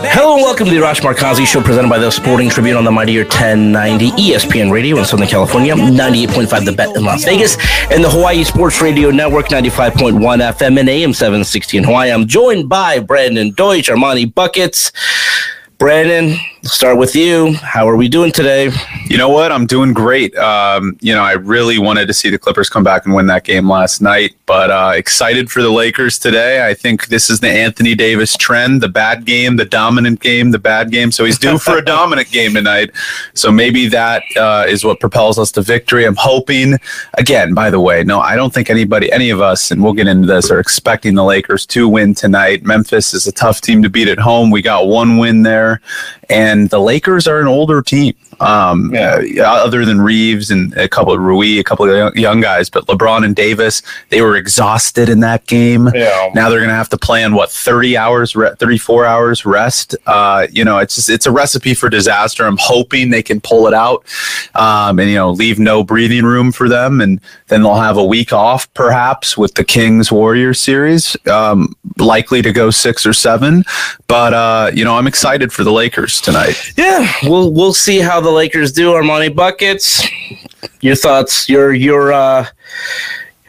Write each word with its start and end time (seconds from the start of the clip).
Hello 0.00 0.34
and 0.34 0.42
welcome 0.42 0.66
to 0.66 0.70
the 0.72 0.80
Arash 0.80 1.00
Markazi 1.00 1.44
Show 1.44 1.60
presented 1.60 1.88
by 1.88 1.98
the 1.98 2.10
Sporting 2.10 2.48
Tribune 2.48 2.76
on 2.76 2.84
the 2.84 2.90
Mighty 2.90 3.18
1090 3.18 4.10
ESPN 4.12 4.70
Radio 4.70 4.96
in 4.98 5.04
Southern 5.04 5.26
California, 5.26 5.74
98.5 5.74 6.64
The 6.64 6.72
Bet 6.72 6.94
in 6.96 7.04
Las 7.04 7.24
Vegas, 7.24 7.56
and 7.90 8.04
the 8.04 8.08
Hawaii 8.08 8.44
Sports 8.44 8.80
Radio 8.80 9.10
Network, 9.10 9.46
95.1 9.48 10.18
FM 10.20 10.78
and 10.78 10.88
AM 10.88 11.12
760 11.12 11.78
in 11.78 11.84
Hawaii. 11.84 12.10
I'm 12.12 12.26
joined 12.26 12.68
by 12.68 13.00
Brandon 13.00 13.50
Deutsch, 13.52 13.88
Armani 13.88 14.32
Buckets. 14.32 14.92
Brandon, 15.78 16.36
start 16.68 16.98
with 16.98 17.16
you. 17.16 17.54
How 17.54 17.88
are 17.88 17.96
we 17.96 18.08
doing 18.08 18.30
today? 18.30 18.70
You 19.06 19.16
know 19.16 19.28
what? 19.28 19.50
I'm 19.50 19.66
doing 19.66 19.92
great. 19.92 20.36
Um, 20.36 20.96
you 21.00 21.14
know, 21.14 21.22
I 21.22 21.32
really 21.32 21.78
wanted 21.78 22.06
to 22.06 22.14
see 22.14 22.30
the 22.30 22.38
Clippers 22.38 22.68
come 22.68 22.84
back 22.84 23.06
and 23.06 23.14
win 23.14 23.26
that 23.28 23.44
game 23.44 23.68
last 23.68 24.00
night, 24.00 24.36
but 24.46 24.70
uh, 24.70 24.92
excited 24.94 25.50
for 25.50 25.62
the 25.62 25.70
Lakers 25.70 26.18
today. 26.18 26.66
I 26.66 26.74
think 26.74 27.06
this 27.06 27.30
is 27.30 27.40
the 27.40 27.48
Anthony 27.48 27.94
Davis 27.94 28.36
trend 28.36 28.82
the 28.82 28.88
bad 28.88 29.24
game, 29.24 29.56
the 29.56 29.64
dominant 29.64 30.20
game, 30.20 30.50
the 30.50 30.58
bad 30.58 30.90
game. 30.90 31.10
So 31.10 31.24
he's 31.24 31.38
due 31.38 31.58
for 31.58 31.78
a 31.78 31.84
dominant 31.84 32.30
game 32.30 32.54
tonight. 32.54 32.90
So 33.34 33.50
maybe 33.50 33.88
that 33.88 34.22
uh, 34.36 34.66
is 34.68 34.84
what 34.84 35.00
propels 35.00 35.38
us 35.38 35.50
to 35.52 35.62
victory. 35.62 36.04
I'm 36.04 36.16
hoping, 36.16 36.78
again, 37.14 37.54
by 37.54 37.70
the 37.70 37.80
way, 37.80 38.04
no, 38.04 38.20
I 38.20 38.36
don't 38.36 38.52
think 38.52 38.68
anybody, 38.68 39.10
any 39.10 39.30
of 39.30 39.40
us, 39.40 39.70
and 39.70 39.82
we'll 39.82 39.94
get 39.94 40.06
into 40.06 40.26
this, 40.26 40.50
are 40.50 40.60
expecting 40.60 41.14
the 41.14 41.24
Lakers 41.24 41.64
to 41.66 41.88
win 41.88 42.14
tonight. 42.14 42.64
Memphis 42.64 43.14
is 43.14 43.26
a 43.26 43.32
tough 43.32 43.60
team 43.60 43.82
to 43.82 43.88
beat 43.88 44.08
at 44.08 44.18
home. 44.18 44.50
We 44.50 44.60
got 44.60 44.86
one 44.86 45.16
win 45.16 45.42
there, 45.42 45.80
and 46.28 46.70
the 46.70 46.80
Lakers 46.80 47.26
are 47.26 47.40
an 47.40 47.46
older 47.46 47.82
team. 47.82 48.14
Um, 48.40 48.92
uh, 48.94 49.20
other 49.42 49.84
than 49.84 50.00
Reaves 50.00 50.50
and 50.50 50.76
a 50.76 50.88
couple 50.88 51.12
of 51.12 51.20
Rui, 51.20 51.58
a 51.58 51.64
couple 51.64 51.90
of 51.90 52.16
young, 52.16 52.40
guys, 52.40 52.70
but 52.70 52.86
LeBron 52.86 53.24
and 53.24 53.34
Davis, 53.34 53.82
they 54.10 54.22
were 54.22 54.36
exhausted 54.36 55.08
in 55.08 55.20
that 55.20 55.46
game. 55.46 55.88
Yeah. 55.94 56.30
Now 56.34 56.48
they're 56.48 56.60
going 56.60 56.68
to 56.68 56.74
have 56.74 56.88
to 56.90 56.98
play 56.98 57.24
on 57.24 57.34
what 57.34 57.50
30 57.50 57.96
hours, 57.96 58.36
re- 58.36 58.54
34 58.58 59.04
hours 59.04 59.44
rest. 59.44 59.96
Uh, 60.06 60.46
you 60.52 60.64
know, 60.64 60.78
it's 60.78 60.94
just, 60.94 61.10
it's 61.10 61.26
a 61.26 61.32
recipe 61.32 61.74
for 61.74 61.88
disaster. 61.88 62.44
I'm 62.44 62.58
hoping 62.60 63.10
they 63.10 63.22
can 63.22 63.40
pull 63.40 63.66
it 63.66 63.74
out, 63.74 64.04
um, 64.54 64.98
and 64.98 65.08
you 65.08 65.16
know, 65.16 65.30
leave 65.30 65.58
no 65.58 65.82
breathing 65.82 66.24
room 66.24 66.52
for 66.52 66.68
them, 66.68 67.00
and 67.00 67.20
then 67.48 67.62
they'll 67.62 67.74
have 67.74 67.96
a 67.96 68.04
week 68.04 68.32
off, 68.32 68.72
perhaps, 68.74 69.36
with 69.36 69.54
the 69.54 69.64
Kings 69.64 70.12
Warriors 70.12 70.60
series, 70.60 71.16
um, 71.26 71.74
likely 71.98 72.42
to 72.42 72.52
go 72.52 72.70
six 72.70 73.06
or 73.06 73.12
seven. 73.12 73.64
But 74.06 74.34
uh, 74.34 74.70
you 74.74 74.84
know, 74.84 74.96
I'm 74.96 75.06
excited 75.06 75.52
for 75.52 75.64
the 75.64 75.72
Lakers 75.72 76.20
tonight. 76.20 76.54
Yeah, 76.76 77.10
we'll 77.24 77.52
we'll 77.52 77.74
see 77.74 77.98
how 77.98 78.20
the 78.20 78.27
Lakers 78.32 78.72
do. 78.72 78.92
Armani 78.92 79.34
Buckets, 79.34 80.06
your 80.80 80.96
thoughts? 80.96 81.48
Your 81.48 81.72
your 81.72 82.12
uh, 82.12 82.46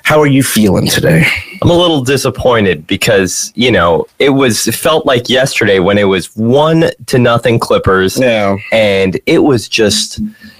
how 0.03 0.19
are 0.19 0.27
you 0.27 0.43
feeling 0.43 0.87
today? 0.87 1.23
I'm 1.61 1.69
a 1.69 1.73
little 1.73 2.03
disappointed 2.03 2.87
because 2.87 3.51
you 3.55 3.71
know 3.71 4.05
it 4.19 4.29
was 4.29 4.67
it 4.67 4.75
felt 4.75 5.05
like 5.05 5.29
yesterday 5.29 5.79
when 5.79 5.97
it 5.97 6.05
was 6.05 6.35
one 6.35 6.85
to 7.07 7.19
nothing 7.19 7.59
Clippers, 7.59 8.17
Yeah. 8.19 8.57
and 8.71 9.19
it 9.25 9.39
was 9.39 9.67
just 9.69 10.19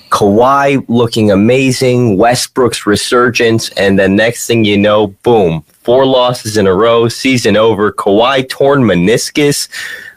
Kawhi 0.10 0.84
looking 0.88 1.32
amazing, 1.32 2.18
Westbrook's 2.18 2.86
resurgence, 2.86 3.70
and 3.70 3.98
then 4.00 4.16
next 4.16 4.48
thing 4.48 4.66
you 4.66 4.78
know, 4.78 5.08
boom, 5.24 5.62
four 5.84 6.06
losses 6.06 6.58
in 6.58 6.66
a 6.68 6.74
row, 6.74 7.08
season 7.08 7.56
over. 7.56 7.92
Kawhi 7.92 8.48
torn 8.50 8.82
meniscus. 8.84 9.68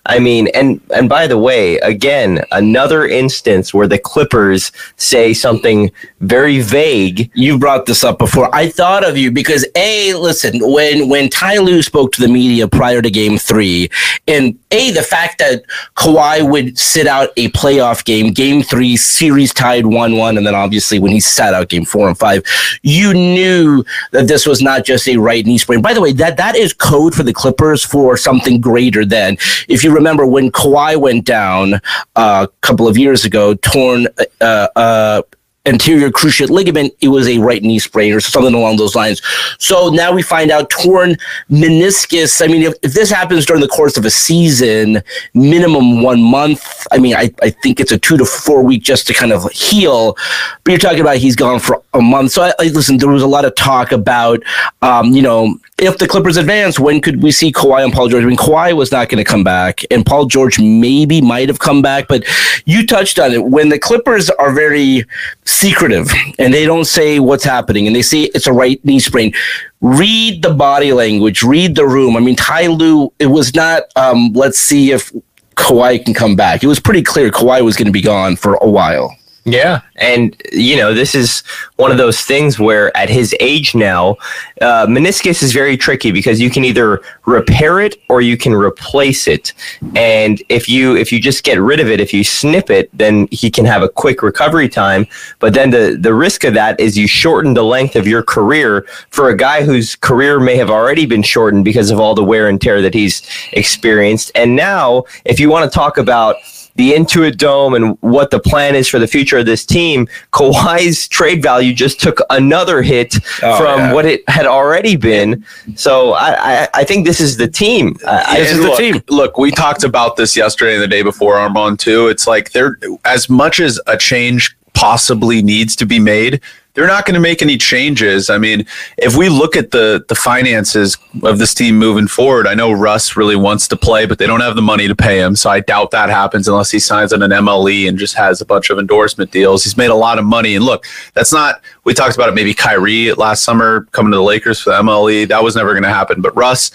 I 0.07 0.19
mean, 0.19 0.49
and 0.49 0.81
and 0.93 1.09
by 1.09 1.29
the 1.29 1.39
way, 1.39 1.77
again, 1.79 2.45
another 2.51 3.07
instance 3.07 3.73
where 3.73 3.87
the 3.87 3.99
Clippers 3.99 4.73
say 4.97 5.33
something 5.33 5.93
very 6.21 6.61
vague. 6.61 7.31
You 7.35 7.57
brought 7.57 7.87
this 7.87 8.03
up 8.03 8.19
before. 8.19 8.53
I 8.53 8.69
thought 8.69 9.05
of 9.09 9.17
you 9.17 9.31
because 9.31 9.65
a 9.77 10.15
listen 10.15 10.59
when 10.61 11.09
when 11.09 11.29
Ty 11.29 11.59
Lue 11.59 11.83
spoke 11.83 12.11
to 12.13 12.21
the 12.21 12.27
media 12.27 12.67
prior 12.67 13.01
to 13.01 13.11
Game 13.13 13.39
Three, 13.39 13.91
and 14.27 14.59
a 14.73 14.91
the 14.91 15.03
fact 15.03 15.39
that 15.39 15.63
Kawhi 15.95 16.51
would 16.51 16.77
sit 16.77 17.07
out 17.07 17.31
a 17.37 17.51
playoff 17.51 18.05
game, 18.05 18.33
Game 18.33 18.65
Three 18.65 18.97
series 18.97 19.55
tied 19.55 19.87
one 19.87 20.17
one, 20.17 20.37
and 20.37 20.45
then 20.45 20.57
obviously 20.57 20.99
when 20.99 21.13
he 21.13 21.21
sat 21.21 21.55
out 21.55 21.69
Game 21.69 21.85
Four 21.85 22.09
and 22.09 22.19
Five, 22.19 22.43
you 22.83 23.15
knew 23.15 23.85
that 24.11 24.27
this 24.27 24.47
was 24.47 24.61
not 24.61 24.85
just 24.85 25.09
a 25.09 25.17
right 25.17 25.47
knee 25.47 25.59
sprain. 25.59 25.81
By 25.81 25.95
the 25.95 26.01
way, 26.01 26.13
that 26.15 26.39
that 26.39 26.57
is 26.57 26.73
code 26.73 27.15
for 27.15 27.23
the 27.23 27.33
Clippers 27.33 27.85
for 27.85 28.17
something 28.17 28.61
greater 28.61 29.05
than 29.05 29.37
if 29.69 29.85
you 29.85 29.92
remember 29.93 30.27
when 30.27 30.51
Kawhi 30.51 30.97
went 30.97 31.25
down 31.25 31.75
uh, 32.17 32.47
a 32.47 32.49
couple 32.61 32.89
of 32.89 32.99
years 32.99 33.25
ago, 33.25 33.55
torn. 33.55 34.09
Uh, 34.41 34.69
uh, 34.77 35.23
anterior 35.67 36.11
cruciate 36.11 36.51
ligament, 36.51 36.93
it 37.01 37.09
was 37.09 37.29
a 37.29 37.39
right 37.39 37.63
knee 37.63 37.79
sprain 37.79 38.13
or 38.13 38.21
something 38.21 38.55
along 38.55 38.77
those 38.77 38.95
lines. 38.95 39.23
So 39.59 39.91
now 39.91 40.13
we 40.13 40.23
find 40.23 40.51
out 40.51 40.71
torn 40.71 41.17
meniscus. 41.51 42.43
I 42.45 42.49
mean, 42.49 42.63
if, 42.63 42.75
if 42.83 42.95
this 42.95 43.11
happens 43.11 43.47
during 43.47 43.63
the 43.63 43.69
course 43.69 43.97
of 43.97 44.05
a 44.05 44.11
season, 44.11 45.03
minimum 45.35 46.03
one 46.03 46.23
month, 46.23 46.87
I 46.91 46.99
mean, 46.99 47.15
I, 47.15 47.33
I 47.43 47.51
think 47.51 47.79
it's 47.79 47.93
a 47.93 47.99
two 47.99 48.17
to 48.17 48.25
four 48.25 48.63
week 48.63 48.83
just 48.83 49.07
to 49.07 49.15
kind 49.15 49.33
of 49.33 49.51
heal. 49.53 50.17
But 50.65 50.73
you're 50.73 50.79
talking 50.79 51.01
about 51.01 51.19
he's 51.19 51.37
gone 51.37 51.61
for 51.61 51.83
a 51.95 52.01
month. 52.01 52.33
So 52.33 52.43
I, 52.43 52.53
I 52.59 52.65
listen, 52.65 52.97
there 52.99 53.09
was 53.09 53.23
a 53.23 53.29
lot 53.29 53.45
of 53.45 53.55
talk 53.55 53.93
about, 53.93 54.43
um, 54.83 55.13
you 55.13 55.23
know, 55.23 55.59
if 55.79 55.99
the 55.99 56.07
Clippers 56.07 56.37
advance, 56.37 56.79
when 56.79 57.01
could 57.01 57.23
we 57.23 57.33
see 57.33 57.51
Kawhi 57.53 57.83
and 57.83 57.93
Paul 57.93 58.09
George? 58.09 58.23
I 58.23 58.27
mean, 58.27 58.37
Kawhi 58.37 58.73
was 58.73 58.93
not 58.93 59.09
going 59.09 59.23
to 59.23 59.29
come 59.29 59.43
back, 59.43 59.81
and 59.91 60.07
Paul 60.07 60.27
George 60.27 60.61
maybe 60.61 61.21
might 61.21 61.49
have 61.49 61.59
come 61.59 61.83
back, 61.83 62.07
but 62.07 62.25
you 62.67 62.87
touched 62.87 63.19
on 63.19 63.33
it. 63.33 63.45
When 63.45 63.69
the 63.69 63.81
Clippers 63.81 64.31
are 64.31 64.53
very 64.53 65.05
secretive 65.53 66.11
and 66.39 66.53
they 66.53 66.65
don't 66.65 66.87
say 66.87 67.21
what's 67.21 67.45
happening, 67.45 67.87
and 67.87 67.95
they 67.95 68.03
say 68.03 68.23
it's 68.35 68.47
a 68.47 68.53
right 68.53 68.85
knee 68.85 68.99
sprain, 68.99 69.33
read 69.81 70.43
the 70.43 70.53
body 70.53 70.93
language, 70.93 71.43
read 71.43 71.75
the 71.77 71.87
room. 71.87 72.17
I 72.17 72.21
mean, 72.21 72.37
Ty 72.37 72.69
Lue, 72.69 73.13
it 73.19 73.27
was 73.27 73.55
not, 73.55 73.85
um, 73.97 74.33
let's 74.33 74.59
see 74.59 74.93
if 74.93 75.13
Kawhi 75.57 76.05
can 76.05 76.15
come 76.15 76.35
back. 76.35 76.65
It 76.65 76.67
was 76.67 76.81
pretty 76.81 77.03
clear 77.03 77.31
Kawhi 77.31 77.63
was 77.63 77.77
going 77.77 77.87
to 77.87 77.93
be 77.93 78.03
gone 78.03 78.37
for 78.37 78.55
a 78.55 78.69
while. 78.69 79.17
Yeah. 79.45 79.81
And, 79.97 80.41
you 80.53 80.77
know, 80.77 80.95
this 80.95 81.15
is 81.17 81.43
one 81.77 81.91
of 81.91 81.97
those 81.97 82.21
things 82.21 82.61
where 82.61 82.97
at 82.97 83.11
his 83.11 83.35
age 83.41 83.75
now, 83.75 84.17
uh, 84.61 84.87
meniscus 84.87 85.43
is 85.43 85.53
very 85.53 85.77
tricky 85.77 86.13
because 86.13 86.41
you 86.41 86.49
can 86.49 86.65
either 86.65 87.01
repair 87.27 87.81
it 87.81 87.97
or 88.09 88.21
you 88.21 88.37
can 88.37 88.55
replace 88.55 89.27
it. 89.27 89.53
And 89.97 90.41
if 90.49 90.69
you 90.69 90.97
if 90.97 91.11
you 91.11 91.21
just 91.21 91.43
get 91.43 91.61
rid 91.61 91.81
of 91.81 91.89
it, 91.89 92.01
if 92.01 92.15
you 92.15 92.23
snip 92.23 92.71
it, 92.71 92.89
then 92.97 93.27
he 93.33 93.51
can 93.51 93.65
have 93.65 93.83
a 93.83 93.89
quick 93.89 94.23
recovery 94.23 94.69
time. 94.69 95.09
But 95.41 95.55
then 95.55 95.71
the, 95.71 95.97
the 96.01 96.15
risk 96.15 96.45
of 96.45 96.55
that 96.55 96.79
is 96.79 96.97
you 96.97 97.09
shorten 97.09 97.55
the 97.55 97.65
length 97.65 97.97
of 97.97 98.07
your 98.07 98.23
career 98.23 98.87
for 99.11 99.29
a 99.29 99.37
guy 99.37 99.65
whose 99.65 99.97
career 99.97 100.39
may 100.39 100.57
have 100.57 100.71
already 100.71 101.05
been 101.05 101.23
shortened 101.23 101.65
because 101.65 101.91
of 101.91 101.99
all 101.99 102.15
the 102.15 102.25
wear 102.25 102.49
and 102.49 102.61
tear 102.61 102.81
that 102.81 102.95
he's 102.95 103.23
experienced. 103.53 104.31
And 104.37 104.55
now, 104.55 105.05
if 105.25 105.41
you 105.41 105.51
want 105.51 105.71
to 105.71 105.75
talk 105.75 105.99
about 105.99 106.37
the 106.77 106.93
Intuit 106.93 107.37
Dome 107.37 107.75
and 107.75 107.97
what 108.01 108.31
the 108.31 108.41
plan 108.41 108.75
is 108.75 108.89
for 108.89 108.99
the 108.99 109.07
future 109.07 109.39
of 109.39 109.47
this 109.47 109.65
team, 109.67 110.07
Kawhi's 110.33 111.07
trade 111.09 111.43
value 111.43 111.75
just 111.75 112.01
took 112.01 112.21
another 112.31 112.83
hit 112.83 113.15
Oh, 113.43 113.57
from 113.59 113.79
yeah. 113.81 113.93
what 113.93 114.05
it 114.07 114.29
had 114.29 114.47
already 114.47 114.97
been. 114.97 115.45
So 115.75 116.13
I, 116.13 116.63
I, 116.63 116.69
I 116.75 116.85
think 116.85 117.07
this 117.07 117.21
is 117.21 117.37
the 117.37 117.49
team. 117.49 117.97
I, 118.07 118.39
And 118.39 118.61
look, 118.61 119.11
Look, 119.11 119.39
we 119.39 119.51
talked 119.51 119.85
about 119.85 120.17
this 120.17 120.37
yesterday 120.37 120.75
and 120.75 120.83
the 120.83 120.89
day 120.89 121.03
before, 121.03 121.37
Armand, 121.37 121.79
too. 121.79 122.09
It's 122.09 122.27
like 122.27 122.53
there, 122.53 122.79
as 123.05 123.29
much 123.29 123.61
as 123.61 123.81
a 123.87 123.97
change 123.97 124.57
possibly 124.75 125.43
needs 125.43 125.77
to 125.77 125.87
be 125.87 125.99
made, 125.99 126.41
they're 126.75 126.87
not 126.87 127.05
going 127.05 127.15
to 127.15 127.21
make 127.21 127.43
any 127.43 127.59
changes. 127.59 128.31
I 128.31 128.39
mean, 128.39 128.67
if 128.97 129.17
we 129.17 129.29
look 129.29 129.57
at 129.57 129.71
the 129.71 130.05
the 130.09 130.15
finances 130.15 130.97
of 131.23 131.39
this 131.39 131.55
team 131.55 131.79
moving 131.79 132.07
forward, 132.07 132.47
I 132.47 132.55
know 132.55 132.73
Russ 132.73 133.17
really 133.17 133.37
wants 133.37 133.69
to 133.69 133.77
play, 133.77 134.07
but 134.07 134.19
they 134.19 134.27
don't 134.27 134.41
have 134.41 134.57
the 134.57 134.63
money 134.63 134.89
to 134.89 134.97
pay 134.97 135.21
him. 135.21 135.37
So 135.37 135.51
I 135.51 135.61
doubt 135.61 135.91
that 135.91 136.09
happens 136.09 136.49
unless 136.49 136.71
he 136.71 136.79
signs 136.79 137.13
on 137.13 137.23
an 137.23 137.31
MLE 137.31 137.89
and 137.89 137.99
just 137.99 138.15
has 138.15 138.41
a 138.41 138.47
bunch 138.47 138.71
of 138.71 138.79
endorsement 138.79 139.31
deals. 139.31 139.65
He's 139.65 139.77
made 139.77 139.91
a 139.91 139.95
lot 139.95 140.19
of 140.19 140.25
money, 140.25 140.55
and 140.55 140.65
look, 140.65 140.87
that's 141.15 141.33
not. 141.33 141.61
We 141.85 141.95
talked 141.95 142.15
about 142.15 142.29
it. 142.29 142.35
Maybe 142.35 142.55
Kyrie 142.55 143.13
last 143.13 143.45
summer 143.45 143.87
coming 143.93 144.13
to 144.13 144.17
the 144.17 144.23
Lakers 144.23 144.61
for 144.61 144.71
the 144.71 144.77
MLE. 144.83 145.29
That 145.29 145.43
was 145.43 145.57
never 145.57 145.73
going 145.73 145.83
to 145.83 145.89
happen. 145.89 146.21
But 146.21 146.35
Russ, 146.37 146.71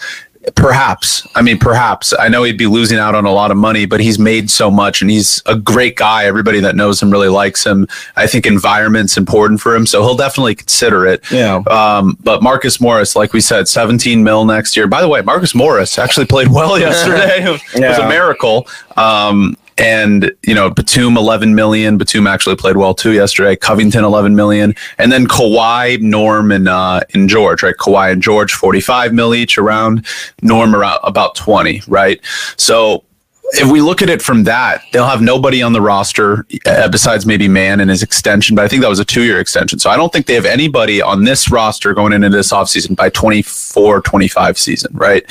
Perhaps. 0.54 1.26
I 1.34 1.42
mean, 1.42 1.58
perhaps. 1.58 2.14
I 2.18 2.28
know 2.28 2.42
he'd 2.42 2.58
be 2.58 2.66
losing 2.66 2.98
out 2.98 3.14
on 3.14 3.24
a 3.24 3.32
lot 3.32 3.50
of 3.50 3.56
money, 3.56 3.86
but 3.86 4.00
he's 4.00 4.18
made 4.18 4.50
so 4.50 4.70
much 4.70 5.02
and 5.02 5.10
he's 5.10 5.42
a 5.46 5.56
great 5.56 5.96
guy. 5.96 6.24
Everybody 6.24 6.60
that 6.60 6.76
knows 6.76 7.02
him 7.02 7.10
really 7.10 7.28
likes 7.28 7.64
him. 7.64 7.86
I 8.16 8.26
think 8.26 8.46
environment's 8.46 9.16
important 9.16 9.60
for 9.60 9.74
him, 9.74 9.86
so 9.86 10.02
he'll 10.02 10.16
definitely 10.16 10.54
consider 10.54 11.06
it. 11.06 11.30
Yeah. 11.30 11.56
Um, 11.68 12.16
but 12.22 12.42
Marcus 12.42 12.80
Morris, 12.80 13.16
like 13.16 13.32
we 13.32 13.40
said, 13.40 13.68
17 13.68 14.22
mil 14.22 14.44
next 14.44 14.76
year. 14.76 14.86
By 14.86 15.00
the 15.00 15.08
way, 15.08 15.20
Marcus 15.22 15.54
Morris 15.54 15.98
actually 15.98 16.26
played 16.26 16.48
well 16.48 16.78
yesterday. 16.78 17.44
it 17.74 17.88
was 17.88 17.98
a 17.98 18.08
miracle. 18.08 18.66
Um, 18.96 19.56
and 19.78 20.32
you 20.46 20.54
know 20.54 20.70
Batum 20.70 21.16
11 21.16 21.54
million. 21.54 21.98
Batum 21.98 22.26
actually 22.26 22.56
played 22.56 22.76
well 22.76 22.94
too 22.94 23.12
yesterday. 23.12 23.56
Covington 23.56 24.04
11 24.04 24.34
million, 24.34 24.74
and 24.98 25.12
then 25.12 25.26
Kawhi, 25.26 26.00
Norm, 26.00 26.50
and 26.52 26.68
uh, 26.68 27.00
and 27.14 27.28
George. 27.28 27.62
Right, 27.62 27.76
Kawhi 27.76 28.12
and 28.12 28.22
George 28.22 28.52
45 28.52 29.12
mil 29.12 29.34
each 29.34 29.58
around. 29.58 30.06
Norm 30.42 30.74
around 30.74 31.00
about 31.02 31.34
20. 31.34 31.82
Right, 31.88 32.20
so. 32.56 33.04
If 33.52 33.70
we 33.70 33.80
look 33.80 34.02
at 34.02 34.10
it 34.10 34.20
from 34.20 34.44
that, 34.44 34.84
they'll 34.92 35.06
have 35.06 35.22
nobody 35.22 35.62
on 35.62 35.72
the 35.72 35.80
roster 35.80 36.46
uh, 36.66 36.88
besides 36.88 37.24
maybe 37.24 37.48
Mann 37.48 37.80
and 37.80 37.88
his 37.88 38.02
extension, 38.02 38.54
but 38.54 38.64
I 38.64 38.68
think 38.68 38.82
that 38.82 38.88
was 38.88 38.98
a 38.98 39.04
two 39.04 39.24
year 39.24 39.40
extension. 39.40 39.78
So 39.78 39.88
I 39.90 39.96
don't 39.96 40.12
think 40.12 40.26
they 40.26 40.34
have 40.34 40.44
anybody 40.44 41.00
on 41.00 41.24
this 41.24 41.50
roster 41.50 41.94
going 41.94 42.12
into 42.12 42.28
this 42.28 42.52
offseason 42.52 42.94
by 42.94 43.08
24 43.10 44.02
25 44.02 44.58
season, 44.58 44.90
right? 44.94 45.24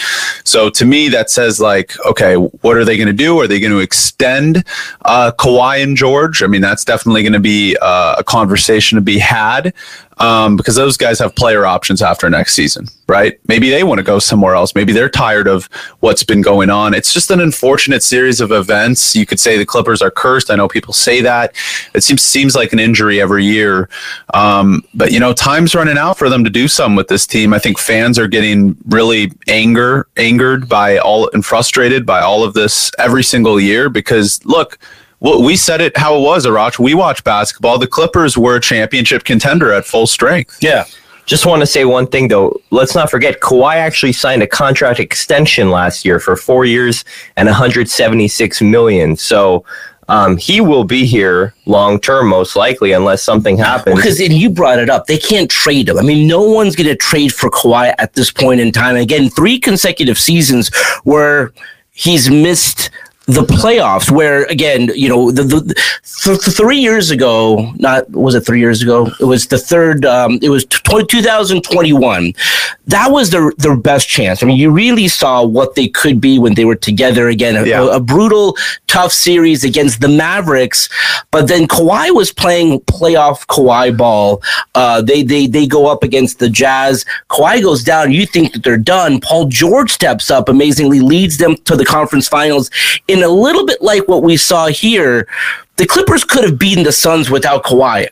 So 0.43 0.69
to 0.69 0.85
me, 0.85 1.09
that 1.09 1.29
says 1.29 1.59
like, 1.59 1.93
okay, 2.05 2.35
what 2.35 2.75
are 2.75 2.85
they 2.85 2.97
going 2.97 3.07
to 3.07 3.13
do? 3.13 3.39
Are 3.39 3.47
they 3.47 3.59
going 3.59 3.71
to 3.71 3.79
extend 3.79 4.63
uh, 5.05 5.31
Kawhi 5.37 5.83
and 5.83 5.95
George? 5.95 6.41
I 6.41 6.47
mean, 6.47 6.61
that's 6.61 6.83
definitely 6.85 7.21
going 7.23 7.33
to 7.33 7.39
be 7.39 7.77
uh, 7.81 8.15
a 8.17 8.23
conversation 8.23 8.95
to 8.95 9.01
be 9.01 9.19
had 9.19 9.73
um, 10.19 10.57
because 10.57 10.75
those 10.75 10.97
guys 10.97 11.19
have 11.19 11.35
player 11.35 11.65
options 11.65 12.01
after 12.01 12.29
next 12.29 12.53
season, 12.53 12.87
right? 13.07 13.39
Maybe 13.47 13.69
they 13.69 13.83
want 13.83 13.99
to 13.99 14.03
go 14.03 14.19
somewhere 14.19 14.55
else. 14.55 14.73
Maybe 14.73 14.93
they're 14.93 15.09
tired 15.09 15.47
of 15.47 15.65
what's 15.99 16.23
been 16.23 16.41
going 16.41 16.69
on. 16.69 16.93
It's 16.93 17.13
just 17.13 17.29
an 17.31 17.39
unfortunate 17.39 18.03
series 18.03 18.41
of 18.41 18.51
events. 18.51 19.15
You 19.15 19.25
could 19.25 19.39
say 19.39 19.57
the 19.57 19.65
Clippers 19.65 20.01
are 20.01 20.11
cursed. 20.11 20.49
I 20.49 20.55
know 20.55 20.67
people 20.67 20.93
say 20.93 21.21
that. 21.21 21.55
It 21.93 22.03
seems 22.03 22.21
seems 22.21 22.55
like 22.55 22.73
an 22.73 22.79
injury 22.79 23.21
every 23.21 23.45
year, 23.45 23.89
um, 24.33 24.83
but 24.93 25.11
you 25.11 25.19
know, 25.19 25.33
time's 25.33 25.75
running 25.75 25.97
out 25.97 26.17
for 26.17 26.29
them 26.29 26.43
to 26.43 26.49
do 26.49 26.67
something 26.67 26.95
with 26.95 27.07
this 27.07 27.27
team. 27.27 27.53
I 27.53 27.59
think 27.59 27.77
fans 27.77 28.17
are 28.17 28.27
getting 28.27 28.75
really 28.87 29.31
anger 29.47 30.07
angered 30.17 30.67
by 30.67 30.97
all 30.97 31.29
and 31.33 31.45
frustrated 31.45 32.05
by 32.05 32.21
all 32.21 32.43
of 32.43 32.53
this 32.53 32.91
every 32.97 33.23
single 33.23 33.59
year 33.59 33.89
because 33.89 34.43
look. 34.45 34.79
Well, 35.19 35.41
we 35.43 35.55
said 35.55 35.81
it 35.81 35.97
how 35.97 36.17
it 36.17 36.21
was, 36.21 36.45
Arash. 36.45 36.77
We 36.77 36.93
watch 36.93 37.23
basketball. 37.23 37.79
The 37.79 37.87
Clippers 37.87 38.37
were 38.37 38.57
a 38.57 38.61
championship 38.61 39.23
contender 39.23 39.73
at 39.73 39.85
full 39.85 40.07
strength. 40.07 40.57
Yeah. 40.61 40.85
Just 41.25 41.45
want 41.45 41.61
to 41.61 41.65
say 41.65 41.83
one 41.83 42.07
thing 42.07 42.29
though. 42.29 42.61
Let's 42.71 42.95
not 42.95 43.11
forget 43.11 43.41
Kawhi 43.41 43.75
actually 43.75 44.13
signed 44.13 44.41
a 44.43 44.47
contract 44.47 44.99
extension 44.99 45.71
last 45.71 46.05
year 46.05 46.19
for 46.19 46.37
four 46.37 46.63
years 46.63 47.03
and 47.35 47.47
176 47.47 48.61
million. 48.61 49.17
So 49.17 49.65
um, 50.07 50.37
he 50.37 50.61
will 50.61 50.85
be 50.85 51.05
here 51.05 51.53
long 51.65 51.99
term, 51.99 52.29
most 52.29 52.55
likely, 52.55 52.93
unless 52.93 53.21
something 53.23 53.57
happens. 53.57 53.97
Because 53.97 54.21
and 54.21 54.33
you 54.33 54.49
brought 54.49 54.79
it 54.79 54.89
up, 54.89 55.07
they 55.07 55.17
can't 55.17 55.51
trade 55.51 55.89
him. 55.89 55.97
I 55.97 56.01
mean, 56.01 56.27
no 56.27 56.43
one's 56.43 56.77
going 56.77 56.87
to 56.87 56.95
trade 56.95 57.33
for 57.33 57.49
Kawhi 57.49 57.93
at 57.97 58.13
this 58.13 58.31
point 58.31 58.61
in 58.61 58.71
time. 58.71 58.95
Again, 58.95 59.29
three 59.29 59.59
consecutive 59.59 60.17
seasons 60.17 60.73
where 61.03 61.51
he's 61.91 62.29
missed 62.29 62.89
the 63.27 63.43
playoffs. 63.43 64.09
Where 64.09 64.43
again, 64.45 64.89
you 64.95 65.09
know, 65.09 65.31
the, 65.31 65.43
the 65.43 65.61
th- 66.23 66.41
th- 66.43 66.55
three 66.57 66.77
years 66.79 67.11
ago, 67.11 67.71
not 67.77 68.09
was 68.11 68.35
it 68.35 68.41
three 68.45 68.59
years 68.59 68.81
ago? 68.81 69.07
It 69.19 69.25
was 69.25 69.47
the 69.47 69.57
third. 69.59 70.05
Um, 70.05 70.39
it 70.41 70.49
was 70.49 70.65
t- 70.65 70.77
2021. 70.83 72.33
That 72.87 73.11
was 73.11 73.29
their 73.31 73.51
their 73.57 73.75
best 73.75 74.07
chance. 74.07 74.41
I 74.41 74.45
mean, 74.45 74.57
you 74.57 74.71
really 74.71 75.07
saw 75.09 75.43
what 75.45 75.75
they 75.75 75.87
could 75.89 76.21
be 76.21 76.39
when 76.39 76.53
they 76.55 76.65
were 76.65 76.75
together 76.75 77.27
again. 77.27 77.55
A, 77.57 77.65
Yeah. 77.65 77.95
a 77.95 77.99
brutal, 77.99 78.55
tough 78.87 79.11
series 79.11 79.63
against 79.63 80.01
the 80.01 80.07
Mavericks, 80.07 80.89
but 81.31 81.47
then 81.47 81.67
Kawhi 81.67 82.13
was 82.13 82.31
playing 82.31 82.79
playoff 82.81 83.45
Kawhi 83.47 83.95
ball. 83.95 84.41
Uh, 84.75 85.01
they 85.01 85.23
they 85.23 85.47
they 85.47 85.67
go 85.67 85.87
up 85.87 86.03
against 86.03 86.39
the 86.39 86.49
Jazz. 86.49 87.05
Kawhi 87.29 87.61
goes 87.61 87.83
down. 87.83 88.11
You 88.11 88.25
think 88.25 88.53
that 88.53 88.63
they're 88.63 88.77
done. 88.77 89.19
Paul 89.19 89.45
George 89.47 89.91
steps 89.91 90.31
up, 90.31 90.49
amazingly 90.49 90.99
leads 90.99 91.37
them 91.37 91.55
to 91.65 91.75
the 91.75 91.85
conference 91.85 92.27
finals. 92.27 92.69
In 93.07 93.23
a 93.23 93.29
little 93.29 93.65
bit 93.65 93.81
like 93.81 94.07
what 94.07 94.23
we 94.23 94.37
saw 94.37 94.67
here, 94.67 95.27
the 95.77 95.85
Clippers 95.85 96.23
could 96.23 96.43
have 96.43 96.57
beaten 96.57 96.83
the 96.83 96.91
Suns 96.91 97.29
without 97.29 97.63
Kawhi 97.63 98.07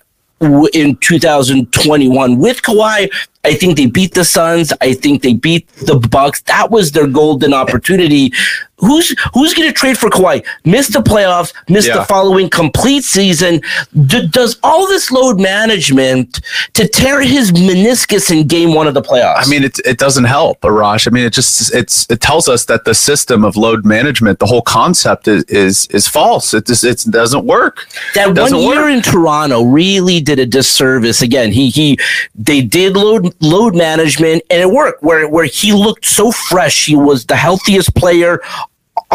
in 0.74 0.98
2021 0.98 2.38
with 2.38 2.62
Kawhi. 2.62 3.10
I 3.46 3.54
think 3.54 3.78
they 3.78 3.86
beat 3.86 4.14
the 4.14 4.26
Suns. 4.26 4.74
I 4.82 4.94
think 4.94 5.22
they 5.22 5.34
beat 5.34 5.68
the 5.88 5.96
Bucks. 5.96 6.42
That 6.44 6.72
was 6.72 6.92
their 6.92 7.08
golden 7.08 7.54
opportunity. 7.54 8.32
Who's 8.80 9.16
who's 9.34 9.54
going 9.54 9.70
to 9.70 9.74
trade 9.74 9.98
for 9.98 10.10
Kawhi? 10.10 10.46
Miss 10.66 10.90
the 10.90 11.00
playoffs, 11.00 11.54
miss 11.70 11.88
Yeah. 11.88 12.00
the 12.00 12.04
following 12.06 12.50
complete 12.50 13.06
season. 13.06 13.62
D- 14.06 14.28
does 14.28 14.60
all 14.64 14.86
this 14.86 15.12
load 15.12 15.40
management 15.40 16.42
to 16.74 16.86
tear 16.86 17.22
his 17.22 17.54
meniscus 17.54 18.30
in 18.32 18.48
game 18.48 18.74
one 18.74 18.86
of 18.86 18.94
the 18.94 19.02
playoffs? 19.02 19.46
I 19.46 19.50
mean, 19.50 19.64
it, 19.64 19.80
it 19.86 19.98
doesn't 19.98 20.26
help, 20.26 20.60
Arash. 20.62 21.08
I 21.08 21.12
mean, 21.12 21.24
it 21.24 21.32
just 21.32 21.74
it's 21.74 22.06
it 22.10 22.20
tells 22.20 22.50
us 22.50 22.66
that 22.66 22.84
the 22.84 22.94
system 22.94 23.46
of 23.46 23.56
load 23.56 23.86
management, 23.86 24.40
the 24.40 24.46
whole 24.46 24.62
concept 24.62 25.30
is 25.30 25.44
is, 25.46 25.88
is 25.88 26.10
false. 26.10 26.54
It 26.54 26.68
just 26.68 26.84
it 26.84 27.06
doesn't 27.10 27.46
work. 27.46 27.88
that 28.14 28.26
one 28.28 28.36
doesn't 28.36 28.60
year 28.60 28.82
work. 28.88 28.92
in 28.94 29.02
Toronto 29.02 29.64
really 29.64 30.20
did 30.20 30.38
a 30.38 30.46
disservice. 30.46 31.22
Again, 31.22 31.54
he 31.54 31.70
he 31.70 31.98
they 32.36 32.62
did 32.62 32.98
load 32.98 33.34
load 33.42 33.76
management 33.76 34.44
and 34.50 34.62
it 34.62 34.70
worked 34.70 35.04
where 35.04 35.28
where 35.28 35.46
he 35.46 35.74
looked 35.74 36.06
so 36.06 36.32
fresh. 36.32 36.86
He 36.86 36.96
was 36.96 37.26
the 37.26 37.36
healthiest 37.36 37.96
player 37.96 38.40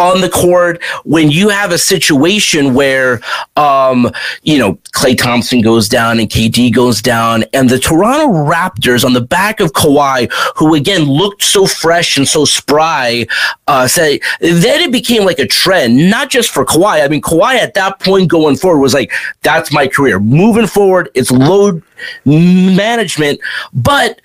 on 0.01 0.21
the 0.21 0.29
court 0.29 0.83
when 1.05 1.31
you 1.31 1.49
have 1.51 1.73
a 1.73 1.79
situation 1.79 2.75
where 2.75 3.21
um 3.57 4.11
you 4.43 4.59
know 4.59 4.75
Klay 4.95 5.17
Thompson 5.17 5.61
goes 5.61 5.89
down 5.89 6.19
and 6.19 6.29
KD 6.29 6.75
goes 6.75 7.03
down 7.03 7.45
and 7.53 7.69
the 7.69 7.79
Toronto 7.79 8.29
Raptors 8.51 9.05
on 9.05 9.13
the 9.13 9.21
back 9.21 9.61
of 9.61 9.73
Kawhi 9.73 10.33
who 10.57 10.75
again 10.75 11.03
looked 11.03 11.43
so 11.43 11.67
fresh 11.67 12.17
and 12.17 12.27
so 12.27 12.45
spry 12.45 13.27
uh 13.67 13.87
say 13.87 14.21
then 14.41 14.81
it 14.81 14.91
became 14.91 15.25
like 15.25 15.39
a 15.39 15.47
trend 15.47 16.11
not 16.11 16.31
just 16.31 16.51
for 16.51 16.65
Kawhi. 16.65 17.05
I 17.05 17.09
mean 17.09 17.21
Kawhi 17.21 17.57
at 17.57 17.75
that 17.75 18.01
point 18.01 18.29
going 18.29 18.57
forward 18.57 18.81
was 18.81 18.95
like 18.95 19.13
that's 19.43 19.73
my 19.73 19.87
career. 19.87 20.19
Moving 20.19 20.67
forward 20.67 21.11
it's 21.15 21.31
load 21.31 21.83
management. 22.25 23.41
But 23.73 24.21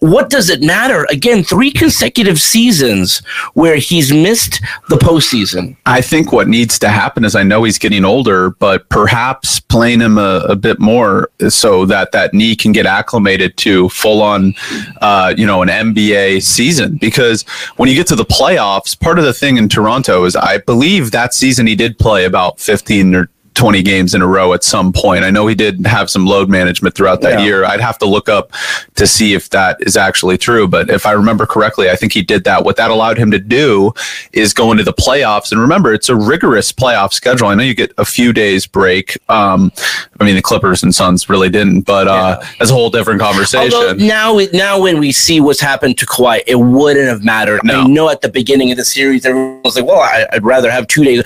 what 0.00 0.30
does 0.30 0.50
it 0.50 0.62
matter? 0.62 1.06
Again, 1.10 1.44
three 1.44 1.70
consecutive 1.70 2.40
seasons 2.40 3.18
where 3.54 3.76
he's 3.76 4.12
missed 4.12 4.60
the 4.88 4.96
postseason. 4.96 5.76
I 5.86 6.00
think 6.00 6.32
what 6.32 6.48
needs 6.48 6.78
to 6.80 6.88
happen 6.88 7.24
is 7.24 7.34
I 7.34 7.42
know 7.42 7.64
he's 7.64 7.78
getting 7.78 8.04
older, 8.04 8.50
but 8.50 8.88
perhaps 8.88 9.60
playing 9.60 10.00
him 10.00 10.18
a, 10.18 10.40
a 10.48 10.56
bit 10.56 10.80
more 10.80 11.30
so 11.48 11.84
that 11.86 12.12
that 12.12 12.34
knee 12.34 12.56
can 12.56 12.72
get 12.72 12.86
acclimated 12.86 13.56
to 13.58 13.88
full 13.90 14.22
on, 14.22 14.54
uh, 15.02 15.34
you 15.36 15.46
know, 15.46 15.62
an 15.62 15.68
NBA 15.68 16.42
season. 16.42 16.96
Because 16.96 17.42
when 17.76 17.88
you 17.88 17.94
get 17.94 18.06
to 18.08 18.16
the 18.16 18.24
playoffs, 18.24 18.98
part 18.98 19.18
of 19.18 19.24
the 19.24 19.34
thing 19.34 19.58
in 19.58 19.68
Toronto 19.68 20.24
is 20.24 20.34
I 20.34 20.58
believe 20.58 21.10
that 21.10 21.34
season 21.34 21.66
he 21.66 21.76
did 21.76 21.98
play 21.98 22.24
about 22.24 22.58
15 22.58 23.14
or 23.14 23.28
20 23.60 23.82
games 23.82 24.14
in 24.14 24.22
a 24.22 24.26
row 24.26 24.54
at 24.54 24.64
some 24.64 24.90
point. 24.90 25.22
I 25.22 25.28
know 25.28 25.46
he 25.46 25.54
did 25.54 25.86
have 25.86 26.08
some 26.08 26.24
load 26.24 26.48
management 26.48 26.94
throughout 26.94 27.20
that 27.20 27.40
Yeah. 27.40 27.44
year. 27.44 27.64
I'd 27.66 27.82
have 27.82 27.98
to 27.98 28.06
look 28.06 28.26
up 28.26 28.52
to 28.94 29.06
see 29.06 29.34
if 29.34 29.50
that 29.50 29.76
is 29.80 29.98
actually 29.98 30.38
true. 30.38 30.66
But 30.66 30.88
if 30.88 31.04
I 31.04 31.12
remember 31.12 31.44
correctly, 31.44 31.90
I 31.90 31.94
think 31.96 32.14
he 32.14 32.22
did 32.22 32.44
that. 32.44 32.64
What 32.64 32.76
that 32.76 32.90
allowed 32.90 33.18
him 33.18 33.30
to 33.32 33.38
do 33.38 33.92
is 34.32 34.54
go 34.54 34.70
into 34.72 34.82
the 34.82 34.94
playoffs. 34.94 35.52
And 35.52 35.60
remember, 35.60 35.92
it's 35.92 36.08
a 36.08 36.16
rigorous 36.16 36.72
playoff 36.72 37.12
schedule. 37.12 37.48
I 37.48 37.54
know 37.54 37.62
you 37.62 37.74
get 37.74 37.92
a 37.98 38.04
few 38.06 38.32
days 38.32 38.66
break. 38.66 39.18
Um, 39.28 39.70
I 40.18 40.24
mean, 40.24 40.36
the 40.36 40.42
Clippers 40.42 40.82
and 40.82 40.94
Suns 40.94 41.28
really 41.28 41.50
didn't, 41.50 41.82
but 41.82 42.08
uh, 42.08 42.40
that's 42.58 42.70
a 42.70 42.74
whole 42.74 42.88
different 42.88 43.20
conversation. 43.20 43.74
Although 43.74 43.92
now, 43.92 44.40
now 44.54 44.80
when 44.80 44.98
we 44.98 45.12
see 45.12 45.38
what's 45.38 45.60
happened 45.60 45.98
to 45.98 46.06
Kawhi, 46.06 46.42
it 46.46 46.54
wouldn't 46.56 47.08
have 47.08 47.22
mattered. 47.22 47.60
No. 47.62 47.82
I 47.82 47.86
know 47.86 48.08
at 48.08 48.22
the 48.22 48.30
beginning 48.30 48.70
of 48.70 48.78
the 48.78 48.86
series, 48.86 49.26
everyone 49.26 49.60
was 49.62 49.76
like, 49.76 49.84
"Well, 49.84 50.00
I, 50.00 50.26
I'd 50.32 50.44
rather 50.44 50.70
have 50.70 50.86
two 50.86 51.04
days." 51.04 51.22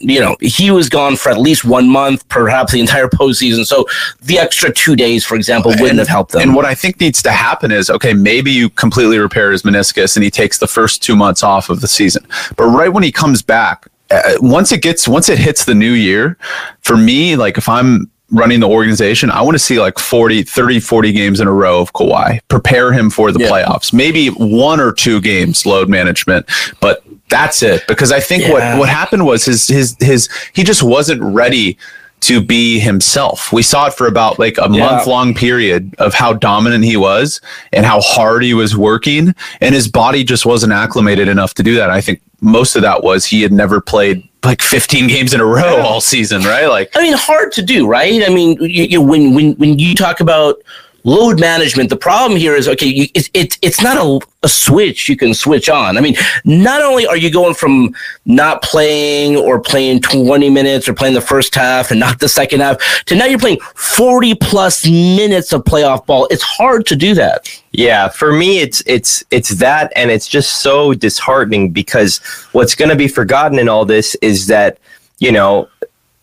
You 0.00 0.20
know, 0.20 0.36
he 0.40 0.70
was 0.70 0.88
gone 0.88 1.16
for 1.16 1.30
at 1.30 1.38
least 1.38 1.64
one 1.64 1.88
month, 1.88 2.28
perhaps 2.28 2.72
the 2.72 2.80
entire 2.80 3.08
postseason. 3.08 3.64
So 3.66 3.86
the 4.20 4.38
extra 4.38 4.72
two 4.72 4.96
days, 4.96 5.24
for 5.24 5.34
example, 5.34 5.72
wouldn't 5.78 5.98
have 5.98 6.08
helped 6.08 6.32
them. 6.32 6.42
And 6.42 6.54
what 6.54 6.64
I 6.64 6.74
think 6.74 7.00
needs 7.00 7.22
to 7.22 7.32
happen 7.32 7.72
is 7.72 7.88
okay, 7.90 8.12
maybe 8.12 8.50
you 8.50 8.68
completely 8.70 9.18
repair 9.18 9.50
his 9.52 9.62
meniscus 9.62 10.16
and 10.16 10.22
he 10.24 10.30
takes 10.30 10.58
the 10.58 10.66
first 10.66 11.02
two 11.02 11.16
months 11.16 11.42
off 11.42 11.70
of 11.70 11.80
the 11.80 11.88
season. 11.88 12.26
But 12.56 12.64
right 12.66 12.88
when 12.92 13.02
he 13.02 13.12
comes 13.12 13.42
back, 13.42 13.86
uh, 14.10 14.34
once 14.40 14.72
it 14.72 14.82
gets, 14.82 15.08
once 15.08 15.28
it 15.30 15.38
hits 15.38 15.64
the 15.64 15.74
new 15.74 15.92
year, 15.92 16.36
for 16.82 16.96
me, 16.96 17.36
like 17.36 17.56
if 17.56 17.68
I'm 17.68 18.10
running 18.30 18.60
the 18.60 18.68
organization, 18.68 19.30
I 19.30 19.42
want 19.42 19.54
to 19.54 19.58
see 19.58 19.78
like 19.78 19.98
40, 19.98 20.42
30, 20.42 20.80
40 20.80 21.12
games 21.12 21.40
in 21.40 21.46
a 21.48 21.52
row 21.52 21.80
of 21.80 21.92
Kawhi. 21.92 22.40
Prepare 22.48 22.92
him 22.92 23.10
for 23.10 23.30
the 23.32 23.40
Yeah. 23.40 23.48
playoffs. 23.48 23.92
Maybe 23.92 24.28
one 24.28 24.80
or 24.80 24.92
two 24.92 25.20
games 25.20 25.64
load 25.66 25.88
management, 25.88 26.46
but 26.80 27.02
that's 27.32 27.62
it. 27.62 27.82
Because 27.88 28.12
I 28.12 28.20
think 28.20 28.44
Yeah. 28.44 28.52
what 28.52 28.78
what 28.80 28.88
happened 28.88 29.24
was 29.26 29.44
his 29.44 29.66
his 29.66 29.96
his 29.98 30.28
he 30.52 30.62
just 30.62 30.82
wasn't 30.82 31.20
ready 31.22 31.76
to 32.20 32.40
be 32.40 32.78
himself. 32.78 33.52
We 33.52 33.62
saw 33.64 33.86
it 33.86 33.94
for 33.94 34.06
about 34.06 34.38
like 34.38 34.56
a 34.58 34.68
Yeah. 34.70 34.84
month 34.86 35.08
long 35.08 35.34
period 35.34 35.92
of 35.98 36.14
how 36.14 36.34
dominant 36.34 36.84
he 36.84 36.96
was 36.96 37.40
and 37.72 37.84
how 37.84 38.00
hard 38.00 38.44
he 38.44 38.54
was 38.54 38.76
working 38.76 39.34
and 39.60 39.74
his 39.74 39.88
body 39.88 40.22
just 40.22 40.46
wasn't 40.46 40.72
acclimated 40.72 41.26
enough 41.26 41.54
to 41.54 41.64
do 41.64 41.74
that. 41.74 41.90
I 41.90 42.00
think 42.00 42.20
most 42.40 42.76
of 42.76 42.82
that 42.82 43.02
was 43.02 43.24
he 43.26 43.42
had 43.42 43.52
never 43.52 43.80
played 43.80 44.22
like 44.44 44.62
15 44.62 45.08
games 45.08 45.34
in 45.34 45.40
a 45.40 45.44
row 45.44 45.80
all 45.82 46.00
season, 46.00 46.42
right? 46.42 46.66
Like 46.66 46.90
I 46.94 47.02
mean, 47.02 47.14
hard 47.14 47.50
to 47.52 47.62
do, 47.62 47.88
right? 47.88 48.22
I 48.24 48.28
mean, 48.32 48.56
you, 48.60 48.84
you, 48.84 49.00
when 49.00 49.34
when 49.34 49.52
when 49.54 49.78
you 49.80 49.94
talk 49.96 50.20
about 50.20 50.56
load 51.04 51.40
management, 51.40 51.90
the 51.90 51.96
problem 51.96 52.38
here 52.38 52.54
is 52.54 52.68
okay. 52.68 52.86
You, 52.86 53.06
it's 53.14 53.30
it's 53.34 53.58
it's 53.62 53.82
not 53.82 53.96
a, 53.96 54.20
a 54.42 54.48
switch 54.48 55.08
you 55.08 55.16
can 55.16 55.34
switch 55.34 55.68
on. 55.68 55.96
I 55.96 56.00
mean, 56.00 56.16
not 56.44 56.82
only 56.82 57.06
are 57.06 57.16
you 57.16 57.30
going 57.30 57.54
from 57.54 57.94
not 58.24 58.62
playing 58.62 59.36
or 59.36 59.60
playing 59.60 60.00
twenty 60.00 60.50
minutes 60.50 60.88
or 60.88 60.94
playing 60.94 61.14
the 61.14 61.20
first 61.20 61.54
half 61.54 61.90
and 61.90 62.00
not 62.00 62.20
the 62.20 62.28
second 62.28 62.60
half 62.60 63.04
to 63.06 63.14
now 63.14 63.26
you're 63.26 63.38
playing 63.38 63.60
forty 63.74 64.34
plus 64.34 64.86
minutes 64.86 65.52
of 65.52 65.64
playoff 65.64 66.06
ball. 66.06 66.26
It's 66.30 66.42
hard 66.42 66.86
to 66.86 66.96
do 66.96 67.14
that. 67.14 67.48
Yeah, 67.72 68.08
for 68.08 68.32
me 68.32 68.58
it's 68.58 68.82
it's 68.86 69.24
it's 69.30 69.50
that 69.56 69.92
and 69.96 70.10
it's 70.10 70.28
just 70.28 70.60
so 70.60 70.94
disheartening 70.94 71.70
because 71.70 72.18
what's 72.52 72.74
going 72.74 72.90
to 72.90 72.96
be 72.96 73.08
forgotten 73.08 73.58
in 73.58 73.68
all 73.68 73.84
this 73.84 74.14
is 74.16 74.46
that, 74.48 74.78
you 75.18 75.32
know, 75.32 75.68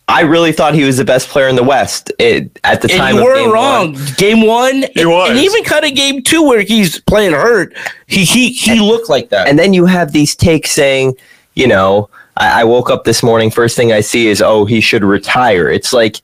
I 0.10 0.22
really 0.22 0.52
thought 0.52 0.74
he 0.74 0.84
was 0.84 0.98
the 0.98 1.06
best 1.06 1.30
player 1.30 1.48
in 1.48 1.56
the 1.56 1.64
West 1.64 2.12
it, 2.20 2.60
at 2.64 2.82
the 2.82 2.90
And 2.92 2.98
time 3.00 3.16
you 3.16 3.22
of 3.22 3.26
were 3.28 3.36
game 3.36 3.52
wrong. 3.52 3.94
one. 3.94 4.06
Game 4.18 4.42
one, 4.46 4.84
He 4.96 5.06
was. 5.06 5.30
and 5.30 5.40
even 5.40 5.64
kind 5.64 5.86
of 5.86 5.94
game 5.96 6.24
two 6.24 6.42
where 6.42 6.62
he's 6.62 7.00
playing 7.02 7.34
hurt. 7.34 7.74
He 8.08 8.26
he 8.26 8.52
he 8.52 8.80
looked 8.80 9.08
like 9.10 9.30
that. 9.30 9.48
And 9.48 9.58
then 9.60 9.72
you 9.74 9.86
have 9.86 10.12
these 10.12 10.36
takes 10.36 10.72
saying, 10.72 11.16
you 11.54 11.68
know, 11.68 12.10
I, 12.38 12.62
I 12.62 12.64
woke 12.64 12.90
up 12.90 13.04
this 13.04 13.22
morning, 13.22 13.52
first 13.52 13.78
thing 13.78 13.92
I 13.92 14.02
see 14.02 14.28
is, 14.28 14.42
oh, 14.42 14.66
he 14.66 14.82
should 14.82 15.04
retire. 15.04 15.70
It's 15.70 15.94
like, 15.94 16.18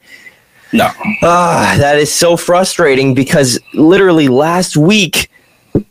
no, 0.73 0.89
ah, 1.21 1.75
that 1.77 1.97
is 1.99 2.11
so 2.11 2.35
frustrating 2.37 3.13
because 3.13 3.59
literally 3.75 4.27
last 4.27 4.75
week 4.75 5.29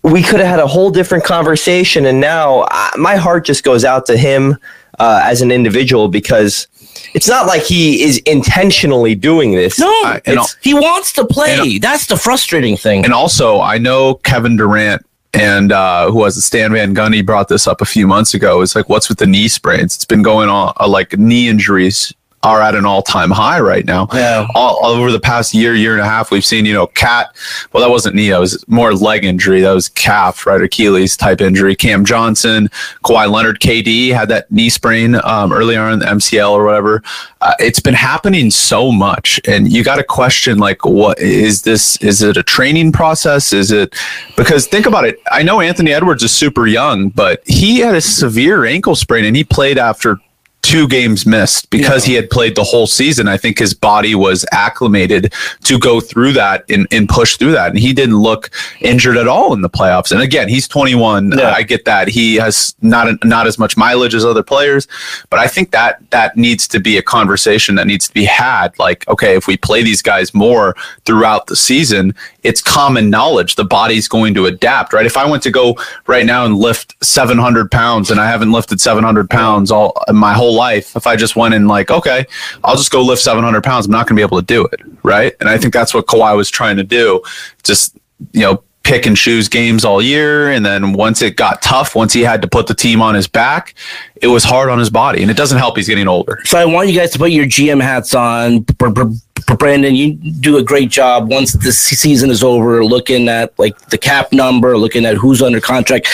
we 0.03 0.23
could 0.23 0.41
have 0.41 0.49
had 0.49 0.59
a 0.61 0.67
whole 0.67 0.91
different 0.91 1.25
conversation, 1.25 2.07
and 2.07 2.21
now 2.21 2.63
uh, 2.71 2.91
my 2.97 3.17
heart 3.17 3.45
just 3.45 3.63
goes 3.65 3.85
out 3.85 4.05
to 4.07 4.17
him 4.17 4.57
uh, 4.99 5.21
as 5.25 5.43
an 5.43 5.51
individual 5.53 6.09
because 6.09 6.67
it's 7.15 7.29
not 7.29 7.47
like 7.47 7.63
he 7.63 8.03
is 8.03 8.19
intentionally 8.19 9.15
doing 9.15 9.53
this. 9.53 9.79
No, 9.79 9.87
I- 9.89 10.21
it's- 10.25 10.57
he 10.63 10.75
wants 10.75 11.13
to 11.15 11.25
play. 11.25 11.57
and- 11.59 11.83
That's 11.83 12.07
the 12.07 12.17
frustrating 12.17 12.77
thing. 12.77 13.05
And 13.05 13.13
also, 13.13 13.61
I 13.61 13.79
know 13.79 14.15
Kevin 14.15 14.57
Durant 14.57 15.05
and 15.33 15.73
uh, 15.73 16.11
who 16.11 16.19
was 16.19 16.37
it, 16.37 16.43
Stan 16.43 16.73
Van 16.73 16.95
Gundy 16.95 17.25
brought 17.25 17.49
this 17.49 17.67
up 17.67 17.81
a 17.81 17.85
few 17.85 18.07
months 18.07 18.35
ago. 18.35 18.61
It's 18.63 18.77
like, 18.77 18.89
what's 18.89 19.09
with 19.09 19.19
the 19.19 19.27
knee 19.27 19.49
sprains? 19.49 19.97
It's 19.97 20.05
been 20.05 20.23
going 20.23 20.49
on, 20.49 20.73
uh, 20.79 20.87
like 20.89 21.19
knee 21.19 21.49
injuries 21.49 22.13
are 22.45 22.61
at 22.61 22.75
an 22.75 22.85
all 22.85 23.03
time 23.03 23.31
high 23.31 23.59
right 23.59 23.85
now. 23.85 24.07
Yeah. 24.13 24.47
All, 24.55 24.77
all 24.77 24.93
over 24.93 25.11
the 25.11 25.21
past 25.21 25.55
year, 25.55 25.75
year 25.75 25.93
and 25.93 26.01
a 26.01 26.05
half, 26.05 26.31
we've 26.31 26.45
seen, 26.45 26.67
you 26.67 26.75
know, 26.75 26.87
KAT. 26.89 27.35
Well, 27.73 27.83
that 27.83 27.91
wasn't 27.91 28.15
knee. 28.15 28.29
That 28.29 28.39
was 28.39 28.63
more 28.69 28.95
leg 28.95 29.25
injury. 29.25 29.63
That 29.63 29.73
was 29.73 29.89
calf, 29.89 30.47
right? 30.47 30.61
Achilles 30.61 31.17
type 31.17 31.41
injury. 31.41 31.75
Cam 31.75 32.05
Johnson, 32.05 32.69
Kawhi 33.03 33.31
Leonard, 33.31 33.61
KD 33.61 34.13
had 34.13 34.29
that 34.29 34.51
knee 34.53 34.69
sprain 34.69 35.17
um, 35.25 35.53
earlier 35.53 35.81
on 35.81 35.95
in 35.95 35.99
the 36.01 36.07
MCL 36.07 36.51
or 36.51 36.65
whatever. 36.65 37.03
Uh, 37.41 37.55
it's 37.59 37.81
been 37.81 37.95
happening 37.95 38.51
so 38.51 38.93
much, 38.93 39.41
and 39.47 39.73
you 39.73 39.83
got 39.83 39.97
to 39.97 40.05
question 40.05 40.59
like, 40.59 40.85
what 40.85 41.19
is 41.19 41.63
this? 41.63 41.97
Is 41.99 42.23
it 42.23 42.37
a 42.37 42.43
training 42.43 42.93
process? 42.93 43.53
Is 43.53 43.71
it 43.71 43.95
because 44.37 44.67
think 44.67 44.87
about 44.87 45.05
it? 45.05 45.21
I 45.31 45.43
know 45.43 45.61
Anthony 45.61 45.93
Edwards 45.93 46.23
is 46.23 46.33
super 46.33 46.67
young, 46.67 47.09
but 47.09 47.43
he 47.47 47.79
had 47.81 47.95
a 47.95 48.01
severe 48.01 48.65
ankle 48.65 48.95
sprain, 48.95 49.25
and 49.25 49.37
he 49.37 49.45
played 49.45 49.79
after 49.79 50.21
two 50.75 50.89
games 50.89 51.25
missed 51.25 51.71
because 51.71 52.05
he 52.05 52.15
had 52.15 52.29
played 52.29 52.57
the 52.57 52.65
whole 52.65 52.89
season. 52.89 53.29
I 53.29 53.37
think 53.37 53.61
his 53.61 53.75
body 53.75 54.17
was 54.17 54.45
acclimated 54.51 55.33
to 55.63 55.79
go 55.79 56.01
through 56.01 56.33
that 56.33 56.65
and, 56.69 56.89
and 56.91 57.09
push 57.09 57.37
through 57.37 57.53
that. 57.53 57.71
And 57.71 57.79
he 57.79 57.93
didn't 57.93 58.17
look 58.17 58.51
injured 58.81 59.17
at 59.17 59.29
all 59.29 59.53
in 59.55 59.61
the 59.61 59.71
playoffs. 59.71 60.11
And 60.11 60.21
again, 60.21 60.49
he's 60.49 60.67
21. 60.67 61.31
Yeah. 61.39 61.51
I 61.51 61.63
get 61.63 61.85
that. 61.85 62.09
He 62.09 62.35
has 62.37 62.75
not 62.83 63.25
not 63.25 63.47
as 63.47 63.57
much 63.57 63.77
mileage 63.77 64.17
as 64.17 64.25
other 64.25 64.43
players, 64.43 64.89
but 65.31 65.39
I 65.39 65.47
think 65.47 65.71
that 65.71 66.11
that 66.11 66.37
needs 66.37 66.67
to 66.69 66.81
be 66.81 66.99
a 66.99 67.03
conversation 67.03 67.77
that 67.77 67.87
needs 67.87 68.09
to 68.09 68.15
be 68.15 68.25
had. 68.25 68.77
Like, 68.77 69.07
okay, 69.07 69.37
if 69.37 69.47
we 69.47 69.57
play 69.57 69.85
these 69.85 70.03
guys 70.03 70.35
more 70.35 70.75
throughout 71.05 71.47
the 71.47 71.55
season, 71.55 72.17
it's 72.45 72.63
common 72.63 73.11
knowledge 73.11 73.57
the 73.57 73.65
body's 73.65 74.07
going 74.07 74.35
to 74.35 74.47
adapt, 74.47 74.93
right? 74.93 75.07
If 75.07 75.17
I 75.17 75.29
went 75.29 75.43
to 75.45 75.51
go 75.51 75.77
right 76.07 76.25
now 76.25 76.45
and 76.45 76.57
lift 76.57 76.95
700 77.03 77.71
pounds 77.71 78.11
and 78.11 78.21
I 78.21 78.27
haven't 78.27 78.53
lifted 78.53 78.81
700 78.81 79.29
pounds 79.29 79.71
all 79.71 80.01
my 80.13 80.35
whole 80.35 80.55
life, 80.55 80.95
if 80.95 81.07
I 81.07 81.17
just 81.17 81.37
went 81.37 81.55
and 81.55 81.67
like, 81.67 81.91
okay, 81.91 82.27
I'll 82.63 82.77
just 82.77 82.93
go 82.93 83.03
lift 83.03 83.23
700 83.23 83.65
pounds, 83.65 83.87
I'm 83.87 83.93
not 83.93 84.07
going 84.07 84.17
to 84.17 84.21
be 84.21 84.23
able 84.23 84.39
to 84.39 84.47
do 84.47 84.67
it, 84.67 84.81
right? 85.03 85.35
And 85.41 85.49
I 85.49 85.59
think 85.59 85.73
that's 85.73 85.95
what 85.95 86.07
Kawhi 86.07 86.37
was 86.37 86.51
trying 86.51 86.77
to 86.77 86.85
do. 86.85 87.23
Just, 87.63 87.97
you 88.33 88.43
know, 88.43 88.63
pick 88.85 89.07
and 89.07 89.17
choose 89.17 89.49
games 89.49 89.85
all 89.85 90.01
year. 90.01 90.51
And 90.51 90.65
then 90.65 90.93
once 90.93 91.23
it 91.23 91.37
got 91.37 91.61
tough, 91.63 91.95
once 91.97 92.13
he 92.13 92.21
had 92.21 92.41
to 92.43 92.49
put 92.49 92.67
the 92.67 92.75
team 92.75 93.03
on 93.03 93.15
his 93.15 93.27
back, 93.27 93.75
it 94.17 94.29
was 94.29 94.45
hard 94.45 94.71
on 94.71 94.79
his 94.79 94.91
body. 94.91 95.23
And 95.23 95.31
it 95.31 95.37
doesn't 95.37 95.59
help 95.59 95.77
he's 95.77 95.89
getting 95.89 96.07
older. 96.07 96.39
So 96.45 96.59
I 96.59 96.65
want 96.65 96.89
you 96.89 96.99
guys 96.99 97.11
to 97.13 97.19
put 97.19 97.33
your 97.33 97.47
GM 97.47 97.83
hats 97.83 98.15
on. 98.15 98.61
Br- 98.61 98.91
br- 98.91 99.05
br- 99.47 99.55
Brandon, 99.55 99.95
you 99.95 100.15
do 100.15 100.59
a 100.59 100.63
great 100.63 100.91
job 100.91 101.29
once 101.29 101.53
the 101.53 101.73
season 101.73 102.31
is 102.31 102.43
over, 102.43 102.85
looking 102.85 103.29
at 103.29 103.59
like 103.59 103.79
the 103.89 103.99
cap 103.99 104.33
number, 104.33 104.79
looking 104.79 105.05
at 105.05 105.17
who's 105.17 105.43
under 105.43 105.61
contract. 105.61 106.09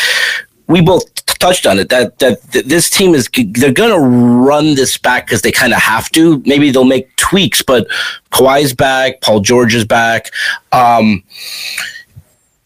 We 0.66 0.80
both 0.80 1.04
touched 1.40 1.66
on 1.66 1.78
it 1.78 1.88
that 1.88 2.18
that 2.18 2.42
th- 2.52 2.66
this 2.66 2.90
team 2.90 3.14
is 3.14 3.28
they're 3.52 3.72
going 3.72 3.90
to 3.90 3.98
run 3.98 4.74
this 4.74 4.98
back 4.98 5.26
because 5.26 5.42
they 5.42 5.50
kind 5.50 5.72
of 5.72 5.80
have 5.80 6.10
to. 6.12 6.42
Maybe 6.46 6.70
they'll 6.70 6.84
make 6.84 7.14
tweaks, 7.16 7.62
but 7.62 7.88
Kawhi's 8.30 8.74
back, 8.74 9.20
Paul 9.20 9.40
George 9.40 9.74
is 9.74 9.84
back. 9.84 10.30
Um, 10.72 11.22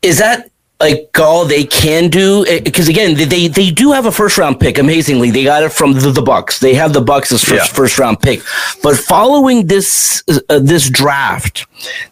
is 0.04 0.18
that 0.18 0.50
like 0.80 1.08
all 1.18 1.44
they 1.44 1.64
can 1.64 2.10
do? 2.10 2.44
Because 2.62 2.88
again, 2.88 3.14
they- 3.14 3.48
they 3.48 3.70
do 3.70 3.92
have 3.92 4.06
a 4.06 4.12
first 4.12 4.36
round 4.38 4.58
pick. 4.60 4.76
Amazingly, 4.78 5.30
they 5.30 5.44
got 5.44 5.62
it 5.62 5.72
from 5.72 5.92
the, 5.94 6.10
the 6.10 6.20
Bucks. 6.22 6.58
They 6.58 6.74
have 6.74 6.92
the 6.92 7.00
Bucks 7.00 7.32
as 7.32 7.42
first 7.42 7.68
Yeah. 7.70 7.76
first 7.76 7.98
round 7.98 8.20
pick. 8.20 8.40
But 8.82 8.96
following 8.96 9.66
this 9.66 10.22
uh, 10.50 10.58
this 10.58 10.90
draft, 10.90 11.66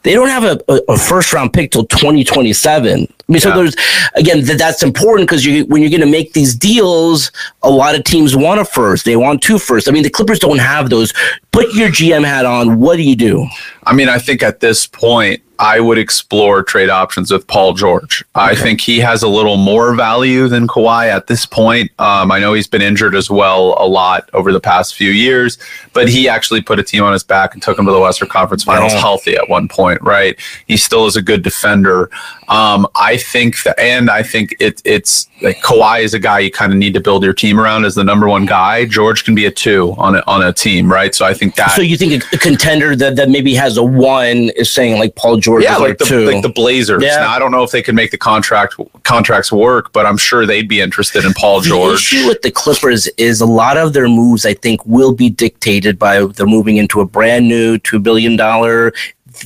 they 0.04 0.14
don't 0.14 0.28
have 0.28 0.44
a, 0.44 0.60
a, 0.68 0.80
a 0.94 0.98
first 0.98 1.32
round 1.32 1.52
pick 1.52 1.70
till 1.72 1.84
twenty 1.86 2.24
twenty 2.24 2.52
seven. 2.52 3.12
I 3.32 3.34
mean, 3.34 3.40
so 3.40 3.54
there's 3.56 3.74
again 4.14 4.44
th- 4.44 4.58
that's 4.58 4.82
important 4.82 5.28
because 5.28 5.44
you 5.44 5.64
when 5.66 5.80
you're 5.80 5.90
going 5.90 6.00
to 6.02 6.06
make 6.06 6.34
these 6.34 6.54
deals, 6.54 7.32
a 7.62 7.70
lot 7.70 7.94
of 7.94 8.04
teams 8.04 8.36
want 8.36 8.60
a 8.60 8.64
first. 8.64 9.04
They 9.06 9.16
want 9.16 9.42
two 9.42 9.58
first. 9.58 9.88
I 9.88 9.92
mean, 9.92 10.02
the 10.02 10.10
Clippers 10.10 10.38
don't 10.38 10.58
have 10.58 10.90
those. 10.90 11.12
Put 11.52 11.72
your 11.74 11.88
GM 11.88 12.24
hat 12.24 12.44
on. 12.44 12.78
What 12.78 12.96
do 12.96 13.02
you 13.02 13.16
do? 13.16 13.46
I 13.84 13.94
mean, 13.94 14.08
I 14.08 14.18
think 14.18 14.42
at 14.42 14.60
this 14.60 14.86
point, 14.86 15.42
I 15.58 15.78
would 15.80 15.98
explore 15.98 16.62
trade 16.62 16.88
options 16.88 17.30
with 17.30 17.46
Paul 17.46 17.74
George. 17.74 18.24
I 18.34 18.54
think 18.56 18.80
he 18.80 18.98
has 19.00 19.22
a 19.22 19.28
little 19.28 19.56
more 19.56 19.94
value 19.94 20.48
than 20.48 20.66
Kawhi 20.66 21.06
at 21.08 21.26
this 21.28 21.46
point. 21.46 21.90
Um, 22.00 22.32
I 22.32 22.40
know 22.40 22.52
he's 22.52 22.66
been 22.66 22.82
injured 22.82 23.14
as 23.14 23.30
well 23.30 23.76
a 23.78 23.86
lot 23.86 24.28
over 24.32 24.52
the 24.52 24.58
past 24.60 24.94
few 24.96 25.10
years, 25.10 25.58
but 25.92 26.08
he 26.08 26.28
actually 26.28 26.62
put 26.62 26.78
a 26.80 26.82
team 26.82 27.04
on 27.04 27.12
his 27.12 27.22
back 27.22 27.54
and 27.54 27.62
took 27.62 27.78
him 27.78 27.84
to 27.86 27.92
the 27.92 28.00
Western 28.00 28.28
Conference 28.28 28.64
Finals 28.64 28.92
Yeah. 28.92 29.00
healthy 29.00 29.36
at 29.36 29.48
one 29.48 29.68
point, 29.68 30.00
right? 30.02 30.36
He 30.66 30.76
still 30.76 31.06
is 31.06 31.16
a 31.16 31.22
good 31.22 31.42
defender. 31.42 32.10
Um, 32.48 32.86
I 32.96 33.16
think 33.22 33.62
that, 33.62 33.78
and 33.78 34.10
I 34.10 34.22
think 34.22 34.54
it, 34.60 34.82
it's 34.84 35.28
like 35.40 35.58
Kawhi 35.60 36.02
is 36.02 36.14
a 36.14 36.18
guy 36.18 36.40
you 36.40 36.50
kind 36.50 36.72
of 36.72 36.78
need 36.78 36.94
to 36.94 37.00
build 37.00 37.24
your 37.24 37.32
team 37.32 37.58
around 37.58 37.84
as 37.84 37.94
the 37.94 38.04
number 38.04 38.28
one 38.28 38.46
guy. 38.46 38.84
George 38.84 39.24
can 39.24 39.34
be 39.34 39.46
a 39.46 39.50
two 39.50 39.94
on 39.98 40.16
a, 40.16 40.22
on 40.26 40.42
a 40.42 40.52
team, 40.52 40.92
right? 40.92 41.14
So 41.14 41.24
I 41.24 41.34
think 41.34 41.54
that. 41.56 41.70
So 41.70 41.82
you 41.82 41.96
think 41.96 42.24
a, 42.32 42.38
contender 42.38 42.94
that, 42.96 43.16
that 43.16 43.30
maybe 43.30 43.54
has 43.54 43.76
a 43.76 43.82
one 43.82 44.50
is 44.56 44.70
saying 44.70 44.98
like 44.98 45.14
Paul 45.14 45.38
George 45.38 45.64
yeah, 45.64 45.76
like 45.76 45.98
the 45.98 46.04
two. 46.04 46.26
like 46.26 46.42
the 46.42 46.50
Blazers. 46.50 47.02
Yeah. 47.02 47.16
Now, 47.16 47.30
I 47.30 47.38
don't 47.38 47.50
know 47.50 47.62
if 47.62 47.70
they 47.70 47.82
can 47.82 47.94
make 47.94 48.10
the 48.10 48.18
contract 48.18 48.76
contracts 49.04 49.50
work, 49.50 49.92
but 49.92 50.06
I'm 50.06 50.18
sure 50.18 50.46
they'd 50.46 50.68
be 50.68 50.80
interested 50.80 51.24
in 51.24 51.32
Paul 51.34 51.60
George. 51.60 52.10
The 52.10 52.16
issue 52.16 52.28
with 52.28 52.42
the 52.42 52.50
Clippers 52.50 53.06
is 53.16 53.40
a 53.40 53.46
lot 53.46 53.76
of 53.76 53.92
their 53.92 54.08
moves, 54.08 54.44
I 54.44 54.54
think, 54.54 54.84
will 54.86 55.12
be 55.12 55.30
dictated 55.30 55.98
by 55.98 56.24
they're 56.24 56.46
moving 56.46 56.76
into 56.76 57.00
a 57.00 57.06
brand 57.06 57.48
new 57.48 57.78
two 57.78 57.98
billion 57.98 58.36
dollar 58.36 58.92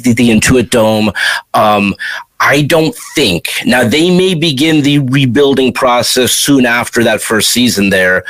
the, 0.02 0.12
the 0.12 0.30
Intuit 0.30 0.70
Dome. 0.70 1.10
Um, 1.54 1.94
I 2.40 2.62
don't 2.62 2.94
think 3.14 3.48
now 3.64 3.88
they 3.88 4.16
may 4.16 4.34
begin 4.34 4.82
the 4.82 4.98
rebuilding 4.98 5.72
process 5.72 6.32
soon 6.32 6.66
after 6.66 7.02
that 7.04 7.22
first 7.22 7.50
season 7.50 7.90
there. 7.90 8.24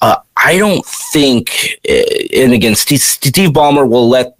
Uh, 0.00 0.16
I 0.36 0.58
don't 0.58 0.84
think, 0.84 1.78
uh, 1.88 1.92
and 2.34 2.52
again, 2.52 2.74
Steve, 2.74 3.00
Steve 3.00 3.50
Ballmer 3.50 3.88
will 3.88 4.08
let 4.08 4.36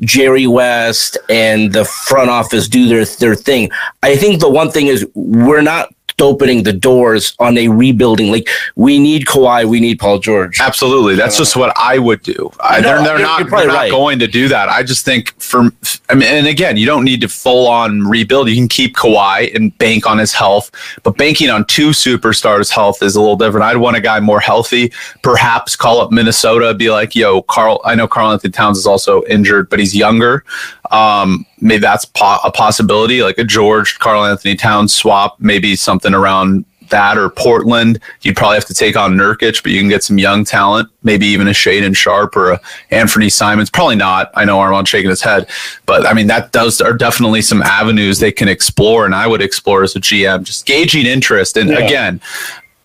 Jerry 0.00 0.46
West 0.46 1.18
and 1.28 1.72
the 1.72 1.84
front 1.84 2.30
office 2.30 2.68
do 2.68 2.88
their 2.88 3.04
their 3.04 3.34
thing. 3.34 3.70
I 4.02 4.16
think 4.16 4.40
the 4.40 4.48
one 4.50 4.70
thing 4.70 4.86
is 4.86 5.06
we're 5.14 5.60
not 5.60 5.94
opening 6.20 6.62
the 6.62 6.72
doors 6.72 7.34
on 7.38 7.56
a 7.58 7.68
rebuilding. 7.68 8.30
Like 8.30 8.48
we 8.76 8.98
need 8.98 9.26
Kawhi, 9.26 9.68
we 9.68 9.80
need 9.80 9.98
Paul 9.98 10.18
George. 10.18 10.60
Absolutely, 10.60 11.14
that's 11.14 11.36
just 11.36 11.56
what 11.56 11.72
I 11.76 11.98
would 11.98 12.22
do. 12.22 12.50
I, 12.60 12.80
No, 12.80 12.88
they're 12.88 13.04
they're 13.04 13.18
not, 13.18 13.50
they're 13.50 13.66
not 13.66 13.74
right. 13.74 13.90
going 13.90 14.18
to 14.18 14.26
do 14.26 14.48
that. 14.48 14.68
I 14.68 14.82
just 14.82 15.04
think 15.04 15.40
for 15.40 15.70
I 16.08 16.14
mean, 16.14 16.28
and 16.28 16.46
again, 16.46 16.76
you 16.76 16.86
don't 16.86 17.04
need 17.04 17.20
to 17.22 17.28
full 17.28 17.68
on 17.68 18.02
rebuild. 18.02 18.48
You 18.48 18.56
can 18.56 18.68
keep 18.68 18.96
Kawhi 18.96 19.54
and 19.54 19.76
bank 19.78 20.06
on 20.06 20.18
his 20.18 20.32
health, 20.32 20.70
but 21.02 21.16
banking 21.16 21.50
on 21.50 21.64
two 21.66 21.90
superstars' 21.90 22.70
health 22.70 23.02
is 23.02 23.16
a 23.16 23.20
little 23.20 23.36
different. 23.36 23.64
I'd 23.64 23.76
want 23.76 23.96
a 23.96 24.00
guy 24.00 24.20
more 24.20 24.40
healthy. 24.40 24.92
Perhaps 25.22 25.76
call 25.76 26.00
up 26.00 26.10
Minnesota, 26.10 26.74
be 26.74 26.90
like, 26.90 27.14
"Yo, 27.14 27.42
Karl." 27.42 27.80
I 27.84 27.94
know 27.94 28.08
Karl-Anthony 28.08 28.52
Towns 28.52 28.78
is 28.78 28.86
also 28.86 29.22
injured, 29.24 29.68
but 29.70 29.78
he's 29.78 29.94
younger. 29.94 30.44
Um, 30.90 31.46
maybe 31.60 31.80
that's 31.80 32.04
po- 32.04 32.40
a 32.44 32.50
possibility, 32.50 33.22
like 33.22 33.38
a 33.38 33.44
George 33.44 33.98
Karl-Anthony 33.98 34.56
Towns 34.56 34.92
swap, 34.92 35.36
maybe 35.38 35.76
something 35.76 36.14
around 36.14 36.64
that 36.90 37.16
or 37.16 37.30
Portland. 37.30 37.98
You'd 38.20 38.36
probably 38.36 38.56
have 38.56 38.66
to 38.66 38.74
take 38.74 38.96
on 38.96 39.14
Nurkic, 39.14 39.62
but 39.62 39.72
you 39.72 39.80
can 39.80 39.88
get 39.88 40.04
some 40.04 40.18
young 40.18 40.44
talent, 40.44 40.90
maybe 41.02 41.24
even 41.26 41.48
a 41.48 41.52
Shaedon 41.52 41.96
Sharpe 41.96 42.36
or 42.36 42.52
a 42.52 42.60
Anthony 42.90 43.30
Simons. 43.30 43.70
Probably 43.70 43.96
not. 43.96 44.30
I 44.34 44.44
know 44.44 44.60
Armand 44.60 44.86
shaking 44.88 45.10
his 45.10 45.22
head, 45.22 45.48
but 45.86 46.06
I 46.06 46.12
mean 46.12 46.26
that 46.26 46.52
does 46.52 46.80
are 46.80 46.92
definitely 46.92 47.42
some 47.42 47.62
avenues 47.62 48.18
they 48.18 48.32
can 48.32 48.48
explore, 48.48 49.06
and 49.06 49.14
I 49.14 49.26
would 49.26 49.42
explore 49.42 49.82
as 49.82 49.96
a 49.96 50.00
GM, 50.00 50.44
just 50.44 50.66
gauging 50.66 51.06
interest. 51.06 51.56
And 51.56 51.70
again. 51.70 52.20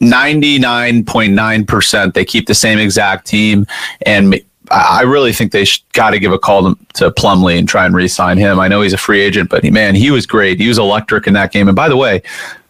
99.9% 0.01 2.13
they 2.13 2.25
keep 2.25 2.47
the 2.47 2.53
same 2.53 2.79
exact 2.79 3.25
team 3.25 3.65
and 4.05 4.41
I 4.71 4.99
I 4.99 5.01
really 5.01 5.33
think 5.33 5.51
they 5.51 5.65
got 5.93 6.11
to 6.11 6.19
give 6.19 6.31
a 6.31 6.39
call 6.39 6.73
to, 6.73 6.85
to 6.93 7.11
Plumlee 7.11 7.59
and 7.59 7.67
try 7.67 7.85
and 7.85 7.95
re-sign 7.95 8.37
him. 8.37 8.59
I 8.59 8.67
know 8.67 8.81
he's 8.81 8.93
a 8.93 8.97
free 8.97 9.21
agent, 9.21 9.49
but 9.49 9.63
he, 9.63 9.71
man, 9.71 9.95
he 9.95 10.11
was 10.11 10.25
great. 10.25 10.59
He 10.59 10.67
was 10.67 10.77
electric 10.77 11.27
in 11.27 11.33
that 11.33 11.51
game. 11.51 11.67
And 11.67 11.75
by 11.75 11.89
the 11.89 11.97
way, 11.97 12.21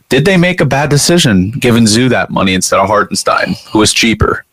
did 0.09 0.25
they 0.25 0.37
make 0.37 0.61
a 0.61 0.65
bad 0.65 0.89
decision 0.89 1.51
giving 1.51 1.87
Zu 1.87 2.09
that 2.09 2.29
money 2.29 2.53
instead 2.53 2.79
of 2.79 2.87
Hartenstein, 2.87 3.55
who 3.71 3.79
was 3.79 3.93
cheaper? 3.93 4.45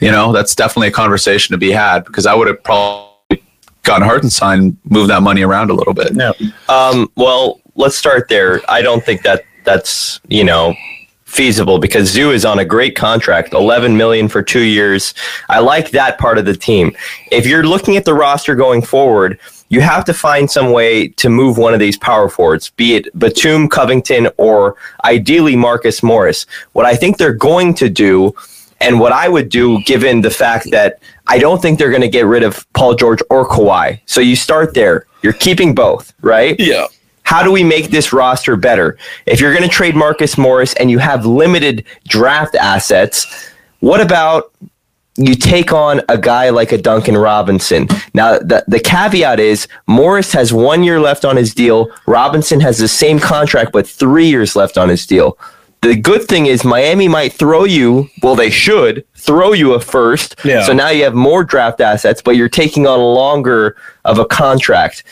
You 0.00 0.10
know, 0.10 0.32
that's 0.32 0.54
definitely 0.54 0.88
a 0.88 0.92
conversation 0.92 1.52
to 1.52 1.58
be 1.58 1.70
had 1.70 2.04
because 2.04 2.26
I 2.26 2.34
would 2.34 2.48
have 2.48 2.62
probably 2.62 3.42
gotten 3.82 4.06
Hartenstein, 4.06 4.76
moved 4.84 5.10
that 5.10 5.22
money 5.22 5.42
around 5.42 5.70
a 5.70 5.74
little 5.74 5.94
bit. 5.94 6.16
Um, 6.68 7.10
well, 7.16 7.60
let's 7.74 7.96
start 7.96 8.28
there. 8.28 8.60
I 8.68 8.82
don't 8.82 9.04
think 9.04 9.22
that 9.22 9.44
that's 9.64 10.20
you 10.28 10.44
know 10.44 10.74
feasible 11.34 11.78
because 11.78 12.08
Zu 12.08 12.30
is 12.30 12.44
on 12.44 12.60
a 12.60 12.64
great 12.64 12.94
contract, 12.94 13.52
11 13.52 13.96
million 13.96 14.28
for 14.28 14.42
2 14.42 14.60
years. 14.60 15.14
I 15.48 15.58
like 15.58 15.90
that 15.90 16.18
part 16.18 16.38
of 16.38 16.44
the 16.44 16.56
team. 16.56 16.96
If 17.32 17.46
you're 17.46 17.64
looking 17.64 17.96
at 17.96 18.04
the 18.04 18.14
roster 18.14 18.54
going 18.54 18.82
forward, 18.82 19.40
you 19.68 19.80
have 19.80 20.04
to 20.04 20.14
find 20.14 20.48
some 20.48 20.70
way 20.70 21.08
to 21.08 21.28
move 21.28 21.58
one 21.58 21.74
of 21.74 21.80
these 21.80 21.98
power 21.98 22.28
forwards, 22.28 22.70
be 22.70 22.94
it 22.94 23.18
Batum, 23.18 23.68
Covington, 23.68 24.28
or 24.36 24.76
ideally 25.04 25.56
Marcus 25.56 26.02
Morris. 26.02 26.46
What 26.72 26.86
I 26.86 26.94
think 26.94 27.16
they're 27.16 27.32
going 27.32 27.74
to 27.74 27.88
do, 27.88 28.34
and 28.80 29.00
what 29.00 29.12
I 29.12 29.28
would 29.28 29.48
do, 29.48 29.82
given 29.82 30.20
the 30.20 30.30
fact 30.30 30.70
that 30.70 31.00
I 31.26 31.38
don't 31.38 31.60
think 31.60 31.78
they're 31.78 31.90
going 31.90 32.02
to 32.02 32.08
get 32.08 32.26
rid 32.26 32.42
of 32.44 32.70
Paul 32.74 32.94
George 32.94 33.22
or 33.30 33.48
Kawhi. 33.48 34.00
So 34.06 34.20
you 34.20 34.36
start 34.36 34.74
there. 34.74 35.06
You're 35.22 35.32
keeping 35.32 35.74
both, 35.74 36.12
right? 36.20 36.54
Yeah. 36.58 36.86
How 37.24 37.42
do 37.42 37.50
we 37.50 37.64
make 37.64 37.90
this 37.90 38.12
roster 38.12 38.54
better? 38.54 38.96
If 39.26 39.40
you're 39.40 39.52
going 39.52 39.64
to 39.64 39.68
trade 39.68 39.96
Marcus 39.96 40.38
Morris 40.38 40.74
and 40.74 40.90
you 40.90 40.98
have 40.98 41.26
limited 41.26 41.84
draft 42.06 42.54
assets, 42.54 43.50
what 43.80 44.00
about 44.00 44.52
you 45.16 45.34
take 45.34 45.72
on 45.72 46.02
a 46.08 46.18
guy 46.18 46.50
like 46.50 46.72
a 46.72 46.78
Duncan 46.78 47.16
Robinson? 47.16 47.88
Now, 48.12 48.38
the, 48.38 48.64
the 48.68 48.78
caveat 48.78 49.40
is 49.40 49.66
Morris 49.86 50.32
has 50.32 50.52
one 50.52 50.82
year 50.82 51.00
left 51.00 51.24
on 51.24 51.36
his 51.36 51.54
deal. 51.54 51.90
Robinson 52.06 52.60
has 52.60 52.78
the 52.78 52.88
same 52.88 53.18
contract, 53.18 53.72
but 53.72 53.86
three 53.86 54.26
years 54.26 54.54
left 54.54 54.76
on 54.76 54.88
his 54.88 55.06
deal. 55.06 55.38
The 55.84 55.96
good 55.96 56.22
thing 56.22 56.46
is 56.46 56.64
Miami 56.64 57.08
might 57.08 57.34
throw 57.34 57.64
you, 57.64 58.08
well, 58.22 58.34
they 58.34 58.48
should 58.48 59.04
throw 59.16 59.52
you 59.52 59.74
a 59.74 59.80
first. 59.80 60.36
Yeah. 60.42 60.62
So 60.62 60.72
now 60.72 60.88
you 60.88 61.04
have 61.04 61.14
more 61.14 61.44
draft 61.44 61.80
assets, 61.82 62.22
but 62.22 62.36
you're 62.36 62.48
taking 62.48 62.86
on 62.86 62.98
longer 62.98 63.76
of 64.06 64.18
a 64.18 64.24
contract. 64.24 65.04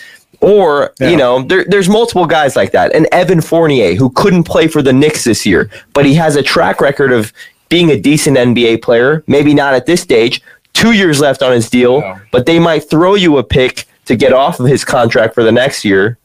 Or, 0.43 0.93
you 0.99 1.17
know, 1.17 1.43
there, 1.43 1.65
there's 1.65 1.89
multiple 1.89 2.27
guys 2.27 2.57
like 2.57 2.73
that. 2.73 2.93
And 2.95 3.07
Evan 3.13 3.41
Fournier, 3.41 3.95
who 3.95 4.11
couldn't 4.11 4.43
play 4.43 4.67
for 4.67 4.83
the 4.83 4.93
Knicks 4.93 5.23
this 5.23 5.47
year, 5.47 5.71
but 5.95 6.05
he 6.05 6.15
has 6.15 6.35
a 6.35 6.43
track 6.43 6.81
record 6.81 7.13
of 7.13 7.33
being 7.69 7.91
a 7.91 7.99
decent 7.99 8.37
NBA 8.37 8.83
player. 8.83 9.23
Maybe 9.29 9.55
not 9.55 9.73
at 9.73 9.87
this 9.87 10.01
stage. 10.01 10.43
Two 10.73 10.93
years 10.93 11.21
left 11.21 11.43
on 11.43 11.53
his 11.53 11.71
deal, 11.71 12.19
but 12.33 12.45
they 12.45 12.59
might 12.59 12.91
throw 12.91 13.15
you 13.15 13.39
a 13.39 13.45
pick 13.45 13.87
to 14.07 14.17
get 14.17 14.33
off 14.33 14.59
of 14.59 14.67
his 14.67 14.85
contract 14.85 15.33
for 15.33 15.45
the 15.45 15.53
next 15.53 15.85
year. 15.85 16.19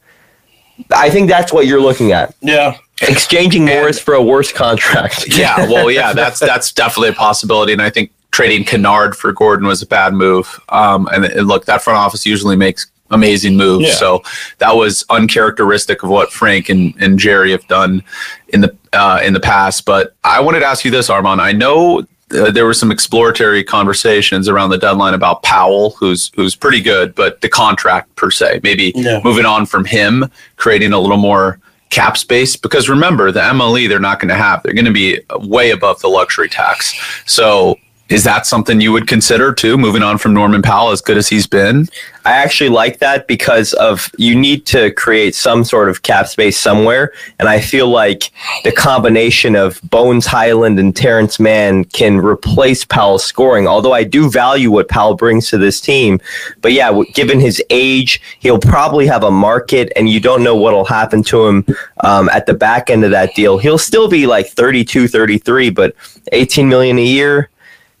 I 0.94 1.10
think 1.10 1.28
that's 1.28 1.52
what 1.52 1.66
you're 1.66 1.80
looking 1.80 2.10
at. 2.10 2.34
Yeah. 2.40 2.76
Exchanging 3.02 3.66
Morris 3.66 4.00
for 4.00 4.14
a 4.14 4.22
worse 4.22 4.52
contract. 4.52 5.28
yeah, 5.28 5.58
well, 5.70 5.90
yeah, 5.90 6.12
that's 6.14 6.40
that's 6.40 6.72
definitely 6.72 7.10
a 7.10 7.12
possibility, 7.12 7.72
and 7.72 7.80
I 7.80 7.90
think 7.90 8.10
trading 8.32 8.64
Kennard 8.64 9.16
for 9.16 9.32
Gordon 9.32 9.66
was 9.68 9.82
a 9.82 9.86
bad 9.86 10.12
move. 10.12 10.60
Um, 10.70 11.08
and, 11.12 11.24
and 11.24 11.46
look, 11.46 11.66
that 11.66 11.82
front 11.82 11.98
office 11.98 12.26
usually 12.26 12.56
makes 12.56 12.90
amazing 13.10 13.56
move. 13.56 13.82
Yeah. 13.82 13.92
so 13.94 14.22
that 14.58 14.76
was 14.76 15.04
uncharacteristic 15.10 16.02
of 16.02 16.10
what 16.10 16.32
Frank 16.32 16.68
and, 16.68 16.94
and 17.00 17.18
Jerry 17.18 17.50
have 17.52 17.66
done 17.68 18.02
in 18.48 18.60
the 18.62 18.76
uh, 18.92 19.20
in 19.22 19.32
the 19.32 19.40
past. 19.40 19.84
But 19.84 20.14
I 20.24 20.40
wanted 20.40 20.60
to 20.60 20.66
ask 20.66 20.84
you 20.84 20.90
this, 20.90 21.10
Armand. 21.10 21.40
I 21.40 21.52
know. 21.52 22.04
Uh, 22.30 22.50
there 22.50 22.66
were 22.66 22.74
some 22.74 22.90
exploratory 22.90 23.64
conversations 23.64 24.50
around 24.50 24.68
the 24.68 24.76
deadline 24.76 25.14
about 25.14 25.42
Powell, 25.42 25.90
who's 25.98 26.30
who's 26.36 26.54
pretty 26.54 26.82
good, 26.82 27.14
but 27.14 27.40
the 27.40 27.48
contract 27.48 28.14
per 28.16 28.30
se, 28.30 28.60
maybe 28.62 28.92
Yeah. 28.94 29.20
moving 29.24 29.46
on 29.46 29.64
from 29.64 29.86
him, 29.86 30.30
creating 30.56 30.92
a 30.92 30.98
little 30.98 31.16
more 31.16 31.58
cap 31.90 32.18
space 32.18 32.54
because 32.54 32.86
remember 32.86 33.32
the 33.32 33.40
MLE 33.40 33.88
they're 33.88 33.98
not 33.98 34.20
going 34.20 34.28
to 34.28 34.34
have 34.34 34.62
they're 34.62 34.74
going 34.74 34.84
to 34.84 34.90
be 34.92 35.18
way 35.36 35.70
above 35.70 35.98
the 36.00 36.08
luxury 36.08 36.46
tax. 36.50 36.92
So 37.24 37.78
is 38.08 38.24
that 38.24 38.46
something 38.46 38.80
you 38.80 38.92
would 38.92 39.06
consider 39.06 39.52
too 39.52 39.76
moving 39.76 40.02
on 40.02 40.16
from 40.16 40.32
Norman 40.32 40.62
Powell 40.62 40.90
as 40.90 41.02
good 41.02 41.18
as 41.18 41.28
he's 41.28 41.46
been? 41.46 41.88
I 42.24 42.32
actually 42.32 42.70
like 42.70 42.98
that 42.98 43.26
because 43.26 43.72
of 43.74 44.10
you 44.18 44.34
need 44.34 44.66
to 44.66 44.90
create 44.92 45.34
some 45.34 45.64
sort 45.64 45.88
of 45.88 46.02
cap 46.02 46.26
space 46.26 46.58
somewhere, 46.58 47.12
and 47.38 47.48
I 47.48 47.60
feel 47.60 47.88
like 47.88 48.30
the 48.64 48.72
combination 48.72 49.56
of 49.56 49.80
Bones 49.82 50.26
Hyland 50.26 50.78
and 50.78 50.94
Terrence 50.94 51.38
Mann 51.38 51.84
can 51.84 52.18
replace 52.18 52.84
Powell's 52.84 53.24
scoring. 53.24 53.66
Although 53.66 53.92
I 53.92 54.04
do 54.04 54.30
value 54.30 54.70
what 54.70 54.88
Powell 54.88 55.14
brings 55.14 55.48
to 55.50 55.58
this 55.58 55.80
team, 55.80 56.20
but 56.60 56.72
yeah, 56.72 57.02
given 57.14 57.40
his 57.40 57.62
age, 57.70 58.20
he'll 58.40 58.58
probably 58.58 59.06
have 59.06 59.22
a 59.24 59.30
market, 59.30 59.92
and 59.96 60.08
you 60.08 60.20
don't 60.20 60.42
know 60.42 60.56
what'll 60.56 60.84
happen 60.84 61.22
to 61.24 61.46
him 61.46 61.66
um, 62.00 62.28
at 62.30 62.46
the 62.46 62.54
back 62.54 62.90
end 62.90 63.04
of 63.04 63.10
that 63.10 63.34
deal. 63.34 63.58
He'll 63.58 63.78
still 63.78 64.08
be 64.08 64.26
like 64.26 64.48
32, 64.48 65.08
33, 65.08 65.70
but 65.70 65.94
18 66.32 66.68
million 66.68 66.98
a 66.98 67.04
year. 67.04 67.50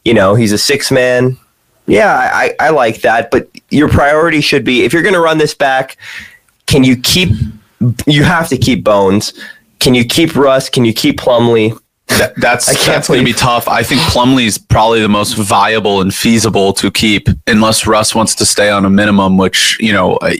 You 0.04 0.14
know, 0.14 0.34
he's 0.34 0.52
a 0.52 0.58
six 0.58 0.90
man. 0.90 1.36
Yeah, 1.86 2.12
I, 2.12 2.54
I 2.60 2.66
I 2.66 2.70
like 2.70 3.00
that. 3.02 3.30
But 3.30 3.48
your 3.70 3.88
priority 3.88 4.40
should 4.40 4.64
be 4.64 4.84
if 4.84 4.92
you're 4.92 5.02
going 5.02 5.14
to 5.14 5.20
run 5.20 5.38
this 5.38 5.54
back, 5.54 5.96
can 6.66 6.84
you 6.84 6.96
keep? 6.96 7.30
You 8.06 8.24
have 8.24 8.48
to 8.48 8.58
keep 8.58 8.84
Bones. 8.84 9.32
Can 9.78 9.94
you 9.94 10.04
keep 10.04 10.34
Russ? 10.34 10.68
Can 10.68 10.84
you 10.84 10.92
keep 10.92 11.18
Plumlee? 11.18 11.78
That, 12.08 12.34
that's 12.36 12.68
I 12.68 12.74
can't 12.74 12.86
that's 12.86 13.08
going 13.08 13.20
to 13.20 13.24
be 13.24 13.34
tough. 13.34 13.68
I 13.68 13.82
think 13.82 14.00
Plumlee's 14.00 14.56
probably 14.56 15.00
the 15.00 15.08
most 15.08 15.36
viable 15.36 16.00
and 16.00 16.12
feasible 16.12 16.72
to 16.72 16.90
keep, 16.90 17.28
unless 17.46 17.86
Russ 17.86 18.14
wants 18.14 18.34
to 18.36 18.46
stay 18.46 18.70
on 18.70 18.84
a 18.84 18.90
minimum, 18.90 19.36
which 19.36 19.76
you 19.78 19.92
know, 19.92 20.16
uh, 20.16 20.32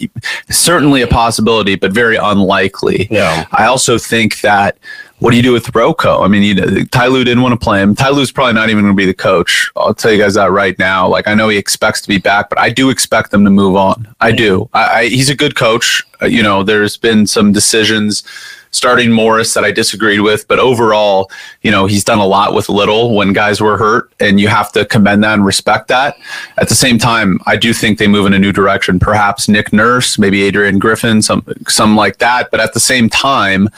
certainly 0.51 1.03
a 1.03 1.07
possibility, 1.07 1.77
but 1.77 1.93
very 1.93 2.17
unlikely. 2.17 3.07
Yeah. 3.11 3.47
I 3.53 3.67
also 3.67 3.99
think 3.99 4.41
that 4.41 4.79
what 5.21 5.33
do 5.33 5.37
you 5.37 5.43
do 5.43 5.53
with 5.53 5.67
RoCo? 5.73 6.25
I 6.25 6.29
mean, 6.29 6.43
you 6.43 6.55
know, 6.55 6.67
didn't 6.67 7.43
want 7.43 7.59
to 7.59 7.63
play 7.63 7.83
him. 7.83 7.95
Ty 7.95 8.11
Lue's 8.11 8.31
probably 8.31 8.53
not 8.53 8.71
even 8.71 8.85
going 8.85 8.95
to 8.95 8.97
be 8.97 9.07
the 9.07 9.15
coach. 9.15 9.71
I'll 9.77 9.95
tell 9.95 10.13
you 10.13 10.19
guys 10.19 10.35
that 10.35 10.53
right 10.53 10.79
now. 10.79 11.09
Like, 11.09 11.27
I 11.27 11.35
know 11.35 11.49
he 11.49 11.59
expects 11.59 12.01
to 12.03 12.09
be 12.09 12.19
back, 12.19 12.49
but 12.49 12.59
I 12.59 12.71
do 12.71 12.91
expect 12.91 13.31
them 13.31 13.45
to 13.45 13.51
move 13.51 13.75
on. 13.75 14.15
I 14.21 14.33
do. 14.33 14.69
I, 14.73 15.01
I, 15.01 15.07
he's 15.09 15.29
a 15.29 15.35
good 15.35 15.57
coach. 15.57 16.05
Uh, 16.23 16.27
you 16.27 16.43
know, 16.43 16.63
there's 16.63 16.97
been 16.97 17.27
some 17.27 17.53
decisions 17.53 18.23
starting 18.71 19.11
Morris 19.11 19.55
that 19.55 19.65
I 19.65 19.73
disagreed 19.73 20.21
with, 20.21 20.47
but 20.47 20.59
overall, 20.59 21.31
you 21.63 21.71
know, 21.71 21.87
he's 21.87 22.05
done 22.05 22.19
a 22.19 22.27
lot 22.27 22.55
with 22.55 22.69
little 22.69 23.15
when 23.15 23.33
guys 23.33 23.61
were 23.61 23.77
hurt, 23.77 24.13
and 24.21 24.39
you 24.39 24.49
have 24.49 24.73
to 24.73 24.85
commend 24.85 25.25
that 25.25 25.35
and 25.35 25.45
respect 25.45 25.89
that. 25.89 26.17
At 26.59 26.69
the 26.69 26.75
same 26.75 26.99
time, 26.99 27.41
I 27.47 27.57
do 27.57 27.73
think 27.73 27.99
they 27.99 28.09
move 28.09 28.27
in 28.27 28.35
a 28.35 28.39
new 28.39 28.53
direction. 28.53 28.99
Perhaps 28.99 29.49
Nick 29.49 29.73
Nurse, 29.73 30.19
maybe 30.19 30.43
Adrian 30.43 30.79
Griffin, 30.79 31.23
some 31.23 31.45
some 31.67 31.97
like 31.97 32.19
that. 32.19 32.51
But 32.51 32.61
at 32.61 32.75
the 32.75 32.81
same 32.81 33.09
time, 33.09 33.69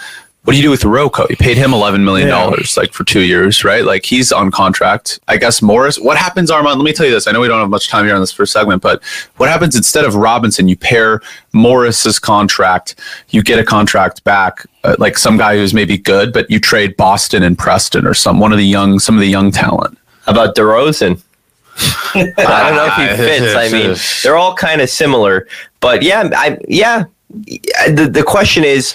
what 0.45 0.55
do 0.55 0.57
you 0.57 0.63
do 0.63 0.71
with 0.71 0.81
RoCo? 0.81 1.29
You 1.29 1.37
paid 1.37 1.59
him 1.59 1.75
eleven 1.75 2.03
million 2.03 2.29
dollars, 2.29 2.77
like 2.77 2.95
for 2.95 3.05
two 3.05 3.21
years, 3.21 3.63
right? 3.63 3.85
Like 3.85 4.07
he's 4.07 4.33
on 4.33 4.51
contract. 4.51 5.21
I 5.29 5.37
guess 5.37 5.61
Morris. 5.61 5.99
What 5.99 6.17
happens, 6.17 6.51
Armand? 6.51 6.79
Let 6.79 6.85
me 6.85 6.95
tell 6.95 7.05
you 7.05 7.13
this. 7.13 7.27
I 7.27 7.33
know 7.33 7.41
we 7.41 7.49
don't 7.49 7.61
have 7.61 7.69
much 7.69 7.89
time 7.89 8.07
here 8.07 8.15
on 8.15 8.21
this 8.21 8.33
first 8.33 8.53
segment, 8.53 8.81
but 8.81 9.03
what 9.37 9.51
happens 9.51 9.77
instead 9.77 10.07
of 10.07 10.15
Robinson? 10.15 10.67
You 10.67 10.79
pair 10.79 11.21
Morris's 11.53 12.19
contract. 12.19 12.95
You 13.29 13.43
get 13.43 13.59
a 13.59 13.65
contract 13.65 14.25
back, 14.25 14.65
uh, 14.83 14.97
like 14.99 15.19
some 15.19 15.37
guy 15.37 15.57
who's 15.57 15.75
maybe 15.75 15.99
good, 15.99 16.33
but 16.33 16.51
you 16.51 16.59
trade 16.59 16.97
Boston 16.97 17.43
and 17.43 17.59
Preston 17.59 18.07
or 18.07 18.15
some 18.15 18.41
one 18.41 18.51
of 18.51 18.59
the 18.59 18.67
young, 18.67 18.99
some 18.99 19.17
of 19.17 19.21
the 19.21 19.29
young 19.29 19.51
talent. 19.51 19.99
How 20.25 20.33
about 20.33 20.57
DeRozan? 20.57 21.23
I 22.15 22.33
don't 22.35 22.77
know 22.77 22.89
if 22.91 22.95
he 22.95 23.25
fits. 23.25 23.55
I 23.55 23.69
mean, 23.69 23.97
they're 24.23 24.37
all 24.37 24.55
kind 24.55 24.81
of 24.81 24.89
similar, 24.89 25.47
but 25.81 26.03
yeah, 26.03 26.31
I 26.35 26.59
yeah. 26.67 27.05
The 27.29 28.11
the 28.11 28.25
question 28.25 28.65
is, 28.65 28.95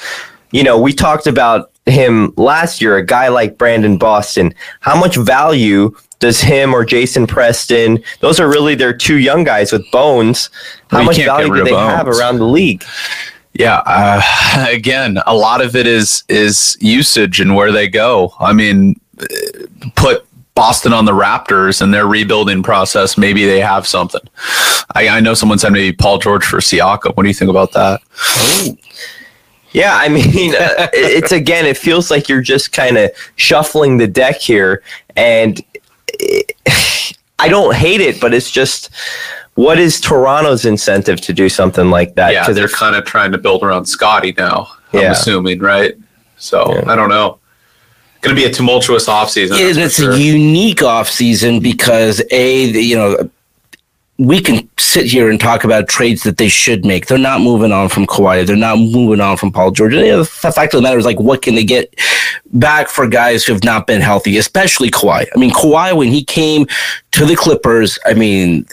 you 0.56 0.63
know, 0.63 0.80
we 0.80 0.94
talked 0.94 1.28
about 1.28 1.72
him 1.86 2.34
last 2.38 2.82
year, 2.82 2.96
a 2.96 3.06
guy 3.06 3.28
like 3.28 3.58
Brandon 3.58 3.98
Boston, 3.98 4.54
how 4.80 4.98
much 4.98 5.18
value 5.18 5.94
does 6.20 6.39
him 6.39 6.74
or 6.74 6.86
Jason 6.86 7.28
Preston, 7.28 8.02
those 8.22 8.39
are 8.39 8.48
really 8.48 8.74
their 8.74 8.94
two 8.94 9.18
young 9.18 9.44
guys 9.44 9.74
with 9.74 9.89
bones, 9.91 10.50
how 10.89 11.00
you 11.00 11.06
much 11.08 11.18
value 11.18 11.54
do 11.54 11.63
they 11.65 11.74
of 11.74 11.89
have 11.89 12.08
around 12.08 12.38
the 12.38 12.46
league? 12.46 12.86
Yeah, 13.54 13.84
uh, 13.86 14.70
again, 14.72 15.20
a 15.28 15.36
lot 15.36 15.60
of 15.60 15.76
it 15.76 15.88
is 15.88 16.24
is 16.30 16.78
usage 16.80 17.41
and 17.41 17.54
where 17.54 17.74
they 17.74 17.89
go. 17.89 18.34
I 18.39 18.54
mean, 18.54 18.98
uh, 19.20 19.26
put 19.96 20.26
Boston 20.56 20.94
on 20.94 21.04
the 21.04 21.12
Raptors 21.12 21.82
and 21.82 21.94
their 21.94 22.08
rebuilding 22.08 22.63
process. 22.63 23.18
Maybe 23.18 23.46
they 23.46 23.60
have 23.60 23.86
something. 23.86 24.22
I, 24.96 25.10
I 25.10 25.20
know 25.20 25.34
someone 25.34 25.60
said 25.60 25.74
maybe 25.74 25.94
Paul 25.94 26.18
George 26.20 26.46
for 26.46 26.60
Siakam. 26.60 27.15
What 27.18 27.24
do 27.24 27.28
you 27.28 27.36
think 27.36 27.52
about 27.52 27.74
that? 27.74 28.02
Yeah, 29.76 29.96
I 29.96 30.08
mean, 30.08 30.56
uh, 30.60 30.88
it's 30.94 31.32
again, 31.34 31.66
it 31.66 31.78
feels 31.78 32.10
like 32.10 32.30
you're 32.30 32.42
just 32.42 32.72
kind 32.72 32.98
of 32.98 33.12
shuffling 33.36 33.98
the 33.98 34.08
deck 34.08 34.38
here, 34.40 34.82
and 35.18 35.62
it, 36.08 36.54
I 37.40 37.50
don't 37.50 37.76
hate 37.76 38.00
it, 38.00 38.22
but 38.22 38.34
it's 38.34 38.50
just 38.50 38.90
what 39.56 39.78
is 39.78 40.00
Toronto's 40.00 40.64
incentive 40.66 41.20
to 41.22 41.34
do 41.34 41.50
something 41.50 41.90
like 41.90 42.16
that? 42.16 42.32
yeah, 42.32 42.44
to 42.46 42.54
they're 42.54 42.68
their 42.68 42.78
kind 42.78 42.96
of 42.96 43.04
trying 43.06 43.32
to 43.34 43.38
build 43.38 43.64
around 43.64 43.86
Scottie 43.86 44.34
now. 44.38 44.70
I'm 44.94 45.00
Yeah. 45.02 45.12
assuming, 45.12 45.60
right? 45.60 45.96
So 46.38 46.74
Yeah. 46.74 46.92
I 46.92 46.96
don't 46.96 47.10
know. 47.10 47.40
Going 48.22 48.36
to 48.36 48.42
be 48.42 48.48
a 48.48 48.52
tumultuous 48.52 49.08
offseason. 49.08 49.60
Yeah, 49.60 49.66
that's 49.74 49.78
for 49.78 49.84
it's 49.86 49.96
sure. 49.98 50.12
a 50.14 50.18
unique 50.18 50.82
off 50.82 51.10
season 51.10 51.60
because 51.60 52.22
a 52.32 52.72
the, 52.72 52.82
you 52.82 52.96
know 52.96 53.30
we 54.17 54.39
can 54.39 54.69
sit 54.78 55.06
here 55.06 55.30
and 55.30 55.39
talk 55.41 55.65
about 55.65 55.89
trades 55.89 56.23
that 56.23 56.38
they 56.38 56.47
should 56.47 56.86
make. 56.86 57.08
They're 57.08 57.17
not 57.17 57.41
moving 57.41 57.73
on 57.73 57.89
from 57.89 58.06
Kawhi. 58.06 58.47
They're 58.47 58.56
not 58.56 58.78
moving 58.78 59.19
on 59.19 59.36
from 59.36 59.51
Paul 59.51 59.71
George. 59.71 59.91
The 59.91 60.23
fact 60.25 60.73
of 60.73 60.78
the 60.78 60.82
matter 60.82 60.97
is, 60.97 61.04
like, 61.04 61.19
what 61.19 61.41
can 61.41 61.56
they 61.56 61.65
get 61.65 61.93
back 62.54 62.88
for 62.88 63.08
guys 63.08 63.43
who 63.43 63.51
have 63.51 63.65
not 63.65 63.88
been 63.88 63.99
healthy, 63.99 64.38
especially 64.38 64.89
Kawhi? 64.89 65.25
I 65.36 65.38
mean, 65.38 65.51
Kawhi 65.51 65.97
when 65.97 66.08
he 66.08 66.23
came 66.23 66.65
to 67.12 67.25
the 67.25 67.36
Clippers, 67.36 67.99
I 68.06 68.13
mean, 68.13 68.65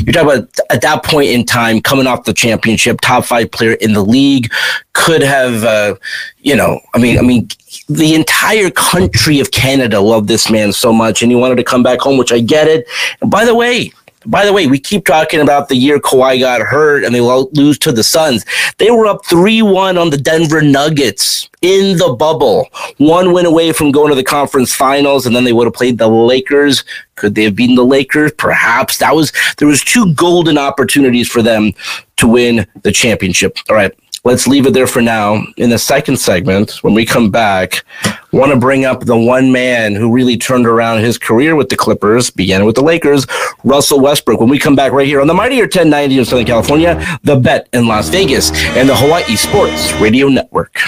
you're 0.00 0.12
talking 0.12 0.22
about 0.22 0.48
at 0.70 0.80
that 0.80 1.02
point 1.04 1.28
in 1.28 1.44
time, 1.44 1.82
coming 1.82 2.06
off 2.06 2.24
the 2.24 2.32
championship, 2.32 3.02
top 3.02 3.26
five 3.26 3.50
player 3.50 3.72
in 3.74 3.92
the 3.92 4.02
league, 4.02 4.50
could 4.94 5.20
have, 5.20 5.62
uh, 5.62 5.96
you 6.38 6.56
know, 6.56 6.80
I 6.94 6.98
mean, 6.98 7.18
I 7.18 7.22
mean, 7.22 7.48
the 7.90 8.14
entire 8.14 8.70
country 8.70 9.40
of 9.40 9.50
Canada 9.50 10.00
loved 10.00 10.28
this 10.28 10.50
man 10.50 10.72
so 10.72 10.90
much, 10.90 11.20
and 11.20 11.30
he 11.30 11.36
wanted 11.36 11.56
to 11.56 11.64
come 11.64 11.82
back 11.82 12.00
home, 12.00 12.16
which 12.16 12.32
I 12.32 12.40
get 12.40 12.66
it. 12.66 12.86
And 13.20 13.30
by 13.30 13.44
the 13.44 13.54
way. 13.54 13.92
By 14.26 14.44
the 14.44 14.52
way, 14.52 14.66
we 14.66 14.78
keep 14.78 15.04
talking 15.04 15.40
about 15.40 15.68
the 15.68 15.76
year 15.76 15.98
Kawhi 15.98 16.40
got 16.40 16.60
hurt 16.60 17.04
and 17.04 17.14
they 17.14 17.20
lo- 17.20 17.48
lose 17.52 17.78
to 17.80 17.92
the 17.92 18.04
Suns. 18.04 18.44
They 18.78 18.90
were 18.90 19.06
up 19.06 19.24
3 19.26 19.62
1 19.62 19.98
on 19.98 20.10
the 20.10 20.16
Denver 20.16 20.62
Nuggets 20.62 21.48
in 21.62 21.96
the 21.98 22.12
bubble. 22.12 22.68
One 22.98 23.32
win 23.32 23.46
away 23.46 23.72
from 23.72 23.92
going 23.92 24.10
to 24.10 24.14
the 24.14 24.24
conference 24.24 24.74
finals, 24.74 25.26
and 25.26 25.34
then 25.34 25.44
they 25.44 25.52
would 25.52 25.66
have 25.66 25.74
played 25.74 25.98
the 25.98 26.08
Lakers. 26.08 26.84
Could 27.16 27.34
they 27.34 27.44
have 27.44 27.56
beaten 27.56 27.76
the 27.76 27.84
Lakers? 27.84 28.32
Perhaps. 28.32 28.98
That 28.98 29.14
was 29.14 29.32
there 29.58 29.68
was 29.68 29.82
two 29.82 30.14
golden 30.14 30.58
opportunities 30.58 31.28
for 31.28 31.42
them 31.42 31.72
to 32.16 32.28
win 32.28 32.66
the 32.82 32.92
championship. 32.92 33.56
All 33.68 33.76
right. 33.76 33.92
Let's 34.24 34.46
leave 34.46 34.66
it 34.66 34.72
there 34.72 34.86
for 34.86 35.02
now. 35.02 35.44
In 35.56 35.70
the 35.70 35.78
second 35.78 36.16
segment, 36.16 36.84
when 36.84 36.94
we 36.94 37.04
come 37.04 37.28
back, 37.28 37.84
want 38.30 38.52
to 38.52 38.56
bring 38.56 38.84
up 38.84 39.00
the 39.00 39.16
one 39.16 39.50
man 39.50 39.96
who 39.96 40.12
really 40.12 40.36
turned 40.36 40.64
around 40.64 41.00
his 41.00 41.18
career 41.18 41.56
with 41.56 41.70
the 41.70 41.76
Clippers, 41.76 42.30
began 42.30 42.64
with 42.64 42.76
the 42.76 42.84
Lakers, 42.84 43.26
Russell 43.64 43.98
Westbrook. 43.98 44.38
When 44.38 44.48
we 44.48 44.60
come 44.60 44.76
back 44.76 44.92
right 44.92 45.08
here 45.08 45.20
on 45.20 45.26
the 45.26 45.34
Mighty 45.34 45.58
1090 45.58 46.20
of 46.20 46.28
Southern 46.28 46.46
California, 46.46 47.18
the 47.24 47.34
Bet 47.34 47.68
in 47.72 47.88
Las 47.88 48.10
Vegas, 48.10 48.52
and 48.76 48.88
the 48.88 48.94
Hawaii 48.94 49.34
Sports 49.34 49.92
Radio 49.94 50.28
Network. 50.28 50.78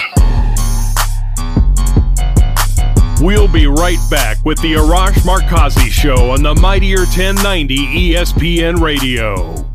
We'll 3.19 3.51
be 3.51 3.67
right 3.67 3.99
back 4.09 4.45
with 4.45 4.61
the 4.61 4.75
Arash 4.75 5.25
Markazi 5.25 5.89
Show 5.89 6.31
on 6.31 6.41
the 6.41 6.55
Mighty 6.55 6.95
1090 6.95 8.13
ESPN 8.13 8.79
Radio. 8.79 9.74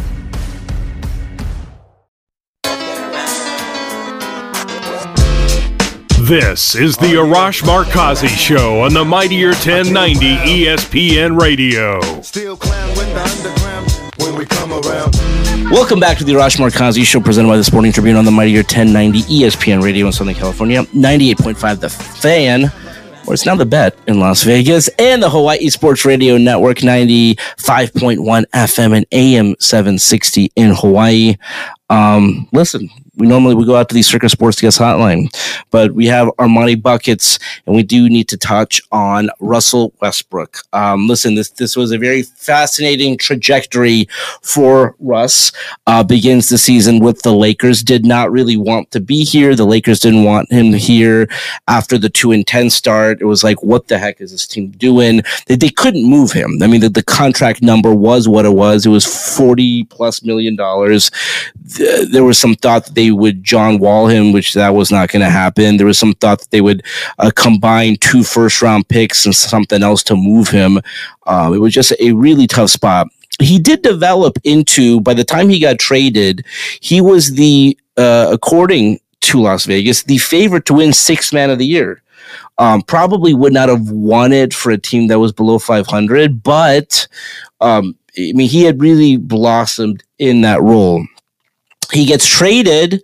This 6.31 6.75
is 6.75 6.95
the 6.95 7.15
Arash 7.15 7.61
Markazi 7.61 8.29
Show 8.29 8.83
on 8.83 8.93
the 8.93 9.03
Mighty 9.03 9.43
1090 9.43 10.37
ESPN 10.37 11.37
Radio. 11.37 11.99
Still 12.21 12.55
with 12.55 12.61
the 12.61 13.21
underground 13.21 13.91
when 14.15 14.39
we 14.39 14.45
come 14.45 14.71
around. 14.71 15.13
Welcome 15.69 15.99
back 15.99 16.17
to 16.19 16.23
the 16.23 16.31
Arash 16.31 16.55
Markazi 16.55 17.03
Show, 17.03 17.19
presented 17.19 17.49
by 17.49 17.57
the 17.57 17.65
Sporting 17.65 17.91
Tribune 17.91 18.15
on 18.15 18.23
the 18.23 18.31
Mighty 18.31 18.55
1090 18.55 19.23
ESPN 19.23 19.83
Radio 19.83 20.05
in 20.05 20.13
Southern 20.13 20.33
California, 20.33 20.83
98.5 20.83 21.79
The 21.81 21.89
Fan, 21.89 22.71
or 23.27 23.33
it's 23.33 23.45
now 23.45 23.55
the 23.55 23.65
Bet 23.65 23.97
in 24.07 24.21
Las 24.21 24.43
Vegas, 24.43 24.87
and 24.97 25.21
the 25.21 25.29
Hawaii 25.29 25.69
Sports 25.69 26.05
Radio 26.05 26.37
Network, 26.37 26.77
95.1 26.77 28.45
FM 28.53 28.95
and 28.95 29.05
AM 29.11 29.57
760 29.59 30.49
in 30.55 30.73
Hawaii. 30.73 31.35
Um, 31.91 32.47
listen, 32.53 32.89
we 33.17 33.27
normally 33.27 33.53
we 33.53 33.65
go 33.65 33.75
out 33.75 33.89
to 33.89 33.93
the 33.93 34.01
Circa 34.01 34.29
Sports 34.29 34.61
Guest 34.61 34.79
Hotline, 34.79 35.27
but 35.71 35.91
we 35.91 36.05
have 36.05 36.29
money 36.39 36.75
buckets, 36.75 37.37
and 37.65 37.75
we 37.75 37.83
do 37.83 38.07
need 38.07 38.29
to 38.29 38.37
touch 38.37 38.81
on 38.93 39.29
Russell 39.41 39.93
Westbrook. 40.01 40.59
Um, 40.71 41.09
listen, 41.09 41.35
this 41.35 41.49
this 41.49 41.75
was 41.75 41.91
a 41.91 41.97
very 41.97 42.23
fascinating 42.23 43.17
trajectory 43.17 44.07
for 44.41 44.95
Russ. 44.99 45.51
Uh, 45.85 46.01
begins 46.01 46.47
the 46.47 46.57
season 46.57 46.99
with 46.99 47.21
the 47.23 47.33
Lakers. 47.33 47.83
Did 47.83 48.05
not 48.05 48.31
really 48.31 48.55
want 48.55 48.89
to 48.91 49.01
be 49.01 49.25
here. 49.25 49.53
The 49.53 49.65
Lakers 49.65 49.99
didn't 49.99 50.23
want 50.23 50.49
him 50.49 50.71
here 50.71 51.27
after 51.67 51.97
the 51.97 52.09
two 52.09 52.31
and 52.31 52.47
ten 52.47 52.69
start. 52.69 53.19
It 53.19 53.25
was 53.25 53.43
like, 53.43 53.61
what 53.61 53.89
the 53.89 53.99
heck 53.99 54.21
is 54.21 54.31
this 54.31 54.47
team 54.47 54.71
doing? 54.71 55.23
They, 55.47 55.57
they 55.57 55.69
couldn't 55.69 56.09
move 56.09 56.31
him. 56.31 56.57
I 56.61 56.67
mean, 56.67 56.79
the, 56.79 56.89
the 56.89 57.03
contract 57.03 57.61
number 57.61 57.93
was 57.93 58.29
what 58.29 58.45
it 58.45 58.53
was. 58.53 58.85
It 58.85 58.89
was 58.89 59.05
forty 59.05 59.83
plus 59.83 60.23
million 60.23 60.55
dollars 60.55 61.11
th- 61.69 62.09
there 62.09 62.23
was 62.23 62.37
some 62.37 62.55
thought 62.55 62.85
that 62.85 62.95
they 62.95 63.11
would 63.11 63.43
John 63.43 63.79
Wall 63.79 64.07
him, 64.07 64.31
which 64.31 64.53
that 64.53 64.69
was 64.69 64.91
not 64.91 65.09
going 65.09 65.21
to 65.21 65.29
happen. 65.29 65.77
There 65.77 65.87
was 65.87 65.97
some 65.97 66.13
thought 66.13 66.39
that 66.39 66.51
they 66.51 66.61
would 66.61 66.83
uh, 67.19 67.31
combine 67.35 67.97
two 67.97 68.23
first 68.23 68.61
round 68.61 68.87
picks 68.87 69.25
and 69.25 69.35
something 69.35 69.83
else 69.83 70.03
to 70.03 70.15
move 70.15 70.49
him. 70.49 70.79
Uh, 71.25 71.51
it 71.53 71.59
was 71.59 71.73
just 71.73 71.93
a 71.99 72.13
really 72.13 72.47
tough 72.47 72.69
spot. 72.69 73.07
He 73.39 73.59
did 73.59 73.81
develop 73.81 74.37
into, 74.43 75.01
by 75.01 75.13
the 75.13 75.23
time 75.23 75.49
he 75.49 75.59
got 75.59 75.79
traded, 75.79 76.45
he 76.79 77.01
was 77.01 77.33
the, 77.33 77.77
uh, 77.97 78.29
according 78.31 78.99
to 79.21 79.41
Las 79.41 79.65
Vegas, 79.65 80.03
the 80.03 80.17
favorite 80.17 80.65
to 80.65 80.75
win 80.75 80.93
six 80.93 81.31
man 81.33 81.49
of 81.49 81.59
the 81.59 81.65
year. 81.65 82.01
Um, 82.57 82.81
probably 82.83 83.33
would 83.33 83.53
not 83.53 83.69
have 83.69 83.89
won 83.89 84.31
it 84.31 84.53
for 84.53 84.71
a 84.71 84.77
team 84.77 85.07
that 85.07 85.19
was 85.19 85.31
below 85.31 85.57
500, 85.57 86.43
but 86.43 87.07
um, 87.59 87.95
I 88.17 88.33
mean, 88.33 88.49
he 88.49 88.63
had 88.63 88.81
really 88.81 89.17
blossomed 89.17 90.03
in 90.19 90.41
that 90.41 90.61
role 90.61 91.05
he 91.91 92.05
gets 92.05 92.25
traded 92.25 93.01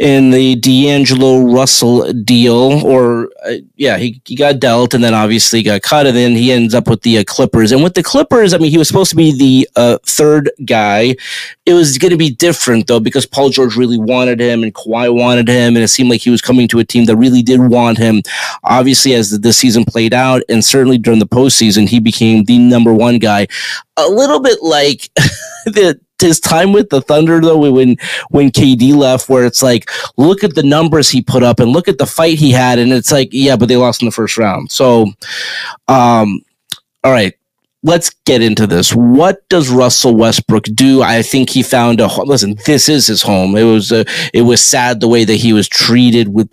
in 0.00 0.30
the 0.30 0.56
D'Angelo 0.56 1.42
Russell 1.52 2.10
deal, 2.14 2.84
or 2.86 3.28
uh, 3.44 3.56
yeah, 3.76 3.98
he, 3.98 4.20
he 4.24 4.34
got 4.34 4.58
dealt 4.58 4.94
and 4.94 5.04
then 5.04 5.12
obviously 5.12 5.62
got 5.62 5.82
cut, 5.82 6.06
and 6.06 6.16
then 6.16 6.32
he 6.32 6.50
ends 6.50 6.74
up 6.74 6.88
with 6.88 7.02
the 7.02 7.18
uh, 7.18 7.24
Clippers. 7.26 7.70
And 7.70 7.82
with 7.82 7.92
the 7.92 8.02
Clippers, 8.02 8.54
I 8.54 8.58
mean, 8.58 8.70
he 8.70 8.78
was 8.78 8.88
supposed 8.88 9.10
to 9.10 9.16
be 9.16 9.36
the 9.36 9.68
uh, 9.76 9.98
third 10.06 10.50
guy. 10.64 11.16
It 11.66 11.74
was 11.74 11.98
going 11.98 12.12
to 12.12 12.16
be 12.16 12.30
different 12.30 12.86
though 12.86 12.98
because 12.98 13.26
Paul 13.26 13.50
George 13.50 13.76
really 13.76 13.98
wanted 13.98 14.40
him 14.40 14.62
and 14.62 14.74
Kawhi 14.74 15.14
wanted 15.14 15.48
him, 15.48 15.76
and 15.76 15.84
it 15.84 15.88
seemed 15.88 16.08
like 16.08 16.22
he 16.22 16.30
was 16.30 16.40
coming 16.40 16.66
to 16.68 16.78
a 16.78 16.84
team 16.84 17.04
that 17.04 17.16
really 17.16 17.42
did 17.42 17.60
want 17.60 17.98
him. 17.98 18.22
Obviously, 18.64 19.12
as 19.12 19.30
the, 19.30 19.38
the 19.38 19.52
season 19.52 19.84
played 19.84 20.14
out, 20.14 20.42
and 20.48 20.64
certainly 20.64 20.96
during 20.96 21.20
the 21.20 21.26
postseason, 21.26 21.86
he 21.86 22.00
became 22.00 22.44
the 22.44 22.58
number 22.58 22.94
one 22.94 23.18
guy. 23.18 23.46
A 23.98 24.08
little 24.08 24.40
bit 24.40 24.62
like 24.62 25.10
the 25.66 26.00
his 26.20 26.40
time 26.40 26.72
with 26.72 26.90
the 26.90 27.00
Thunder 27.00 27.40
though 27.40 27.70
when 27.70 27.96
when 28.30 28.50
KD 28.50 28.94
left 28.94 29.28
where 29.28 29.44
it's 29.44 29.62
like 29.62 29.90
look 30.16 30.44
at 30.44 30.54
the 30.54 30.62
numbers 30.62 31.08
he 31.08 31.22
put 31.22 31.42
up 31.42 31.60
and 31.60 31.70
look 31.70 31.88
at 31.88 31.98
the 31.98 32.06
fight 32.06 32.38
he 32.38 32.50
had 32.50 32.78
and 32.78 32.92
it's 32.92 33.12
like 33.12 33.28
yeah 33.32 33.56
but 33.56 33.68
they 33.68 33.76
lost 33.76 34.02
in 34.02 34.06
the 34.06 34.12
first 34.12 34.38
round. 34.38 34.70
So 34.70 35.06
um 35.88 36.40
all 37.02 37.12
right 37.12 37.34
let's 37.82 38.10
get 38.26 38.42
into 38.42 38.66
this. 38.66 38.92
What 38.94 39.48
does 39.48 39.70
Russell 39.70 40.14
Westbrook 40.14 40.64
do? 40.74 41.02
I 41.02 41.22
think 41.22 41.50
he 41.50 41.62
found 41.62 42.00
a 42.00 42.08
home. 42.08 42.28
Listen, 42.28 42.56
this 42.66 42.88
is 42.88 43.06
his 43.06 43.22
home. 43.22 43.56
It 43.56 43.64
was 43.64 43.90
uh, 43.90 44.04
it 44.34 44.42
was 44.42 44.62
sad 44.62 45.00
the 45.00 45.08
way 45.08 45.24
that 45.24 45.36
he 45.36 45.52
was 45.52 45.68
treated 45.68 46.28
with 46.28 46.50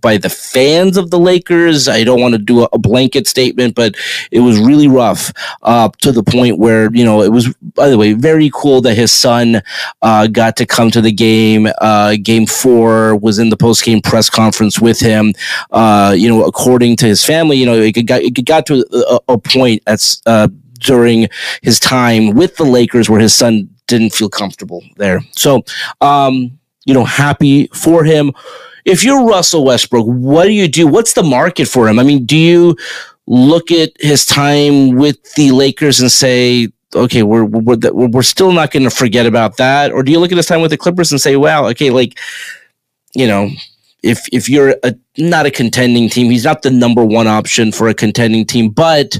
by 0.00 0.16
the 0.16 0.28
fans 0.28 0.96
of 0.96 1.10
the 1.10 1.18
Lakers. 1.18 1.88
I 1.88 2.04
don't 2.04 2.20
want 2.20 2.32
to 2.32 2.38
do 2.38 2.62
a, 2.62 2.68
a 2.72 2.78
blanket 2.78 3.26
statement, 3.26 3.74
but 3.74 3.94
it 4.30 4.40
was 4.40 4.58
really 4.58 4.88
rough 4.88 5.32
uh, 5.62 5.88
to 6.02 6.12
the 6.12 6.22
point 6.22 6.58
where 6.58 6.92
you 6.92 7.04
know 7.04 7.22
it 7.22 7.30
was. 7.32 7.52
By 7.74 7.88
the 7.88 7.98
way, 7.98 8.14
very 8.14 8.50
cool 8.54 8.80
that 8.82 8.94
his 8.94 9.12
son 9.12 9.62
uh, 10.02 10.26
got 10.26 10.56
to 10.56 10.66
come 10.66 10.90
to 10.90 11.00
the 11.00 11.12
game. 11.12 11.68
Uh, 11.78 12.16
game 12.22 12.46
four 12.46 13.16
was 13.16 13.38
in 13.38 13.50
the 13.50 13.56
post 13.56 13.84
game 13.84 14.00
press 14.00 14.28
conference 14.28 14.80
with 14.80 14.98
him. 14.98 15.32
Uh, 15.70 16.14
you 16.16 16.28
know, 16.28 16.44
according 16.44 16.96
to 16.96 17.06
his 17.06 17.24
family, 17.24 17.56
you 17.56 17.66
know, 17.66 17.74
it 17.74 17.92
got 18.06 18.22
it 18.22 18.44
got 18.44 18.66
to 18.66 18.84
a, 18.92 19.34
a 19.34 19.38
point 19.38 19.82
that's 19.86 20.22
uh, 20.26 20.48
during 20.78 21.28
his 21.62 21.80
time 21.80 22.34
with 22.34 22.56
the 22.56 22.64
Lakers 22.64 23.08
where 23.08 23.20
his 23.20 23.34
son 23.34 23.68
didn't 23.86 24.12
feel 24.14 24.28
comfortable 24.28 24.82
there. 24.96 25.20
So, 25.32 25.64
um, 26.00 26.58
you 26.84 26.94
know, 26.94 27.04
happy 27.04 27.68
for 27.68 28.04
him. 28.04 28.32
If 28.84 29.02
you're 29.04 29.24
Russell 29.24 29.64
Westbrook, 29.64 30.06
what 30.06 30.44
do 30.44 30.52
you 30.52 30.68
do? 30.68 30.86
What's 30.86 31.14
the 31.14 31.22
market 31.22 31.66
for 31.66 31.88
him? 31.88 31.98
I 31.98 32.04
mean, 32.04 32.24
do 32.24 32.36
you 32.36 32.76
look 33.26 33.70
at 33.70 33.90
his 34.00 34.24
time 34.24 34.94
with 34.94 35.34
the 35.34 35.50
Lakers 35.50 36.00
and 36.00 36.10
say, 36.10 36.68
okay, 36.94 37.22
we're 37.22 37.44
we're 37.44 37.76
we're 37.90 38.22
still 38.22 38.52
not 38.52 38.70
going 38.70 38.84
to 38.84 38.90
forget 38.90 39.26
about 39.26 39.56
that, 39.56 39.92
or 39.92 40.02
do 40.02 40.12
you 40.12 40.20
look 40.20 40.30
at 40.30 40.36
his 40.36 40.46
time 40.46 40.60
with 40.60 40.70
the 40.70 40.76
Clippers 40.76 41.10
and 41.10 41.20
say, 41.20 41.36
wow, 41.36 41.66
okay, 41.66 41.90
like, 41.90 42.18
you 43.14 43.26
know, 43.26 43.50
if 44.02 44.26
if 44.32 44.48
you're 44.48 44.76
a 44.84 44.94
not 45.18 45.46
a 45.46 45.50
contending 45.50 46.08
team, 46.08 46.30
he's 46.30 46.44
not 46.44 46.62
the 46.62 46.70
number 46.70 47.04
one 47.04 47.26
option 47.26 47.72
for 47.72 47.88
a 47.88 47.94
contending 47.94 48.46
team, 48.46 48.68
but 48.68 49.18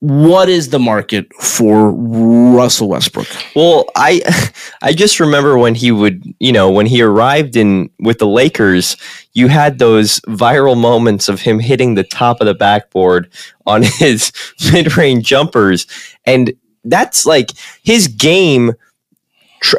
what 0.00 0.48
is 0.48 0.68
the 0.68 0.78
market 0.78 1.32
for 1.34 1.90
Russell 1.90 2.88
Westbrook? 2.88 3.28
Well, 3.54 3.86
I 3.96 4.20
I 4.82 4.92
just 4.92 5.20
remember 5.20 5.56
when 5.58 5.74
he 5.74 5.90
would, 5.90 6.22
you 6.38 6.52
know, 6.52 6.70
when 6.70 6.86
he 6.86 7.02
arrived 7.02 7.56
in 7.56 7.90
with 8.00 8.18
the 8.18 8.26
Lakers, 8.26 8.96
you 9.32 9.48
had 9.48 9.78
those 9.78 10.20
viral 10.20 10.76
moments 10.76 11.28
of 11.28 11.40
him 11.40 11.58
hitting 11.58 11.94
the 11.94 12.04
top 12.04 12.40
of 12.40 12.46
the 12.46 12.54
backboard 12.54 13.30
on 13.66 13.82
his 13.98 14.32
mid-range 14.72 15.26
jumpers 15.26 15.86
and 16.24 16.52
that's 16.86 17.26
like 17.26 17.50
his 17.82 18.08
game 18.08 18.72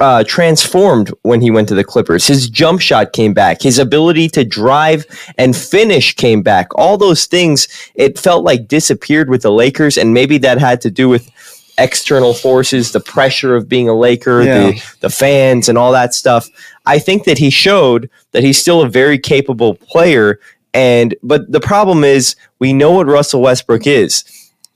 uh, 0.01 0.23
transformed 0.23 1.13
when 1.21 1.41
he 1.41 1.51
went 1.51 1.67
to 1.69 1.75
the 1.75 1.83
Clippers. 1.83 2.27
His 2.27 2.49
jump 2.49 2.81
shot 2.81 3.13
came 3.13 3.33
back. 3.33 3.61
His 3.61 3.79
ability 3.79 4.29
to 4.29 4.43
drive 4.43 5.05
and 5.37 5.55
finish 5.55 6.15
came 6.15 6.41
back. 6.41 6.67
All 6.75 6.97
those 6.97 7.25
things, 7.25 7.67
it 7.95 8.19
felt 8.19 8.43
like 8.43 8.67
disappeared 8.67 9.29
with 9.29 9.41
the 9.41 9.51
Lakers, 9.51 9.97
and 9.97 10.13
maybe 10.13 10.37
that 10.39 10.59
had 10.59 10.81
to 10.81 10.91
do 10.91 11.09
with 11.09 11.29
external 11.77 12.33
forces, 12.33 12.91
the 12.91 12.99
pressure 12.99 13.55
of 13.55 13.69
being 13.69 13.87
a 13.87 13.93
Laker, 13.93 14.41
yeah. 14.41 14.71
the, 14.71 14.95
the 15.01 15.09
fans, 15.09 15.69
and 15.69 15.77
all 15.77 15.91
that 15.91 16.13
stuff. 16.13 16.49
I 16.85 16.99
think 16.99 17.25
that 17.25 17.37
he 17.37 17.49
showed 17.49 18.09
that 18.31 18.43
he's 18.43 18.57
still 18.57 18.81
a 18.81 18.89
very 18.89 19.19
capable 19.19 19.75
player. 19.75 20.39
And 20.73 21.15
but 21.23 21.51
the 21.51 21.59
problem 21.59 22.03
is, 22.03 22.35
we 22.59 22.73
know 22.73 22.91
what 22.91 23.07
Russell 23.07 23.41
Westbrook 23.41 23.85
is 23.87 24.23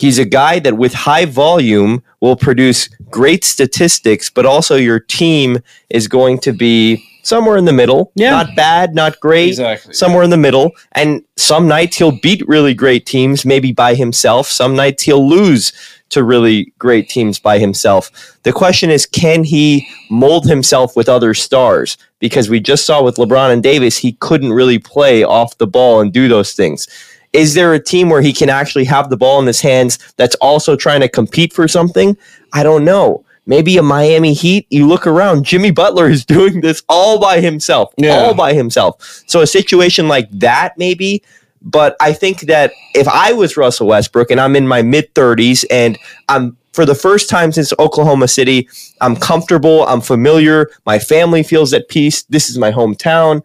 He's 0.02 0.18
a 0.18 0.26
guy 0.26 0.58
that 0.58 0.78
with 0.78 0.96
high 0.96 1.26
volume 1.26 2.02
will 2.22 2.36
produce 2.36 2.90
great 3.12 3.44
statistics, 3.44 4.32
but 4.32 4.48
also 4.48 4.76
your 4.76 5.00
team 5.00 5.60
is 5.92 6.08
going 6.08 6.40
to 6.40 6.52
be 6.54 7.08
somewhere 7.22 7.56
in 7.56 7.66
the 7.66 7.72
middle. 7.72 8.12
Yeah. 8.16 8.32
Not 8.32 8.56
bad, 8.56 8.96
not 8.96 9.20
great. 9.20 9.50
Exactly. 9.50 9.94
Somewhere 9.94 10.24
in 10.24 10.32
the 10.32 10.38
middle. 10.38 10.72
And 10.94 11.24
some 11.38 11.68
nights 11.68 11.98
he'll 11.98 12.20
beat 12.20 12.42
really 12.48 12.74
great 12.74 13.06
teams, 13.06 13.46
maybe 13.46 13.72
by 13.74 13.94
himself. 13.94 14.48
Some 14.48 14.76
nights 14.76 15.04
he'll 15.04 15.30
lose 15.30 15.72
to 16.10 16.24
really 16.24 16.74
great 16.80 17.08
teams 17.08 17.38
by 17.38 17.60
himself. 17.60 18.10
The 18.42 18.52
question 18.52 18.90
is, 18.90 19.06
can 19.06 19.44
he 19.44 19.88
mold 20.10 20.48
himself 20.48 20.96
with 20.96 21.08
other 21.08 21.36
stars? 21.36 21.96
Because 22.18 22.50
we 22.50 22.60
just 22.60 22.88
saw 22.88 23.04
with 23.04 23.18
LeBron 23.18 23.54
and 23.54 23.62
Davis, 23.62 24.00
he 24.00 24.14
couldn't 24.14 24.52
really 24.52 24.80
play 24.80 25.24
off 25.24 25.60
the 25.60 25.68
ball 25.68 26.02
and 26.02 26.12
do 26.12 26.28
those 26.28 26.54
things. 26.54 26.88
Is 27.34 27.54
there 27.54 27.74
a 27.74 27.80
team 27.80 28.10
where 28.10 28.22
he 28.22 28.34
can 28.34 28.50
actually 28.50 28.86
have 28.86 29.10
the 29.10 29.18
ball 29.18 29.40
in 29.40 29.48
his 29.48 29.62
hands 29.62 30.00
that's 30.18 30.36
also 30.36 30.76
trying 30.76 31.02
to 31.02 31.10
compete 31.10 31.54
for 31.54 31.68
something? 31.68 32.18
I 32.52 32.64
don't 32.64 32.84
know. 32.84 33.24
Maybe 33.46 33.78
a 33.78 33.84
Miami 33.84 34.34
Heat, 34.34 34.68
you 34.70 34.88
look 34.88 35.08
around, 35.08 35.46
Jimmy 35.46 35.72
Butler 35.72 36.10
is 36.10 36.26
doing 36.38 36.62
this 36.62 36.84
all 36.88 37.20
by 37.20 37.40
himself, 37.42 37.94
yeah. 37.98 38.16
all 38.18 38.34
by 38.34 38.54
himself. 38.54 39.24
So 39.28 39.42
a 39.42 39.48
situation 39.48 40.08
like 40.08 40.30
that, 40.32 40.78
maybe. 40.78 41.24
But 41.62 41.96
I 42.00 42.14
think 42.14 42.42
that 42.42 42.72
if 42.96 43.08
I 43.08 43.34
was 43.34 43.56
Russell 43.56 43.88
Westbrook 43.88 44.32
and 44.32 44.42
I'm 44.42 44.56
in 44.56 44.68
my 44.68 44.82
mid 44.82 45.14
30s 45.14 45.64
and 45.70 45.98
I'm 46.28 46.58
for 46.74 46.86
the 46.86 46.96
first 46.96 47.30
time 47.30 47.52
since 47.52 47.74
Oklahoma 47.80 48.28
City, 48.28 48.68
I'm 49.02 49.16
comfortable, 49.16 49.86
I'm 49.88 50.02
familiar, 50.02 50.70
my 50.86 51.00
family 51.00 51.44
feels 51.44 51.74
at 51.74 51.90
peace, 51.90 52.24
this 52.24 52.50
is 52.50 52.58
my 52.58 52.72
hometown. 52.72 53.44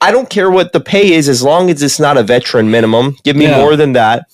I 0.00 0.10
don't 0.10 0.30
care 0.30 0.50
what 0.50 0.72
the 0.72 0.80
pay 0.80 1.12
is 1.12 1.28
as 1.28 1.42
long 1.42 1.70
as 1.70 1.82
it's 1.82 2.00
not 2.00 2.16
a 2.16 2.22
veteran 2.22 2.70
minimum. 2.70 3.16
Give 3.22 3.36
me 3.36 3.46
yeah. 3.46 3.58
more 3.58 3.76
than 3.76 3.92
that, 3.92 4.26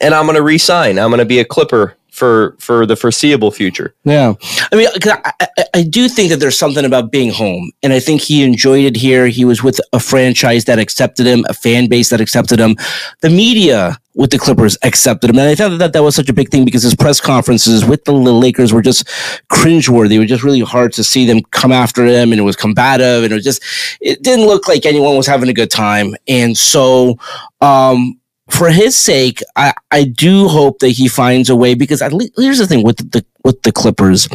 and 0.00 0.14
I'm 0.14 0.26
going 0.26 0.36
to 0.36 0.42
resign. 0.42 0.98
I'm 0.98 1.10
going 1.10 1.18
to 1.18 1.24
be 1.24 1.40
a 1.40 1.44
Clipper 1.44 1.96
for 2.16 2.56
for 2.58 2.86
the 2.86 2.96
foreseeable 2.96 3.50
future. 3.50 3.94
Yeah, 4.04 4.34
I 4.72 4.76
mean, 4.76 4.88
I, 5.04 5.32
I, 5.40 5.64
I, 5.74 5.82
do 5.82 6.08
think 6.08 6.30
that 6.30 6.38
there's 6.38 6.58
something 6.58 6.84
about 6.84 7.10
being 7.10 7.30
home, 7.30 7.72
and 7.82 7.92
I 7.92 8.00
think 8.00 8.22
he 8.22 8.42
enjoyed 8.42 8.84
it 8.84 8.96
here. 8.96 9.26
He 9.26 9.44
was 9.44 9.62
with 9.62 9.80
a 9.92 10.00
franchise 10.00 10.64
that 10.64 10.78
accepted 10.78 11.26
him, 11.26 11.44
a 11.48 11.54
fan 11.54 11.88
base 11.88 12.08
that 12.08 12.20
accepted 12.20 12.58
him. 12.58 12.76
The 13.20 13.28
media 13.28 13.98
with 14.16 14.30
the 14.32 14.38
Clippers 14.38 14.78
accepted 14.82 15.30
him, 15.30 15.38
and 15.38 15.48
I 15.48 15.54
thought 15.54 15.78
that 15.78 15.92
that 15.92 16.02
was 16.02 16.16
such 16.16 16.30
a 16.30 16.34
big 16.34 16.50
thing 16.50 16.64
because 16.64 16.82
his 16.82 16.96
press 16.96 17.20
conferences 17.20 17.84
with 17.84 18.04
the 18.06 18.12
Lakers 18.14 18.72
were 18.72 18.82
just 18.82 19.06
cringeworthy. 19.52 20.14
It 20.14 20.20
was 20.20 20.28
just 20.28 20.44
really 20.44 20.60
hard 20.62 20.92
to 20.94 21.04
see 21.04 21.26
them 21.26 21.42
come 21.52 21.72
after 21.72 22.06
him, 22.06 22.32
and 22.32 22.40
it 22.40 22.44
was 22.44 22.56
combative, 22.56 23.24
and 23.24 23.32
it 23.32 23.36
was 23.36 23.44
just 23.44 23.62
it 24.00 24.22
didn't 24.24 24.46
look 24.46 24.68
like 24.68 24.86
anyone 24.86 25.16
was 25.16 25.28
having 25.28 25.50
a 25.50 25.54
good 25.54 25.70
time, 25.70 26.16
and 26.28 26.56
so. 26.58 27.18
um 27.60 28.18
for 28.48 28.70
his 28.70 28.96
sake, 28.96 29.42
I, 29.56 29.74
I 29.90 30.04
do 30.04 30.46
hope 30.46 30.78
that 30.78 30.90
he 30.90 31.08
finds 31.08 31.50
a 31.50 31.56
way 31.56 31.74
because 31.74 32.00
at 32.00 32.12
least 32.12 32.34
here's 32.36 32.58
the 32.58 32.66
thing 32.68 32.84
with 32.84 32.98
the 33.10 33.24
with 33.44 33.60
the 33.62 33.72
Clippers 33.72 34.28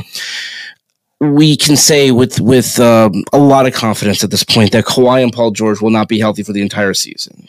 we 1.22 1.56
can 1.56 1.76
say 1.78 2.10
with 2.10 2.42
with 2.42 2.80
um, 2.80 3.24
a 3.32 3.38
lot 3.38 3.68
of 3.68 3.74
confidence 3.74 4.24
at 4.24 4.32
this 4.32 4.44
point 4.44 4.72
that 4.72 4.86
Kawhi 4.86 5.22
and 5.22 5.32
Paul 5.32 5.52
George 5.52 5.80
will 5.80 5.92
not 5.92 6.10
be 6.10 6.18
healthy 6.18 6.42
for 6.42 6.52
the 6.52 6.64
entire 6.64 6.96
season. 6.96 7.48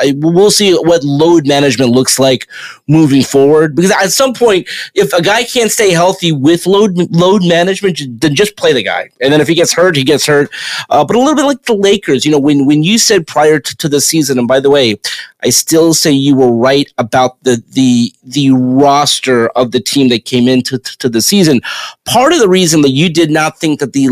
I, 0.00 0.14
we'll 0.16 0.50
see 0.50 0.72
what 0.72 1.04
load 1.04 1.46
management 1.46 1.90
looks 1.90 2.18
like 2.18 2.48
moving 2.88 3.22
forward. 3.22 3.76
Because 3.76 3.90
at 3.90 4.12
some 4.12 4.32
point, 4.32 4.66
if 4.94 5.12
a 5.12 5.20
guy 5.20 5.44
can't 5.44 5.70
stay 5.70 5.90
healthy 5.90 6.32
with 6.32 6.66
load 6.66 6.96
load 7.14 7.44
management, 7.44 8.00
then 8.18 8.34
just 8.34 8.56
play 8.56 8.72
the 8.72 8.82
guy. 8.82 9.10
And 9.20 9.30
then 9.30 9.42
if 9.42 9.48
he 9.48 9.54
gets 9.54 9.74
hurt, 9.74 9.94
he 9.94 10.02
gets 10.02 10.24
hurt. 10.24 10.50
Uh, 10.88 11.04
but 11.04 11.16
a 11.16 11.18
little 11.18 11.36
bit 11.36 11.44
like 11.44 11.64
the 11.64 11.74
Lakers, 11.74 12.24
you 12.24 12.32
know, 12.32 12.40
when 12.40 12.64
when 12.64 12.82
you 12.82 12.96
said 12.96 13.26
prior 13.26 13.60
to, 13.60 13.76
to 13.76 13.90
the 13.90 14.00
season, 14.00 14.38
and 14.38 14.48
by 14.48 14.58
the 14.58 14.70
way, 14.70 14.98
I 15.46 15.50
still 15.50 15.94
say 15.94 16.10
you 16.10 16.34
were 16.34 16.50
right 16.50 16.92
about 16.98 17.40
the 17.44 17.62
the 17.68 18.12
the 18.24 18.50
roster 18.50 19.46
of 19.50 19.70
the 19.70 19.78
team 19.78 20.08
that 20.08 20.24
came 20.24 20.48
into 20.48 20.76
to 20.78 21.08
the 21.08 21.22
season. 21.22 21.60
Part 22.04 22.32
of 22.32 22.40
the 22.40 22.48
reason 22.48 22.80
that 22.80 22.90
you 22.90 23.08
did 23.08 23.30
not 23.30 23.60
think 23.60 23.78
that 23.78 23.92
the 23.92 24.08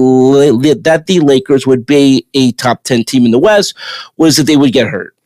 that 0.84 1.06
the 1.08 1.18
Lakers 1.18 1.66
would 1.66 1.84
be 1.84 2.24
a 2.34 2.52
top 2.52 2.84
ten 2.84 3.02
team 3.02 3.24
in 3.24 3.32
the 3.32 3.38
West 3.40 3.74
was 4.16 4.36
that 4.36 4.44
they 4.44 4.56
would 4.56 4.72
get 4.72 4.86
hurt. 4.86 5.16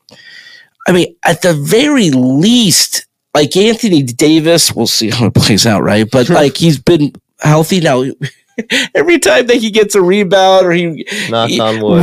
I 0.86 0.92
mean, 0.92 1.14
at 1.26 1.42
the 1.42 1.52
very 1.52 2.08
least, 2.10 3.06
like 3.34 3.54
Anthony 3.54 4.02
Davis, 4.02 4.72
we'll 4.72 4.86
see 4.86 5.10
how 5.10 5.26
it 5.26 5.34
plays 5.34 5.66
out, 5.66 5.82
right? 5.82 6.06
But 6.10 6.30
like 6.30 6.56
he's 6.56 6.78
been 6.78 7.12
healthy 7.40 7.80
now. 7.80 8.02
Every 8.94 9.18
time 9.18 9.46
that 9.48 9.58
he 9.58 9.70
gets 9.70 9.94
a 9.94 10.00
rebound 10.02 10.66
or 10.66 10.72
he, 10.72 11.06
he 11.50 11.58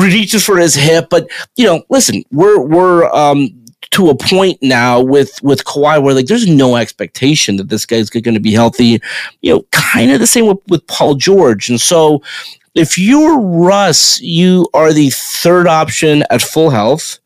reaches 0.06 0.46
for 0.46 0.58
his 0.58 0.76
hip, 0.76 1.08
but 1.10 1.28
you 1.56 1.66
know, 1.66 1.84
listen, 1.90 2.24
we're 2.32 2.60
we're 2.62 3.12
um 3.12 3.65
to 3.92 4.10
a 4.10 4.16
point 4.16 4.58
now 4.62 5.02
with 5.02 5.42
with 5.44 5.66
Kawhi 5.66 6.02
where 6.02 6.14
like 6.14 6.28
there's 6.28 6.48
no 6.48 6.76
expectation 6.76 7.58
that 7.58 7.70
this 7.70 7.86
guy's 7.86 8.10
going 8.10 8.34
to 8.34 8.40
be 8.40 8.54
healthy. 8.54 9.00
You 9.42 9.54
know, 9.54 9.66
kind 9.72 10.12
of 10.12 10.20
the 10.20 10.28
same 10.28 10.48
with, 10.48 10.60
with 10.68 10.86
Paul 10.88 11.16
George, 11.16 11.70
and 11.70 11.80
so 11.80 12.22
if 12.76 12.98
you're 12.98 13.40
Russ, 13.40 14.20
you 14.22 14.68
are 14.74 14.92
the 14.92 15.10
third 15.12 15.68
option 15.68 16.24
at 16.30 16.42
full 16.42 16.70
health. 16.70 17.20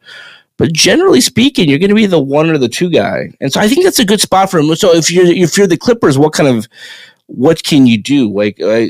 But 0.57 0.73
generally 0.73 1.21
speaking, 1.21 1.69
you're 1.69 1.79
going 1.79 1.89
to 1.89 1.95
be 1.95 2.05
the 2.05 2.19
one 2.19 2.49
or 2.49 2.57
the 2.57 2.67
two 2.67 2.89
guy, 2.89 3.29
and 3.39 3.51
so 3.51 3.61
I 3.61 3.67
think 3.69 3.83
that's 3.83 3.99
a 3.99 4.05
good 4.05 4.19
spot 4.19 4.51
for 4.51 4.59
him. 4.59 4.75
So 4.75 4.93
if 4.93 5.09
you're 5.09 5.25
if 5.25 5.57
you're 5.57 5.67
the 5.67 5.77
Clippers, 5.77 6.17
what 6.17 6.33
kind 6.33 6.49
of 6.49 6.67
what 7.27 7.63
can 7.63 7.87
you 7.87 7.97
do? 7.97 8.29
Like, 8.29 8.59
uh, 8.61 8.87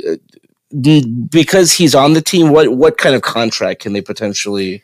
because 1.30 1.74
he's 1.74 1.94
on 1.94 2.14
the 2.14 2.22
team, 2.22 2.50
what 2.50 2.70
what 2.70 2.98
kind 2.98 3.16
of 3.16 3.22
contract 3.22 3.82
can 3.82 3.94
they 3.94 4.02
potentially? 4.02 4.84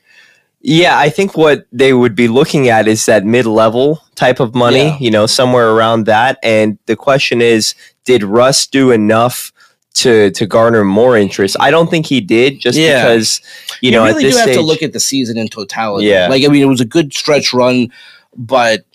Yeah, 0.67 0.97
I 0.97 1.09
think 1.09 1.37
what 1.37 1.67
they 1.71 1.93
would 1.93 2.15
be 2.15 2.27
looking 2.27 2.69
at 2.69 2.87
is 2.87 3.05
that 3.05 3.23
mid 3.23 3.45
level 3.45 4.01
type 4.15 4.39
of 4.39 4.55
money, 4.55 4.85
yeah. 4.85 4.97
you 4.99 5.11
know, 5.11 5.27
somewhere 5.27 5.69
around 5.69 6.07
that. 6.07 6.39
And 6.41 6.79
the 6.87 6.95
question 6.95 7.39
is, 7.39 7.75
did 8.03 8.23
Russ 8.23 8.65
do 8.65 8.89
enough 8.89 9.53
to 9.95 10.31
to 10.31 10.47
garner 10.47 10.83
more 10.83 11.15
interest? 11.17 11.55
I 11.59 11.69
don't 11.69 11.87
think 11.87 12.07
he 12.07 12.19
did, 12.19 12.59
just 12.59 12.79
yeah. 12.79 13.03
because 13.03 13.41
you, 13.79 13.91
know. 13.91 14.05
you 14.05 14.09
know 14.09 14.17
really 14.17 14.31
do 14.31 14.37
have 14.37 14.45
stage, 14.45 14.55
to 14.55 14.63
look 14.63 14.81
at 14.81 14.91
the 14.91 14.99
season 14.99 15.37
in 15.37 15.49
totality. 15.49 16.07
Yeah, 16.07 16.29
like 16.29 16.43
I 16.43 16.47
mean, 16.47 16.63
it 16.63 16.67
was 16.67 16.81
a 16.81 16.85
good 16.85 17.13
stretch 17.13 17.53
run, 17.53 17.91
but 18.35 18.85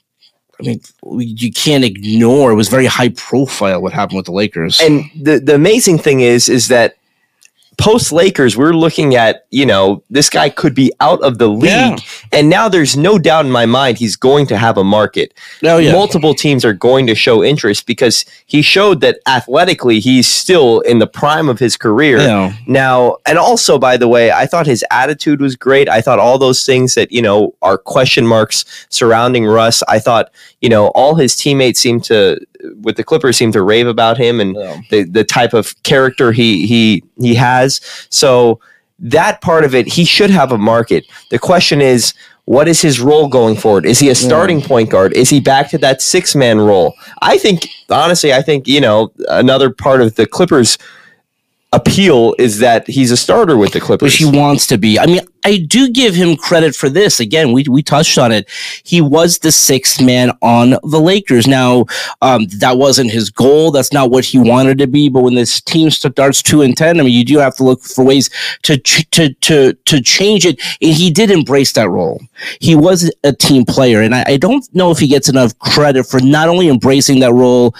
I 0.59 0.65
mean, 0.65 0.81
you 1.19 1.53
can't 1.53 1.85
ignore. 1.85 2.51
It 2.51 2.57
was 2.57 2.69
very 2.69 2.87
high 2.87 3.11
profile 3.11 3.81
what 3.81 3.93
happened 3.93 4.17
with 4.17 4.27
the 4.27 4.33
Lakers. 4.33 4.81
And 4.81 5.05
the 5.15 5.39
the 5.39 5.55
amazing 5.55 5.99
thing 5.99 6.19
is, 6.19 6.49
is 6.49 6.67
that 6.67 6.97
post 7.81 8.13
Lakers, 8.13 8.57
we're 8.57 8.75
looking 8.75 9.15
at, 9.15 9.47
you 9.51 9.67
know, 9.67 10.03
this 10.11 10.31
guy 10.31 10.51
could 10.51 10.75
be 10.75 10.93
out 11.01 11.21
of 11.23 11.39
the 11.39 11.49
league. 11.49 11.71
Yeah. 11.71 11.97
And 12.33 12.49
now 12.49 12.69
there's 12.69 12.97
no 12.97 13.19
doubt 13.19 13.47
in 13.47 13.51
my 13.51 13.67
mind 13.67 13.99
he's 13.99 14.17
going 14.17 14.47
to 14.49 14.57
have 14.57 14.77
a 14.77 14.85
market. 14.85 15.35
Oh, 15.65 15.79
yeah. 15.79 15.93
Multiple 15.93 16.35
teams 16.35 16.65
are 16.65 16.73
going 16.73 17.07
to 17.07 17.15
show 17.15 17.43
interest 17.43 17.87
because 17.87 18.25
he 18.47 18.63
showed 18.63 19.01
that 19.01 19.19
athletically 19.27 19.99
he's 19.99 20.29
still 20.29 20.81
in 20.81 20.99
the 20.99 21.07
prime 21.07 21.49
of 21.49 21.59
his 21.59 21.77
career. 21.77 22.19
Yeah. 22.19 22.55
Now, 22.67 23.17
and 23.27 23.39
also, 23.39 23.79
by 23.79 23.97
the 23.97 24.09
way, 24.09 24.31
I 24.31 24.47
thought 24.47 24.67
his 24.67 24.85
attitude 24.91 25.41
was 25.41 25.57
great. 25.57 25.89
I 25.89 26.01
thought 26.01 26.19
all 26.19 26.39
those 26.39 26.65
things 26.65 26.95
that, 26.95 27.11
you 27.11 27.23
know, 27.23 27.55
are 27.63 27.79
question 27.79 28.27
marks 28.27 28.65
surrounding 28.91 29.47
Russ, 29.47 29.83
I 29.89 29.99
thought, 29.99 30.31
you 30.61 30.69
know, 30.69 30.89
all 30.89 31.15
his 31.15 31.37
teammates 31.37 31.81
seem 31.81 32.01
to, 32.03 32.39
with 32.83 32.97
the 32.97 33.05
Clippers, 33.05 33.37
seem 33.37 33.53
to 33.53 33.63
rave 33.63 33.87
about 33.87 34.19
him 34.19 34.41
and 34.41 34.55
Yeah. 34.57 34.81
the, 34.91 35.03
the 35.05 35.25
type 35.25 35.55
of 35.55 35.81
character 35.83 36.33
he, 36.33 36.67
he, 36.67 37.03
he 37.19 37.35
has. 37.35 37.81
So 38.11 38.61
that 38.99 39.41
part 39.41 39.65
of 39.65 39.75
it, 39.75 39.87
he 39.89 40.05
should 40.05 40.31
have 40.31 40.53
a 40.53 40.59
market. 40.59 41.07
The 41.31 41.39
question 41.39 41.81
is, 41.81 42.13
what 42.45 42.69
is 42.69 42.83
his 42.83 43.01
role 43.01 43.29
going 43.29 43.57
forward? 43.57 43.87
Is 43.87 44.01
he 44.01 44.09
a 44.11 44.15
starting 44.15 44.61
point 44.61 44.91
guard? 44.91 45.13
Is 45.13 45.31
he 45.31 45.39
back 45.41 45.71
to 45.71 45.79
that 45.79 46.03
six 46.03 46.35
man 46.35 46.59
role? 46.59 46.95
I 47.23 47.39
think, 47.39 47.69
honestly, 47.89 48.33
I 48.35 48.43
think, 48.43 48.67
you 48.67 48.81
know, 48.81 49.13
another 49.29 49.71
part 49.71 50.01
of 50.03 50.17
the 50.17 50.27
Clippers 50.27 50.77
appeal 51.73 52.35
is 52.39 52.59
that 52.59 52.87
he's 52.89 53.11
a 53.11 53.17
starter 53.17 53.57
with 53.57 53.73
the 53.73 53.81
Clippers. 53.81 54.07
which 54.07 54.17
he 54.17 54.25
wants 54.25 54.67
to 54.67 54.77
be. 54.77 54.99
I 54.99 55.07
mean, 55.07 55.21
I 55.45 55.59
do 55.59 55.89
give 55.91 56.15
him 56.15 56.37
credit 56.37 56.75
for 56.75 56.89
this. 56.89 57.21
Again, 57.21 57.53
we 57.53 57.65
we 57.69 57.83
touched 57.83 58.19
on 58.19 58.33
it. 58.33 58.49
He 58.83 59.01
was 59.01 59.39
the 59.39 59.53
sixth 59.53 60.01
man 60.01 60.33
on 60.43 60.71
the 60.83 61.01
Lakers. 61.01 61.47
Now, 61.47 61.87
um, 62.21 62.47
that 62.59 62.77
wasn't 62.77 63.11
his 63.11 63.31
goal. 63.31 63.71
That's 63.71 63.93
not 63.93 64.11
what 64.11 64.25
he 64.25 64.39
wanted 64.39 64.79
to 64.79 64.87
be. 64.87 65.09
But 65.09 65.23
when 65.23 65.35
this 65.35 65.61
team 65.61 65.91
starts 65.91 66.43
two 66.43 66.63
and 66.63 66.77
ten, 66.77 67.01
I 67.01 67.05
mean, 67.05 67.15
you 67.15 67.25
do 67.25 67.39
have 67.39 67.57
to 67.57 67.65
look 67.65 67.83
for 67.83 68.05
ways 68.05 68.29
to 68.65 68.77
to 68.79 69.33
to 69.35 69.73
to 69.73 70.01
change 70.03 70.45
it. 70.45 70.61
And 70.83 70.93
he 70.93 71.11
did 71.11 71.31
embrace 71.31 71.73
that 71.73 71.89
role. 71.89 72.21
He 72.61 72.75
was 72.75 73.13
a 73.25 73.33
team 73.33 73.65
player, 73.65 74.03
and 74.03 74.15
I, 74.15 74.25
I 74.27 74.37
don't 74.37 74.65
know 74.75 74.91
if 74.91 74.99
he 74.99 75.09
gets 75.09 75.29
enough 75.29 75.59
credit 75.59 76.05
for 76.05 76.21
not 76.21 76.49
only 76.49 76.69
embracing 76.69 77.21
that 77.21 77.33
role 77.33 77.75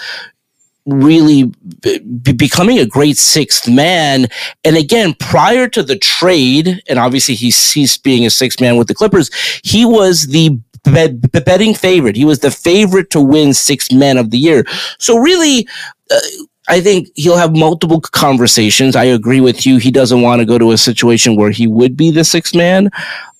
really 0.85 1.51
be- 1.81 2.33
becoming 2.33 2.79
a 2.79 2.85
great 2.85 3.17
sixth 3.17 3.69
man. 3.69 4.27
And 4.63 4.77
again, 4.77 5.13
prior 5.19 5.67
to 5.69 5.83
the 5.83 5.97
trade, 5.97 6.81
and 6.87 6.99
obviously 6.99 7.35
he 7.35 7.51
ceased 7.51 8.03
being 8.03 8.25
a 8.25 8.29
sixth 8.29 8.59
man 8.59 8.77
with 8.77 8.87
the 8.87 8.95
Clippers, 8.95 9.29
he 9.63 9.85
was 9.85 10.27
the 10.27 10.57
bet- 10.83 11.31
betting 11.45 11.73
favorite. 11.73 12.15
He 12.15 12.25
was 12.25 12.39
the 12.39 12.51
favorite 12.51 13.09
to 13.11 13.21
win 13.21 13.53
sixth 13.53 13.93
man 13.93 14.17
of 14.17 14.31
the 14.31 14.37
year. 14.37 14.65
So 14.97 15.17
really, 15.17 15.67
uh, 16.09 16.19
I 16.67 16.79
think 16.79 17.09
he'll 17.15 17.37
have 17.37 17.55
multiple 17.55 17.99
conversations. 17.99 18.95
I 18.95 19.03
agree 19.05 19.41
with 19.41 19.65
you. 19.65 19.77
He 19.77 19.91
doesn't 19.91 20.21
want 20.21 20.39
to 20.39 20.45
go 20.45 20.57
to 20.57 20.71
a 20.71 20.77
situation 20.77 21.35
where 21.35 21.51
he 21.51 21.67
would 21.67 21.97
be 21.97 22.11
the 22.11 22.23
sixth 22.23 22.55
man. 22.55 22.89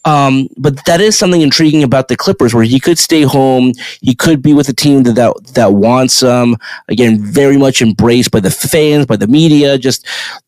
Um, 0.03 0.47
but 0.57 0.83
that 0.85 0.99
is 0.99 1.17
something 1.17 1.41
intriguing 1.41 1.83
about 1.83 2.07
the 2.07 2.15
Clippers, 2.15 2.53
where 2.53 2.63
he 2.63 2.79
could 2.79 2.97
stay 2.97 3.21
home. 3.21 3.73
He 4.01 4.15
could 4.15 4.41
be 4.41 4.53
with 4.53 4.67
a 4.69 4.73
team 4.73 5.03
that 5.03 5.13
that, 5.13 5.33
that 5.53 5.73
wants 5.73 6.21
him. 6.21 6.57
Again, 6.87 7.21
very 7.21 7.57
much 7.57 7.81
embraced 7.81 8.31
by 8.31 8.39
the 8.39 8.49
fans, 8.49 9.05
by 9.05 9.15
the 9.15 9.27
media. 9.27 9.77
Just 9.77 10.07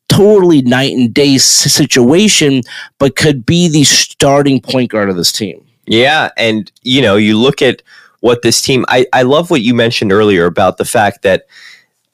totally 0.09 0.61
night 0.61 0.93
and 0.93 1.13
day 1.13 1.37
situation, 1.37 2.61
but 2.99 3.15
could 3.15 3.45
be 3.45 3.67
the 3.67 3.83
starting 3.83 4.59
point 4.59 4.91
guard 4.91 5.09
of 5.09 5.15
this 5.15 5.31
team. 5.31 5.63
Yeah, 5.85 6.29
and 6.37 6.71
you 6.81 7.01
know, 7.01 7.15
you 7.15 7.37
look 7.37 7.61
at 7.61 7.81
what 8.21 8.41
this 8.41 8.61
team. 8.61 8.85
I 8.87 9.05
I 9.13 9.21
love 9.23 9.51
what 9.51 9.61
you 9.61 9.73
mentioned 9.73 10.11
earlier 10.11 10.45
about 10.45 10.77
the 10.77 10.85
fact 10.85 11.21
that 11.23 11.45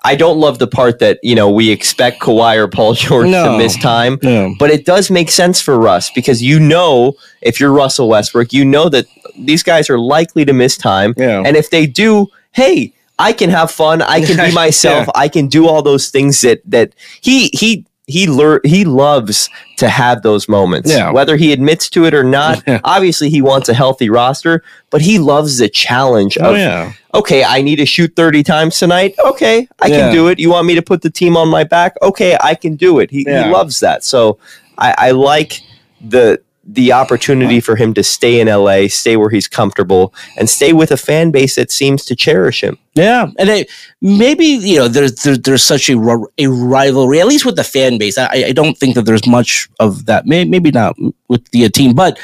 I 0.03 0.15
don't 0.15 0.37
love 0.39 0.59
the 0.59 0.67
part 0.67 0.99
that 0.99 1.19
you 1.23 1.35
know 1.35 1.49
we 1.49 1.69
expect 1.71 2.21
Kawhi 2.21 2.55
or 2.57 2.67
Paul 2.67 2.93
George 2.93 3.29
to 3.31 3.57
miss 3.57 3.77
time, 3.77 4.17
Yeah. 4.21 4.49
but 4.57 4.69
it 4.71 4.85
does 4.85 5.11
make 5.11 5.29
sense 5.29 5.61
for 5.61 5.77
Russ 5.77 6.09
because 6.15 6.41
you 6.41 6.59
know 6.59 7.13
if 7.41 7.59
you're 7.59 7.71
Russell 7.73 8.07
Westbrook, 8.09 8.53
you 8.53 8.63
know 8.63 8.87
that 8.89 9.05
these 9.37 9.61
guys 9.63 9.89
are 9.89 9.99
likely 9.99 10.45
to 10.45 10.53
miss 10.53 10.77
time, 10.77 11.13
Yeah. 11.17 11.43
and 11.45 11.55
if 11.57 11.69
they 11.69 11.85
do, 11.85 12.27
hey. 12.53 12.93
I 13.21 13.33
can 13.33 13.49
have 13.49 13.69
fun. 13.69 14.01
I 14.01 14.21
can 14.21 14.37
be 14.37 14.53
myself. 14.65 15.07
Yeah. 15.07 15.11
I 15.23 15.27
can 15.27 15.47
do 15.49 15.67
all 15.67 15.81
those 15.81 16.07
things 16.07 16.39
that 16.39 16.61
that 16.71 16.93
he 17.19 17.49
he 17.51 17.83
he 18.09 18.25
lear- 18.27 18.61
he 18.65 18.83
loves 18.85 19.49
to 19.77 19.87
have 19.87 20.21
those 20.23 20.49
moments. 20.49 20.91
Yeah. 20.91 21.11
Whether 21.11 21.37
he 21.37 21.53
admits 21.53 21.89
to 21.91 22.05
it 22.05 22.13
or 22.13 22.23
not, 22.23 22.63
obviously 22.83 23.29
he 23.29 23.41
wants 23.41 23.69
a 23.69 23.73
healthy 23.73 24.09
roster, 24.09 24.63
but 24.89 25.01
he 25.01 25.19
loves 25.19 25.59
the 25.59 25.69
challenge 25.69 26.37
Oh 26.41 26.53
yeah, 26.55 26.91
okay, 27.13 27.43
I 27.43 27.61
need 27.61 27.77
to 27.77 27.85
shoot 27.85 28.15
30 28.15 28.43
times 28.43 28.77
tonight. 28.79 29.13
Okay, 29.23 29.67
I 29.81 29.87
Yeah. 29.87 29.97
can 29.97 30.13
do 30.13 30.27
it. 30.27 30.39
You 30.39 30.49
want 30.49 30.65
me 30.67 30.75
to 30.75 30.81
put 30.81 31.01
the 31.03 31.09
team 31.09 31.37
on 31.37 31.47
my 31.49 31.63
back? 31.63 31.93
Okay, 32.01 32.35
I 32.41 32.55
can 32.55 32.75
do 32.75 32.99
it. 32.99 33.11
He, 33.11 33.23
Yeah. 33.27 33.45
he 33.45 33.51
loves 33.51 33.79
that. 33.81 34.03
So 34.03 34.39
I, 34.77 34.95
I 34.97 35.11
like 35.11 35.61
the 36.01 36.41
the 36.71 36.93
opportunity 36.93 37.59
for 37.59 37.75
him 37.75 37.93
to 37.95 38.03
stay 38.03 38.39
in 38.39 38.47
LA, 38.47 38.87
stay 38.87 39.17
where 39.17 39.29
he's 39.29 39.47
comfortable, 39.47 40.13
and 40.37 40.49
stay 40.49 40.71
with 40.71 40.91
a 40.91 40.97
fan 40.97 41.31
base 41.31 41.55
that 41.55 41.71
seems 41.71 42.05
to 42.05 42.15
cherish 42.15 42.63
him. 42.63 42.77
yeah, 42.93 43.27
and 43.39 43.65
maybe 44.01 44.45
you 44.45 44.77
know 44.77 44.87
there's 44.87 45.15
there's, 45.23 45.39
there's 45.39 45.63
such 45.63 45.89
a 45.89 45.97
a 46.37 46.47
rivalry, 46.47 47.19
at 47.19 47.27
least 47.27 47.45
with 47.45 47.55
the 47.55 47.63
fan 47.63 47.97
base. 47.97 48.17
I, 48.17 48.45
I 48.47 48.51
don't 48.51 48.77
think 48.77 48.95
that 48.95 49.05
there's 49.05 49.27
much 49.27 49.67
of 49.79 50.05
that. 50.05 50.25
May, 50.27 50.45
maybe 50.45 50.71
not 50.71 50.95
with 51.27 51.49
the 51.49 51.67
team, 51.69 51.93
but 51.95 52.19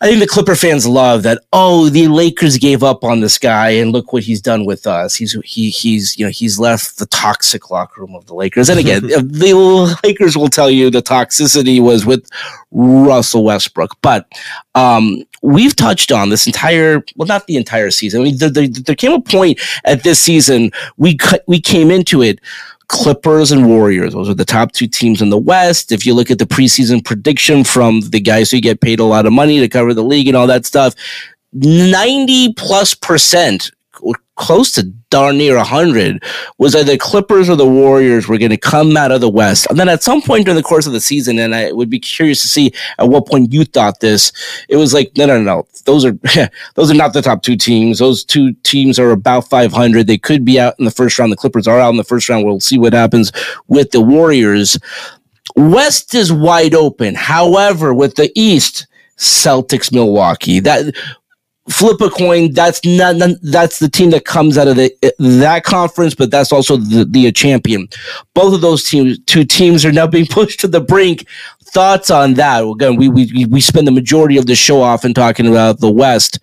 I 0.00 0.06
think 0.06 0.20
the 0.20 0.26
Clipper 0.26 0.54
fans 0.54 0.86
love 0.86 1.22
that. 1.24 1.42
Oh, 1.52 1.88
the 1.88 2.08
Lakers 2.08 2.58
gave 2.58 2.82
up 2.82 3.04
on 3.04 3.20
this 3.20 3.38
guy, 3.38 3.70
and 3.70 3.92
look 3.92 4.12
what 4.12 4.22
he's 4.22 4.40
done 4.40 4.64
with 4.64 4.86
us. 4.86 5.14
He's 5.14 5.32
he 5.44 5.70
he's 5.70 6.16
you 6.18 6.24
know 6.24 6.30
he's 6.30 6.58
left 6.58 6.98
the 6.98 7.06
toxic 7.06 7.70
locker 7.70 8.00
room 8.00 8.14
of 8.14 8.26
the 8.26 8.34
Lakers. 8.34 8.68
And 8.68 8.78
again, 8.78 9.02
the 9.06 9.98
Lakers 10.04 10.36
will 10.36 10.48
tell 10.48 10.70
you 10.70 10.90
the 10.90 11.02
toxicity 11.02 11.80
was 11.80 12.06
with 12.06 12.28
Russell 12.70 13.44
Westbrook. 13.44 13.96
But 14.02 14.30
um, 14.74 15.24
we've 15.42 15.76
touched 15.76 16.12
on 16.12 16.28
this 16.30 16.46
entire 16.46 17.02
well, 17.16 17.26
not 17.26 17.46
the 17.46 17.56
entire 17.56 17.90
season. 17.90 18.20
I 18.20 18.24
mean, 18.24 18.38
there, 18.38 18.50
there, 18.50 18.68
there 18.68 18.96
came 18.96 19.12
a 19.12 19.20
point 19.20 19.60
at 19.84 20.02
this 20.02 20.20
season 20.20 20.70
we 20.96 21.16
cu- 21.16 21.38
we 21.46 21.60
came 21.60 21.90
into 21.90 22.22
it. 22.22 22.40
Clippers 22.88 23.52
and 23.52 23.66
Warriors. 23.66 24.14
Those 24.14 24.28
are 24.28 24.34
the 24.34 24.44
top 24.44 24.72
two 24.72 24.86
teams 24.86 25.20
in 25.20 25.30
the 25.30 25.38
West. 25.38 25.92
If 25.92 26.06
you 26.06 26.14
look 26.14 26.30
at 26.30 26.38
the 26.38 26.46
preseason 26.46 27.04
prediction 27.04 27.62
from 27.64 28.00
the 28.00 28.20
guys 28.20 28.50
who 28.50 28.60
get 28.60 28.80
paid 28.80 28.98
a 28.98 29.04
lot 29.04 29.26
of 29.26 29.32
money 29.32 29.60
to 29.60 29.68
cover 29.68 29.92
the 29.94 30.02
league 30.02 30.26
and 30.26 30.36
all 30.36 30.46
that 30.46 30.66
stuff, 30.66 30.94
90 31.52 32.54
plus 32.54 32.94
percent, 32.94 33.70
close 34.38 34.72
to 34.72 34.84
darn 35.10 35.36
near 35.36 35.56
100, 35.56 36.22
was 36.56 36.74
either 36.74 36.96
Clippers 36.96 37.50
or 37.50 37.56
the 37.56 37.66
Warriors 37.66 38.28
were 38.28 38.38
going 38.38 38.50
to 38.50 38.56
come 38.56 38.96
out 38.96 39.12
of 39.12 39.20
the 39.20 39.28
West. 39.28 39.66
And 39.68 39.78
then 39.78 39.88
at 39.88 40.02
some 40.02 40.22
point 40.22 40.46
during 40.46 40.56
the 40.56 40.62
course 40.62 40.86
of 40.86 40.92
the 40.92 41.00
season, 41.00 41.38
and 41.38 41.54
I 41.54 41.72
would 41.72 41.90
be 41.90 41.98
curious 41.98 42.40
to 42.42 42.48
see 42.48 42.72
at 42.98 43.08
what 43.08 43.26
point 43.26 43.52
you 43.52 43.64
thought 43.64 44.00
this, 44.00 44.32
it 44.68 44.76
was 44.76 44.94
like, 44.94 45.12
no, 45.16 45.26
no, 45.26 45.42
no, 45.42 45.66
those 45.84 46.04
are 46.04 46.18
those 46.74 46.90
are 46.90 46.94
not 46.94 47.12
the 47.12 47.22
top 47.22 47.42
two 47.42 47.56
teams. 47.56 47.98
Those 47.98 48.24
two 48.24 48.54
teams 48.62 48.98
are 48.98 49.10
about 49.10 49.48
500. 49.50 50.06
They 50.06 50.18
could 50.18 50.44
be 50.44 50.58
out 50.58 50.74
in 50.78 50.84
the 50.84 50.90
first 50.90 51.18
round. 51.18 51.32
The 51.32 51.36
Clippers 51.36 51.66
are 51.66 51.80
out 51.80 51.90
in 51.90 51.96
the 51.96 52.04
first 52.04 52.28
round. 52.28 52.46
We'll 52.46 52.60
see 52.60 52.78
what 52.78 52.92
happens 52.92 53.32
with 53.66 53.90
the 53.90 54.00
Warriors. 54.00 54.78
West 55.56 56.14
is 56.14 56.32
wide 56.32 56.74
open. 56.74 57.14
However, 57.14 57.92
with 57.92 58.14
the 58.14 58.30
East, 58.34 58.86
Celtics, 59.16 59.92
Milwaukee, 59.92 60.60
that 60.60 60.94
flip 61.68 62.00
a 62.00 62.10
coin. 62.10 62.52
That's 62.52 62.84
not, 62.84 63.16
that's 63.42 63.78
the 63.78 63.88
team 63.88 64.10
that 64.10 64.24
comes 64.24 64.58
out 64.58 64.68
of 64.68 64.76
the 64.76 64.92
that 65.18 65.64
conference, 65.64 66.14
but 66.14 66.30
that's 66.30 66.52
also 66.52 66.76
the, 66.76 67.04
the 67.04 67.30
champion. 67.32 67.88
Both 68.34 68.54
of 68.54 68.60
those 68.60 68.84
teams, 68.84 69.18
two 69.26 69.44
teams, 69.44 69.84
are 69.84 69.92
now 69.92 70.06
being 70.06 70.26
pushed 70.30 70.60
to 70.60 70.68
the 70.68 70.80
brink. 70.80 71.26
Thoughts 71.64 72.10
on 72.10 72.34
that? 72.34 72.64
Again, 72.64 72.96
we 72.96 73.08
we 73.08 73.46
we 73.46 73.60
spend 73.60 73.86
the 73.86 73.92
majority 73.92 74.36
of 74.38 74.46
the 74.46 74.54
show 74.54 74.80
often 74.82 75.14
talking 75.14 75.46
about 75.46 75.80
the 75.80 75.90
West. 75.90 76.38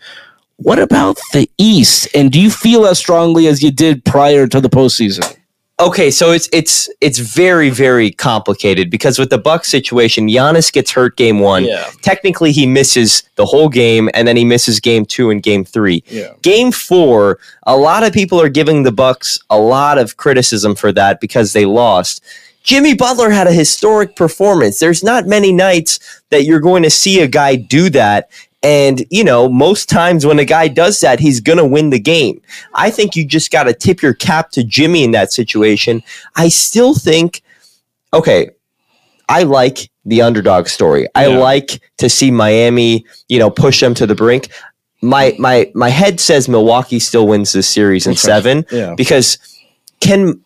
What 0.57 0.79
about 0.79 1.17
the 1.33 1.49
East? 1.57 2.07
And 2.15 2.31
do 2.31 2.39
you 2.39 2.49
feel 2.49 2.85
as 2.85 2.97
strongly 2.97 3.47
as 3.47 3.61
you 3.61 3.71
did 3.71 4.05
prior 4.05 4.47
to 4.47 4.61
the 4.61 4.69
postseason? 4.69 5.34
Okay, 5.77 6.09
so 6.09 6.31
it's 6.31 6.47
it's 6.53 6.89
it's 7.01 7.19
very 7.19 7.69
very 7.69 8.09
complicated 8.09 8.89
because 8.89 9.19
with 9.19 9.29
the 9.29 9.37
Bucks 9.37 9.67
situation, 9.67 10.27
Giannis 10.27 10.71
gets 10.71 10.89
hurt 10.89 11.17
game 11.17 11.39
one. 11.39 11.65
Yeah. 11.65 11.89
Technically, 12.01 12.53
he 12.53 12.65
misses 12.65 13.23
the 13.35 13.45
whole 13.45 13.67
game, 13.67 14.09
and 14.13 14.25
then 14.25 14.37
he 14.37 14.45
misses 14.45 14.79
game 14.79 15.05
two 15.05 15.31
and 15.31 15.43
game 15.43 15.65
three. 15.65 16.01
Yeah. 16.07 16.31
Game 16.43 16.71
four, 16.71 17.39
a 17.63 17.75
lot 17.75 18.03
of 18.03 18.13
people 18.13 18.39
are 18.39 18.47
giving 18.47 18.83
the 18.83 18.91
Bucks 18.93 19.37
a 19.49 19.59
lot 19.59 19.97
of 19.97 20.15
criticism 20.15 20.75
for 20.75 20.93
that 20.93 21.19
because 21.19 21.51
they 21.51 21.65
lost. 21.65 22.23
Jimmy 22.63 22.95
Butler 22.95 23.29
had 23.29 23.45
a 23.45 23.53
historic 23.53 24.15
performance. 24.15 24.79
There's 24.79 25.03
not 25.03 25.27
many 25.27 25.51
nights 25.51 25.99
that 26.29 26.45
you're 26.45 26.59
going 26.59 26.81
to 26.81 26.89
see 26.89 27.21
a 27.21 27.27
guy 27.27 27.55
do 27.57 27.91
that. 27.91 28.31
And, 28.65 29.05
you 29.11 29.23
know, 29.23 29.47
most 29.47 29.89
times 29.89 30.25
when 30.25 30.39
a 30.39 30.45
guy 30.45 30.67
does 30.67 30.99
that, 31.01 31.19
he's 31.19 31.39
going 31.39 31.59
to 31.59 31.65
win 31.65 31.91
the 31.91 31.99
game. 31.99 32.41
I 32.73 32.89
think 32.89 33.15
you 33.15 33.23
just 33.25 33.51
got 33.51 33.63
to 33.65 33.73
tip 33.73 34.01
your 34.01 34.13
cap 34.15 34.49
to 34.51 34.63
Jimmy 34.63 35.03
in 35.03 35.11
that 35.11 35.31
situation. 35.31 36.01
I 36.35 36.49
still 36.49 36.95
think, 36.95 37.43
okay, 38.11 38.49
I 39.29 39.43
like 39.43 39.89
the 40.03 40.23
underdog 40.23 40.67
story. 40.67 41.07
I 41.13 41.27
Yeah. 41.27 41.37
like 41.37 41.79
to 41.97 42.09
see 42.09 42.31
Miami, 42.31 43.05
you 43.29 43.37
know, 43.37 43.51
push 43.51 43.79
them 43.81 43.93
to 43.95 44.07
the 44.07 44.15
brink. 44.15 44.49
my 45.01 45.35
my 45.37 45.69
my 45.75 45.89
head 45.89 46.19
says 46.19 46.49
Milwaukee 46.49 46.97
still 46.99 47.27
wins 47.27 47.51
this 47.51 47.69
series 47.69 48.07
in 48.07 48.15
seven 48.15 48.65
Yeah. 48.71 48.95
because 48.95 49.37
can 49.99 50.39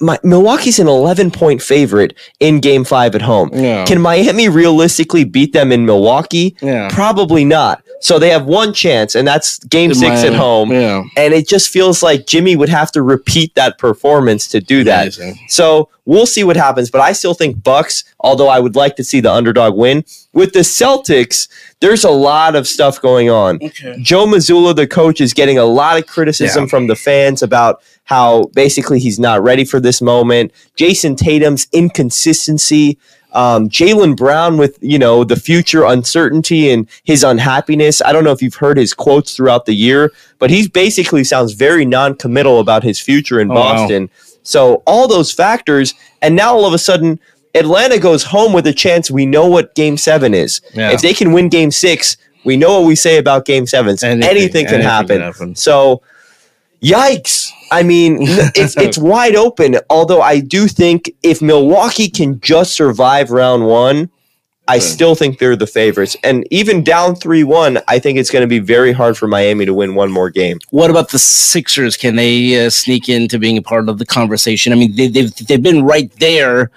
my 0.00 0.18
Milwaukee's 0.22 0.78
an 0.78 0.88
11 0.88 1.30
point 1.30 1.62
favorite 1.62 2.16
in 2.40 2.60
game 2.60 2.84
5 2.84 3.14
at 3.14 3.22
home. 3.22 3.50
Can 3.84 4.00
Miami 4.00 4.48
realistically 4.48 5.24
beat 5.24 5.52
them 5.52 5.70
in 5.72 5.86
Milwaukee? 5.86 6.56
Yeah. 6.60 6.88
Probably 6.90 7.44
not. 7.44 7.82
So 8.00 8.18
they 8.18 8.28
have 8.30 8.44
one 8.46 8.72
chance 8.72 9.14
and 9.14 9.26
that's 9.26 9.58
game 9.64 9.92
6 9.94 10.22
at 10.22 10.34
home. 10.34 10.70
Yeah. 10.70 11.02
And 11.16 11.32
it 11.32 11.48
just 11.48 11.70
feels 11.70 12.02
like 12.02 12.26
Jimmy 12.26 12.54
would 12.54 12.68
have 12.68 12.92
to 12.92 13.02
repeat 13.02 13.54
that 13.54 13.78
performance 13.78 14.46
to 14.48 14.60
do 14.60 14.84
that. 14.84 15.16
Amazing. 15.18 15.38
So 15.48 15.88
we'll 16.04 16.26
see 16.26 16.44
what 16.44 16.56
happens, 16.56 16.90
but 16.90 17.00
I 17.00 17.12
still 17.12 17.34
think 17.34 17.62
Bucks, 17.62 18.04
although 18.20 18.48
I 18.48 18.60
would 18.60 18.76
like 18.76 18.96
to 18.96 19.04
see 19.04 19.20
the 19.20 19.32
underdog 19.32 19.74
win. 19.76 20.04
With 20.32 20.52
the 20.52 20.60
Celtics, 20.60 21.48
there's 21.80 22.04
a 22.04 22.10
lot 22.10 22.54
of 22.54 22.66
stuff 22.66 23.00
going 23.00 23.30
on. 23.30 23.56
Okay. 23.62 23.96
Joe 24.02 24.26
Mazzulla, 24.26 24.76
the 24.76 24.86
coach, 24.86 25.20
is 25.20 25.32
getting 25.32 25.58
a 25.58 25.64
lot 25.64 25.98
of 25.98 26.06
criticism 26.06 26.64
Yeah. 26.64 26.68
from 26.68 26.86
the 26.88 26.96
fans 26.96 27.42
about 27.42 27.82
how 28.04 28.44
basically 28.54 29.00
he's 29.00 29.18
not 29.18 29.42
ready 29.42 29.64
for 29.64 29.80
this 29.80 30.00
moment. 30.02 30.52
Jayson 30.76 31.16
Tatum's 31.16 31.66
inconsistency. 31.72 32.98
Um, 33.32 33.68
Jaylen 33.68 34.16
Brown 34.16 34.56
with 34.56 34.78
you 34.80 34.98
know 34.98 35.22
the 35.24 35.36
future 35.36 35.84
uncertainty 35.84 36.70
and 36.70 36.88
his 37.04 37.22
unhappiness. 37.22 38.00
I 38.00 38.12
don't 38.12 38.24
know 38.24 38.32
if 38.32 38.40
you've 38.40 38.54
heard 38.54 38.78
his 38.78 38.94
quotes 38.94 39.36
throughout 39.36 39.66
the 39.66 39.74
year, 39.74 40.10
but 40.38 40.48
he 40.50 40.68
basically 40.68 41.22
sounds 41.24 41.52
very 41.52 41.84
non-committal 41.84 42.60
about 42.60 42.82
his 42.82 42.98
future 42.98 43.38
in 43.40 43.50
Oh, 43.50 43.54
wow. 43.54 43.74
Boston. 43.76 44.08
So 44.42 44.82
all 44.86 45.06
those 45.08 45.32
factors, 45.32 45.92
and 46.22 46.34
now 46.36 46.54
all 46.54 46.64
of 46.66 46.72
a 46.72 46.78
sudden, 46.78 47.18
Atlanta 47.54 47.98
goes 47.98 48.22
home 48.22 48.52
with 48.52 48.66
a 48.68 48.72
chance. 48.72 49.10
We 49.10 49.26
know 49.26 49.46
what 49.46 49.74
Game 49.74 49.96
Seven 49.96 50.32
is. 50.32 50.60
Yeah. 50.74 50.92
If 50.92 51.02
they 51.02 51.12
can 51.12 51.32
win 51.32 51.48
Game 51.48 51.70
Six, 51.72 52.16
we 52.44 52.56
know 52.56 52.78
what 52.80 52.86
we 52.86 52.94
say 52.94 53.18
about 53.18 53.44
Game 53.44 53.66
Sevens. 53.66 54.02
Anything, 54.04 54.30
Anything- 54.30 54.66
can 54.66 54.74
anything 54.76 54.88
happen. 54.90 55.08
can 55.08 55.20
happen. 55.20 55.56
So, 55.56 56.00
yikes! 56.82 57.50
I 57.70 57.82
mean, 57.82 58.18
it's 58.20 58.76
it's 58.76 58.98
wide 58.98 59.36
open. 59.36 59.76
Although 59.90 60.22
I 60.22 60.40
do 60.40 60.68
think 60.68 61.10
if 61.22 61.42
Milwaukee 61.42 62.08
can 62.08 62.40
just 62.40 62.74
survive 62.74 63.30
round 63.30 63.66
one, 63.66 64.10
I 64.68 64.78
still 64.80 65.14
think 65.14 65.38
they're 65.38 65.56
the 65.56 65.66
favorites. 65.66 66.16
And 66.24 66.46
even 66.50 66.82
down 66.82 67.14
three 67.14 67.44
one, 67.44 67.78
I 67.86 67.98
think 67.98 68.18
it's 68.18 68.30
going 68.30 68.42
to 68.42 68.48
be 68.48 68.58
very 68.58 68.92
hard 68.92 69.16
for 69.16 69.28
Miami 69.28 69.64
to 69.64 69.74
win 69.74 69.94
one 69.94 70.10
more 70.10 70.30
game. 70.30 70.58
What 70.70 70.90
about 70.90 71.10
the 71.10 71.18
Sixers? 71.18 71.96
Can 71.96 72.16
they 72.16 72.66
uh, 72.66 72.70
sneak 72.70 73.08
into 73.08 73.38
being 73.38 73.56
a 73.56 73.62
part 73.62 73.88
of 73.88 73.98
the 73.98 74.06
conversation? 74.06 74.72
I 74.72 74.76
mean, 74.76 74.96
they, 74.96 75.08
they've 75.08 75.34
they've 75.46 75.62
been 75.62 75.84
right 75.84 76.10
there, 76.18 76.70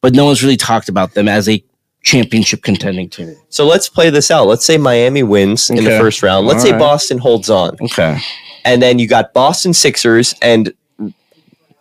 but 0.00 0.14
no 0.14 0.24
one's 0.24 0.42
really 0.42 0.56
talked 0.56 0.88
about 0.88 1.14
them 1.14 1.28
as 1.28 1.48
a 1.48 1.62
championship 2.02 2.62
contending 2.62 3.10
team. 3.10 3.36
So 3.48 3.66
let's 3.66 3.88
play 3.88 4.10
this 4.10 4.30
out. 4.30 4.46
Let's 4.46 4.64
say 4.64 4.78
Miami 4.78 5.22
wins 5.22 5.68
in 5.68 5.82
the 5.84 5.98
first 5.98 6.22
round. 6.22 6.46
Let's 6.46 6.60
All 6.60 6.66
say 6.66 6.72
right. 6.72 6.78
Boston 6.78 7.18
holds 7.18 7.50
on. 7.50 7.76
Okay. 7.82 8.18
And 8.66 8.82
then 8.82 8.98
you 8.98 9.06
got 9.08 9.32
Boston 9.32 9.72
Sixers 9.72 10.34
and 10.42 10.74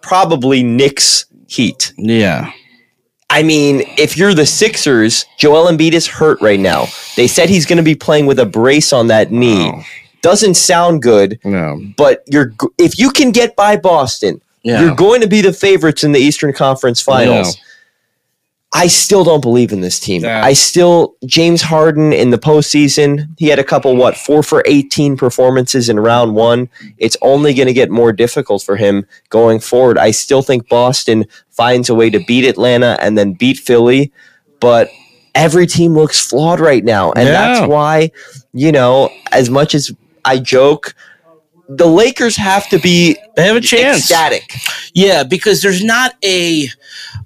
probably 0.02 0.64
Knicks 0.64 1.26
Heat. 1.48 1.94
Yeah. 1.98 2.52
I 3.30 3.42
mean, 3.44 3.82
if 3.98 4.16
you're 4.18 4.34
the 4.36 4.46
Sixers, 4.46 5.26
Joel 5.38 5.68
Embiid 5.72 5.94
is 5.94 6.06
hurt 6.08 6.40
right 6.42 6.60
now. 6.60 6.86
They 7.18 7.28
said 7.28 7.50
he's 7.50 7.66
going 7.66 7.78
to 7.78 7.84
be 7.84 7.96
playing 7.96 8.28
with 8.28 8.40
a 8.40 8.46
brace 8.46 8.94
on 8.94 9.08
that 9.08 9.32
knee. 9.32 9.72
Wow. 9.72 9.84
Doesn't 10.22 10.56
sound 10.56 11.02
good, 11.02 11.40
No. 11.44 11.82
but 11.98 12.24
you're 12.28 12.54
if 12.78 12.98
you 12.98 13.10
can 13.12 13.32
get 13.32 13.56
by 13.56 13.78
Boston, 13.78 14.42
Yeah. 14.64 14.82
you're 14.82 14.96
going 14.96 15.22
to 15.22 15.28
be 15.28 15.42
the 15.42 15.54
favorites 15.54 16.04
in 16.04 16.12
the 16.14 16.20
Eastern 16.20 16.54
Conference 16.54 17.02
Finals. 17.02 17.58
I 18.76 18.88
still 18.88 19.24
don't 19.24 19.42
believe 19.42 19.72
in 19.72 19.80
this 19.82 20.00
team. 20.00 20.24
Yeah. 20.24 20.44
I 20.46 20.54
still 20.54 21.16
James 21.26 21.62
Harden 21.62 22.12
in 22.12 22.30
the 22.32 22.38
postseason. 22.38 23.28
He 23.38 23.48
had 23.48 23.58
a 23.58 23.64
couple 23.64 23.96
what 23.96 24.18
four 24.18 24.44
for 24.44 24.62
eighteen 24.66 25.16
performances 25.16 25.88
in 25.90 26.00
round 26.00 26.36
one. 26.36 26.70
It's 26.98 27.16
only 27.22 27.54
going 27.54 27.68
to 27.68 27.74
get 27.74 27.90
more 27.90 28.12
difficult 28.12 28.64
for 28.64 28.76
him 28.76 29.06
going 29.30 29.60
forward. 29.62 29.98
I 29.98 30.12
still 30.12 30.42
think 30.42 30.68
Boston 30.68 31.26
finds 31.52 31.90
a 31.90 31.96
way 31.96 32.10
to 32.10 32.20
beat 32.26 32.44
Atlanta 32.46 32.98
and 33.02 33.18
then 33.18 33.34
beat 33.34 33.58
Philly, 33.58 34.12
but 34.60 34.90
every 35.34 35.68
team 35.68 35.94
looks 35.94 36.20
flawed 36.28 36.60
right 36.60 36.84
now, 36.84 37.12
and 37.14 37.28
Yeah. 37.28 37.32
that's 37.56 37.68
why 37.70 38.12
you 38.54 38.72
know 38.72 39.10
as 39.32 39.50
much 39.50 39.74
as 39.74 39.92
I 40.26 40.38
joke. 40.40 40.94
The 41.68 41.88
Lakers 41.88 42.36
have 42.38 42.70
to 42.70 42.80
be 42.80 43.18
They 43.36 43.46
have 43.46 43.56
a 43.56 43.62
chance. 43.62 43.98
ecstatic. 44.00 44.54
Yeah, 44.94 45.24
because 45.24 45.62
there's 45.62 45.84
not 45.84 46.14
a, 46.24 46.68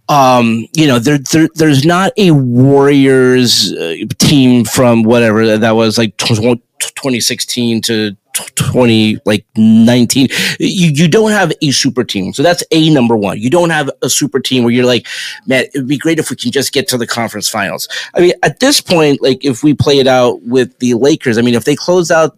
um, 0.07 0.65
you 0.75 0.87
know, 0.87 0.97
there, 0.99 1.19
there 1.31 1.49
there's 1.55 1.85
not 1.85 2.13
a 2.17 2.31
Warriors 2.31 3.73
uh, 3.73 3.95
team 4.17 4.63
from 4.65 5.03
whatever 5.03 5.57
that 5.57 5.71
was 5.71 5.97
like 5.97 6.15
tw- 6.17 6.61
2016 6.79 7.81
to 7.81 8.15
20 8.55 9.19
like 9.25 9.45
19 9.57 10.27
you 10.59 10.91
you 10.91 11.07
don't 11.07 11.31
have 11.31 11.51
a 11.61 11.71
super 11.71 12.03
team. 12.03 12.31
So 12.33 12.41
that's 12.41 12.63
a 12.71 12.89
number 12.89 13.17
one. 13.17 13.37
You 13.37 13.49
don't 13.49 13.69
have 13.69 13.89
a 14.01 14.09
super 14.09 14.39
team 14.39 14.63
where 14.63 14.71
you're 14.71 14.85
like 14.85 15.07
man 15.45 15.65
it 15.65 15.71
would 15.75 15.87
be 15.87 15.97
great 15.97 16.19
if 16.19 16.29
we 16.29 16.35
can 16.35 16.51
just 16.51 16.71
get 16.71 16.87
to 16.89 16.97
the 16.97 17.07
conference 17.07 17.49
finals. 17.49 17.89
I 18.13 18.21
mean 18.21 18.33
at 18.43 18.59
this 18.59 18.81
point 18.81 19.21
like 19.21 19.43
if 19.43 19.63
we 19.63 19.73
play 19.73 19.99
it 19.99 20.07
out 20.07 20.41
with 20.43 20.77
the 20.79 20.93
lakers 20.93 21.37
i 21.37 21.41
mean 21.41 21.55
if 21.55 21.65
they 21.65 21.75
close 21.75 22.11
out 22.11 22.37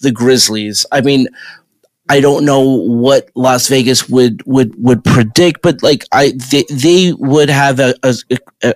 the 0.00 0.10
grizzlies 0.10 0.86
i 0.92 1.00
mean 1.00 1.26
I 2.10 2.18
don't 2.20 2.44
know 2.44 2.60
what 2.60 3.30
Las 3.36 3.68
Vegas 3.68 4.08
would 4.08 4.42
would 4.44 4.74
would 4.82 5.04
predict, 5.04 5.62
but 5.62 5.80
like 5.80 6.04
I 6.10 6.32
they, 6.50 6.64
they 6.68 7.12
would 7.12 7.48
have 7.48 7.78
a, 7.78 7.94
a 8.02 8.14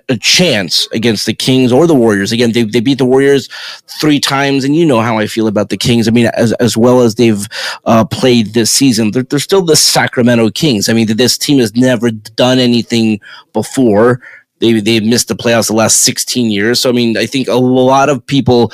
a- 0.07 0.17
chance 0.17 0.87
against 0.93 1.25
the 1.25 1.33
Kings 1.33 1.73
or 1.73 1.85
the 1.85 1.93
Warriors. 1.93 2.31
Again, 2.31 2.53
they 2.53 2.63
they 2.63 2.79
beat 2.79 2.97
the 2.97 3.05
Warriors 3.05 3.49
three 3.99 4.21
times, 4.21 4.63
and 4.63 4.73
you 4.73 4.85
know 4.85 5.01
how 5.01 5.17
I 5.17 5.27
feel 5.27 5.47
about 5.47 5.67
the 5.67 5.75
Kings. 5.75 6.07
I 6.07 6.11
mean, 6.11 6.27
as 6.27 6.53
as 6.53 6.77
well 6.77 7.01
as 7.01 7.15
they've 7.15 7.45
uh, 7.83 8.05
played 8.05 8.53
this 8.53 8.71
season, 8.71 9.11
they're, 9.11 9.23
they're 9.23 9.39
still 9.39 9.65
the 9.65 9.75
Sacramento 9.75 10.51
Kings. 10.51 10.87
I 10.87 10.93
mean, 10.93 11.07
this 11.17 11.37
team 11.37 11.59
has 11.59 11.75
never 11.75 12.11
done 12.11 12.57
anything 12.57 13.19
before. 13.51 14.21
They 14.59 14.79
they've 14.79 15.03
missed 15.03 15.27
the 15.27 15.35
playoffs 15.35 15.67
the 15.67 15.73
last 15.73 16.01
16 16.01 16.49
years. 16.51 16.79
So 16.79 16.89
I 16.89 16.93
mean, 16.93 17.17
I 17.17 17.25
think 17.25 17.47
a 17.47 17.55
lot 17.55 18.09
of 18.09 18.25
people 18.25 18.71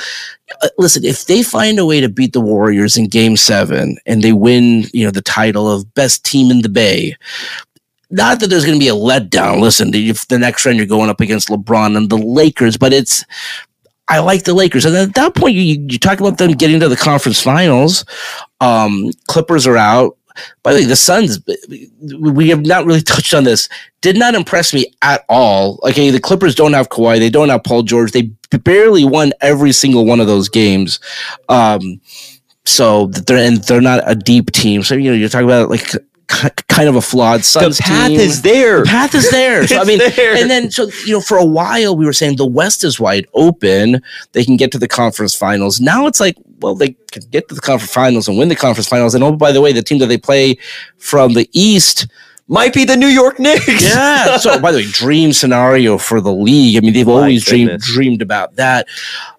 uh, 0.61 0.69
listen, 0.77 1.05
if 1.05 1.25
they 1.25 1.43
find 1.43 1.79
a 1.79 1.86
way 1.86 2.01
to 2.01 2.09
beat 2.09 2.34
the 2.34 2.41
Warriors 2.41 2.97
in 2.97 3.07
game 3.07 3.38
seven 3.38 3.97
and 4.05 4.21
they 4.21 4.34
win, 4.34 4.86
you 4.93 5.05
know, 5.05 5.11
the 5.11 5.21
title 5.21 5.69
of 5.69 5.93
best 5.93 6.25
team 6.25 6.51
in 6.51 6.61
the 6.61 6.69
Bay, 6.69 7.15
not 8.09 8.39
that 8.39 8.47
there's 8.47 8.65
going 8.65 8.77
to 8.77 8.84
be 8.84 8.89
a 8.89 8.93
letdown. 8.93 9.61
Listen, 9.61 9.93
if 9.93 10.27
the 10.27 10.38
next 10.38 10.65
round 10.65 10.77
you're 10.77 10.86
going 10.86 11.09
up 11.09 11.21
against 11.21 11.49
LeBron 11.49 11.95
and 11.95 12.09
the 12.09 12.17
Lakers, 12.17 12.77
but 12.77 12.91
it's, 12.91 13.23
I 14.09 14.19
like 14.19 14.43
the 14.43 14.53
Lakers. 14.53 14.84
And 14.84 14.95
at 14.95 15.15
that 15.15 15.36
point, 15.36 15.55
you, 15.55 15.61
you 15.88 15.97
talk 15.97 16.19
about 16.19 16.38
them 16.38 16.51
getting 16.51 16.82
to 16.82 16.89
the 16.89 16.97
conference 16.97 17.41
finals. 17.41 18.03
Um, 18.59 19.11
Clippers 19.27 19.65
are 19.65 19.77
out. 19.77 20.17
By 20.63 20.73
the 20.73 20.79
way, 20.79 20.86
the 20.86 20.95
Suns, 20.95 21.39
we 22.19 22.49
have 22.49 22.65
not 22.65 22.86
really 22.86 23.01
touched 23.01 23.34
on 23.34 23.43
this, 23.43 23.69
did 24.01 24.17
not 24.17 24.36
impress 24.36 24.73
me 24.73 24.93
at 25.01 25.25
all. 25.29 25.79
Okay, 25.84 26.09
the 26.09 26.19
Clippers 26.19 26.55
don't 26.55 26.73
have 26.73 26.89
Kawhi, 26.89 27.19
they 27.19 27.29
don't 27.29 27.49
have 27.49 27.63
Paul 27.63 27.84
George. 27.84 28.11
They 28.11 28.32
barely 28.63 29.05
won 29.05 29.32
every 29.41 29.71
single 29.71 30.05
one 30.05 30.19
of 30.19 30.27
those 30.27 30.49
games. 30.49 30.99
Um, 31.49 32.01
so 32.65 33.07
they're 33.07 33.38
and 33.38 33.57
they're 33.63 33.82
not 33.82 34.03
a 34.05 34.15
deep 34.15 34.51
team. 34.51 34.84
So 34.84 34.95
you 34.95 35.11
know, 35.11 35.17
you're 35.17 35.29
talking 35.29 35.47
about 35.47 35.69
like 35.69 35.89
kind 36.49 36.89
of 36.89 36.95
a 36.95 37.01
flawed 37.01 37.41
The 37.41 37.77
path 37.81 38.07
team. 38.09 38.19
is 38.19 38.41
there. 38.41 38.79
The 38.81 38.85
path 38.85 39.15
is 39.15 39.29
there. 39.31 39.67
So 39.71 39.79
I 39.79 39.83
mean, 39.85 39.99
there. 39.99 40.35
and 40.35 40.49
then 40.49 40.71
so 40.71 40.89
you 41.05 41.13
know, 41.13 41.21
for 41.21 41.37
a 41.37 41.45
while 41.45 41.95
we 41.95 42.05
were 42.05 42.13
saying 42.13 42.35
the 42.37 42.45
West 42.45 42.83
is 42.83 42.99
wide 42.99 43.27
open. 43.33 44.01
They 44.33 44.43
can 44.43 44.57
get 44.57 44.71
to 44.73 44.77
the 44.79 44.87
conference 44.87 45.35
finals. 45.35 45.79
Now 45.79 46.07
it's 46.07 46.19
like, 46.19 46.35
well, 46.59 46.75
they 46.75 46.95
can 47.11 47.23
get 47.31 47.47
to 47.49 47.55
the 47.55 47.61
conference 47.61 47.93
finals 47.93 48.27
and 48.27 48.37
win 48.37 48.49
the 48.49 48.55
conference 48.55 48.87
finals. 48.87 49.15
And 49.15 49.23
oh, 49.23 49.31
by 49.33 49.51
the 49.51 49.61
way, 49.61 49.71
the 49.73 49.81
team 49.83 49.99
that 49.99 50.07
they 50.07 50.17
play 50.17 50.57
from 50.97 51.33
the 51.33 51.49
East. 51.53 52.07
Might 52.47 52.73
be 52.73 52.83
the 52.83 52.97
New 52.97 53.07
York 53.07 53.39
Knicks. 53.39 53.81
Yeah. 53.81 54.37
So, 54.39 54.59
by 54.59 54.73
the 54.73 54.79
way, 54.79 54.85
dream 54.91 55.31
scenario 55.31 55.97
for 55.97 56.19
the 56.19 56.33
league. 56.33 56.75
I 56.75 56.81
mean, 56.81 56.93
they've 56.93 57.07
My 57.07 57.13
always 57.13 57.45
dreamed 57.45 57.79
dreamed 57.79 58.21
about 58.21 58.55
that. 58.57 58.87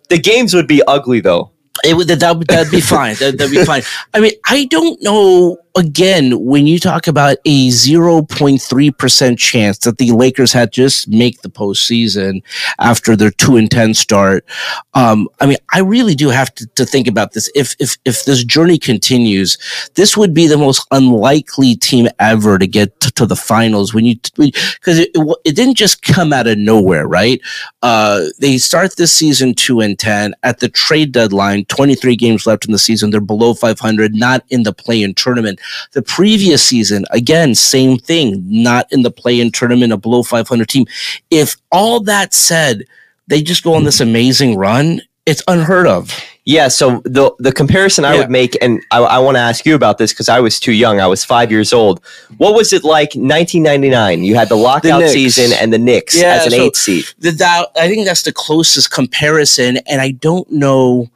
the 0.09 0.19
games 0.19 0.55
would 0.55 0.67
be 0.67 0.83
ugly 0.87 1.21
though. 1.21 1.51
It 1.85 1.97
would 1.97 2.09
that 2.09 2.37
would 2.39 2.47
that'd 2.47 2.71
be 2.71 2.81
fine. 2.97 3.15
That, 3.17 3.39
that'd 3.39 3.51
be 3.51 3.65
fine. 3.65 3.83
I 4.15 4.21
mean, 4.21 4.33
I 4.47 4.67
don't 4.67 5.01
know. 5.03 5.59
Again, 5.75 6.39
when 6.45 6.67
you 6.67 6.79
talk 6.79 7.07
about 7.07 7.39
a 7.47 7.71
zero 7.71 8.21
point 8.21 8.61
three 8.61 8.91
percent 8.91 9.39
chance 9.39 9.79
that 9.79 9.97
the 9.97 10.13
Lakers 10.13 10.53
had 10.53 10.71
just 10.71 11.09
make 11.09 11.41
the 11.41 11.49
postseason 11.49 12.43
after 12.79 13.17
their 13.17 13.31
two 13.31 13.57
and 13.57 13.71
ten 13.71 13.95
start, 13.95 14.45
um, 14.93 15.29
I 15.41 15.47
mean, 15.47 15.57
I 15.73 15.81
really 15.81 16.15
do 16.15 16.29
have 16.29 16.55
to, 16.57 16.67
to 16.67 16.85
think 16.85 17.09
about 17.09 17.33
this. 17.33 17.51
If 17.55 17.75
if 17.81 17.97
if 18.05 18.27
this 18.27 18.45
journey 18.45 18.79
continues, 18.79 19.57
this 19.95 20.15
would 20.15 20.35
be 20.35 20.47
the 20.47 20.59
most 20.59 20.87
unlikely 20.91 21.77
team 21.77 22.07
ever 22.19 22.59
to 22.59 22.67
get 22.67 23.01
to, 23.01 23.11
to 23.13 23.25
the 23.25 23.37
finals. 23.37 23.95
When 23.95 24.05
you 24.05 24.17
because 24.37 24.99
it, 24.99 25.11
it 25.15 25.37
it 25.45 25.57
didn't 25.57 25.77
just 25.77 26.03
come 26.03 26.35
out 26.35 26.47
of 26.47 26.59
nowhere, 26.59 27.09
right? 27.09 27.41
Uh, 27.81 28.27
they 28.39 28.59
start 28.59 28.97
this 28.97 29.13
season 29.13 29.55
two 29.55 29.81
and 29.81 29.99
ten 29.99 30.35
at 30.43 30.61
the 30.61 30.69
trade 30.69 31.13
deadline. 31.13 31.65
Twenty 31.75 31.95
three 31.95 32.17
games 32.17 32.47
left 32.47 32.67
in 32.67 32.73
the 32.73 32.79
season. 32.79 33.11
They're 33.11 33.21
below 33.35 33.55
five 33.55 33.79
hundred, 33.81 34.15
not 34.15 34.45
in 34.51 34.63
the 34.63 34.73
play-in 34.73 35.15
tournament. 35.15 35.59
The 35.93 36.03
previous 36.03 36.63
season, 36.63 37.05
again, 37.11 37.55
same 37.55 37.97
thing, 37.99 38.43
not 38.47 38.87
in 38.93 39.03
the 39.03 39.11
play-in 39.11 39.53
tournament, 39.53 39.93
a 39.93 39.97
below 39.97 40.23
five 40.23 40.47
hundred 40.49 40.69
team. 40.69 40.85
If 41.31 41.57
all 41.71 42.01
that 42.01 42.35
said, 42.35 42.85
they 43.29 43.41
just 43.43 43.65
go 43.65 43.75
on 43.75 43.85
this 43.85 44.01
amazing 44.01 44.57
run. 44.57 45.01
it's 45.25 45.43
unheard 45.47 45.87
of. 45.87 46.11
Yeah, 46.45 46.67
so 46.67 47.01
the 47.05 47.31
the 47.39 47.53
comparison 47.53 48.05
I 48.05 48.15
Yeah. 48.15 48.19
would 48.21 48.31
make, 48.31 48.59
and 48.61 48.81
I, 48.91 48.99
I 48.99 49.19
want 49.21 49.37
to 49.37 49.41
ask 49.41 49.65
you 49.65 49.77
about 49.77 49.97
this 49.99 50.13
because 50.13 50.29
I 50.29 50.41
was 50.41 50.59
too 50.59 50.73
young. 50.73 51.01
I 51.01 51.07
was 51.07 51.25
five 51.25 51.51
years 51.53 51.73
old. 51.73 52.01
What 52.39 52.55
was 52.55 52.73
it 52.73 52.83
like 52.83 53.11
1999? 53.15 54.25
You 54.25 54.35
had 54.35 54.49
the 54.49 54.57
lockout 54.57 55.01
Knicks. 55.01 55.13
season 55.13 55.57
and 55.61 55.73
the 55.73 55.79
Knicks 55.79 56.21
Yeah, 56.21 56.35
as 56.35 56.47
an 56.47 56.53
so- 56.53 56.63
eight 56.65 56.77
seed. 56.77 57.05
That, 57.21 57.39
that 57.39 57.67
I 57.77 57.89
think 57.89 58.05
that's 58.07 58.25
the 58.25 58.33
closest 58.33 58.91
comparison, 58.91 59.77
and 59.87 60.01
I 60.01 60.11
don't 60.11 60.51
know 60.51 61.09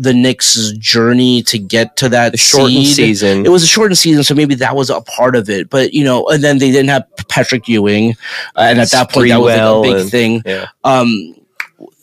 the 0.00 0.14
Knicks' 0.14 0.72
journey 0.78 1.42
to 1.42 1.58
get 1.58 1.96
to 1.96 2.08
that 2.08 2.38
shortened 2.38 2.86
seed. 2.86 2.96
season. 2.96 3.44
It 3.44 3.50
was 3.50 3.62
a 3.62 3.66
shortened 3.66 3.98
season, 3.98 4.24
so 4.24 4.34
maybe 4.34 4.54
that 4.56 4.74
was 4.74 4.88
a 4.88 5.00
part 5.02 5.36
of 5.36 5.50
it. 5.50 5.68
But 5.68 5.92
you 5.92 6.04
know, 6.04 6.26
and 6.28 6.42
then 6.42 6.58
they 6.58 6.70
didn't 6.70 6.88
have 6.88 7.04
Patrick 7.28 7.68
Ewing, 7.68 8.12
uh, 8.56 8.60
and 8.70 8.80
at 8.80 8.90
that 8.92 9.10
point, 9.10 9.28
that 9.28 9.40
was 9.40 9.56
like 9.56 9.60
a 9.60 9.82
big 9.82 10.00
and- 10.00 10.10
thing. 10.10 10.42
yeah. 10.46 10.68
Um, 10.84 11.34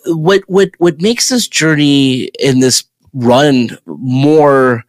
what 0.06 0.42
what 0.48 0.70
what 0.78 1.02
makes 1.02 1.30
this 1.30 1.48
journey 1.48 2.30
in 2.40 2.60
this 2.60 2.84
run 3.14 3.78
more 3.86 4.86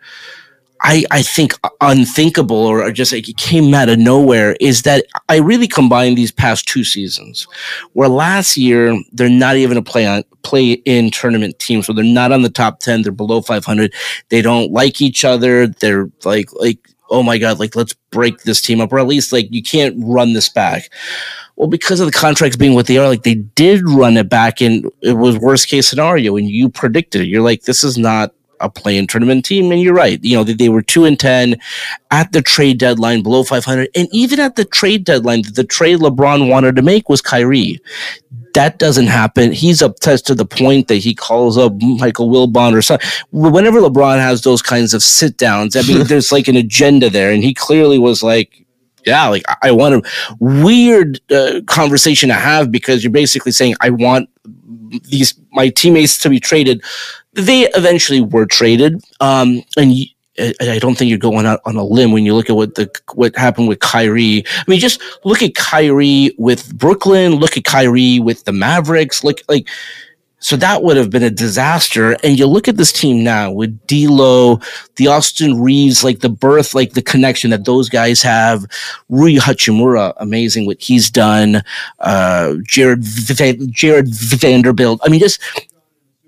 I, 0.80 1.04
I 1.10 1.22
think 1.22 1.54
unthinkable 1.80 2.56
or 2.56 2.90
just 2.92 3.12
like 3.12 3.28
it 3.28 3.36
came 3.36 3.74
out 3.74 3.88
of 3.88 3.98
nowhere 3.98 4.56
is 4.60 4.82
that 4.82 5.04
I 5.28 5.38
really 5.38 5.66
combined 5.66 6.16
these 6.16 6.32
past 6.32 6.68
two 6.68 6.84
seasons 6.84 7.46
where 7.92 8.08
last 8.08 8.56
year 8.56 8.98
they're 9.12 9.28
not 9.28 9.56
even 9.56 9.76
a 9.76 9.82
play 9.82 10.06
on 10.06 10.24
play 10.42 10.72
in 10.72 11.10
tournament 11.10 11.58
team 11.58 11.82
so 11.82 11.92
they're 11.92 12.04
not 12.04 12.32
on 12.32 12.42
the 12.42 12.48
top 12.48 12.80
10 12.80 13.02
they're 13.02 13.12
below 13.12 13.42
500 13.42 13.92
they 14.28 14.40
don't 14.40 14.72
like 14.72 15.02
each 15.02 15.24
other 15.24 15.66
they're 15.66 16.08
like 16.24 16.48
like 16.54 16.78
oh 17.10 17.22
my 17.22 17.38
god 17.38 17.58
like 17.58 17.74
let's 17.74 17.94
break 18.10 18.42
this 18.42 18.60
team 18.60 18.80
up 18.80 18.92
or 18.92 18.98
at 18.98 19.06
least 19.06 19.32
like 19.32 19.48
you 19.50 19.62
can't 19.62 19.94
run 19.98 20.32
this 20.32 20.48
back 20.48 20.90
well, 21.56 21.68
because 21.68 21.98
of 21.98 22.06
the 22.06 22.12
contracts 22.12 22.56
being 22.56 22.74
what 22.74 22.86
they 22.86 22.98
are, 22.98 23.08
like 23.08 23.24
they 23.24 23.34
did 23.34 23.82
run 23.88 24.16
it 24.16 24.28
back, 24.28 24.60
and 24.60 24.88
it 25.02 25.14
was 25.14 25.36
worst 25.38 25.66
case 25.66 25.88
scenario, 25.88 26.36
and 26.36 26.48
you 26.48 26.68
predicted 26.68 27.22
it. 27.22 27.26
You're 27.26 27.42
like, 27.42 27.62
this 27.62 27.82
is 27.82 27.98
not 27.98 28.32
a 28.60 28.68
play-in 28.70 29.06
tournament 29.06 29.44
team, 29.44 29.70
and 29.72 29.80
you're 29.80 29.94
right. 29.94 30.22
You 30.22 30.36
know, 30.36 30.44
they, 30.44 30.54
they 30.54 30.68
were 30.68 30.82
two 30.82 31.04
and 31.04 31.18
ten 31.18 31.56
at 32.10 32.32
the 32.32 32.42
trade 32.42 32.78
deadline, 32.78 33.22
below 33.22 33.42
500, 33.44 33.88
and 33.94 34.08
even 34.12 34.40
at 34.40 34.56
the 34.56 34.64
trade 34.64 35.04
deadline, 35.04 35.42
the 35.54 35.64
trade 35.64 35.98
LeBron 36.00 36.48
wanted 36.48 36.76
to 36.76 36.82
make 36.82 37.08
was 37.08 37.20
Kyrie. 37.20 37.80
That 38.54 38.78
doesn't 38.78 39.06
happen. 39.08 39.52
He's 39.52 39.82
obsessed 39.82 40.26
to 40.28 40.34
the 40.34 40.46
point 40.46 40.88
that 40.88 40.96
he 40.96 41.14
calls 41.14 41.56
up 41.58 41.74
Michael 41.80 42.28
Wilbon 42.30 42.74
or 42.74 42.82
something. 42.82 43.08
Whenever 43.30 43.80
LeBron 43.80 44.18
has 44.18 44.42
those 44.42 44.62
kinds 44.62 44.94
of 44.94 45.02
sit 45.02 45.36
downs, 45.36 45.76
I 45.76 45.82
mean, 45.82 46.04
there's 46.06 46.32
like 46.32 46.48
an 46.48 46.56
agenda 46.56 47.10
there, 47.10 47.30
and 47.30 47.44
he 47.44 47.54
clearly 47.54 47.98
was 47.98 48.22
like, 48.22 48.64
yeah, 49.06 49.28
like 49.28 49.44
I- 49.48 49.68
I 49.68 49.70
want 49.72 49.94
a 49.94 50.02
weird 50.40 51.20
uh, 51.30 51.60
conversation 51.66 52.28
to 52.30 52.34
have 52.34 52.72
because 52.72 53.04
you're 53.04 53.12
basically 53.12 53.52
saying 53.52 53.74
I 53.80 53.90
want 53.90 54.28
these 55.04 55.34
my 55.52 55.68
teammates 55.68 56.18
to 56.18 56.30
be 56.30 56.40
traded. 56.40 56.82
They 57.34 57.68
eventually 57.74 58.20
were 58.20 58.46
traded, 58.46 59.02
um, 59.20 59.62
and. 59.76 59.94
I 60.40 60.78
don't 60.78 60.96
think 60.96 61.08
you're 61.08 61.18
going 61.18 61.46
out 61.46 61.60
on 61.64 61.74
a 61.74 61.82
limb 61.82 62.12
when 62.12 62.24
you 62.24 62.32
look 62.32 62.48
at 62.48 62.54
what 62.54 62.76
the 62.76 62.88
what 63.14 63.34
happened 63.34 63.66
with 63.66 63.80
Kyrie. 63.80 64.44
I 64.46 64.64
mean, 64.68 64.78
just 64.78 65.02
look 65.24 65.42
at 65.42 65.56
Kyrie 65.56 66.32
with 66.38 66.72
Brooklyn. 66.78 67.34
Look 67.34 67.56
at 67.56 67.64
Kyrie 67.64 68.20
with 68.20 68.44
the 68.44 68.52
Mavericks. 68.52 69.24
Look 69.24 69.40
like 69.48 69.68
so 70.40 70.56
that 70.56 70.82
would 70.82 70.96
have 70.96 71.10
been 71.10 71.22
a 71.22 71.30
disaster. 71.30 72.16
And 72.22 72.38
you 72.38 72.46
look 72.46 72.68
at 72.68 72.76
this 72.76 72.92
team 72.92 73.24
now 73.24 73.50
with 73.50 73.86
D'Lo, 73.86 74.60
the 74.96 75.08
Austin 75.08 75.60
Reaves, 75.60 76.04
like 76.04 76.20
the 76.20 76.28
birth, 76.28 76.74
like 76.74 76.92
the 76.92 77.02
connection 77.02 77.50
that 77.50 77.64
those 77.64 77.88
guys 77.88 78.22
have. 78.22 78.64
Rui 79.08 79.34
Hachimura, 79.34 80.12
amazing 80.18 80.66
what 80.66 80.80
he's 80.80 81.10
done. 81.10 81.62
Uh, 81.98 82.54
Jarred 82.62 83.02
V- 83.02 83.66
Jarred 83.70 84.08
Vanderbilt. 84.08 85.00
I 85.02 85.08
mean, 85.08 85.20
just 85.20 85.40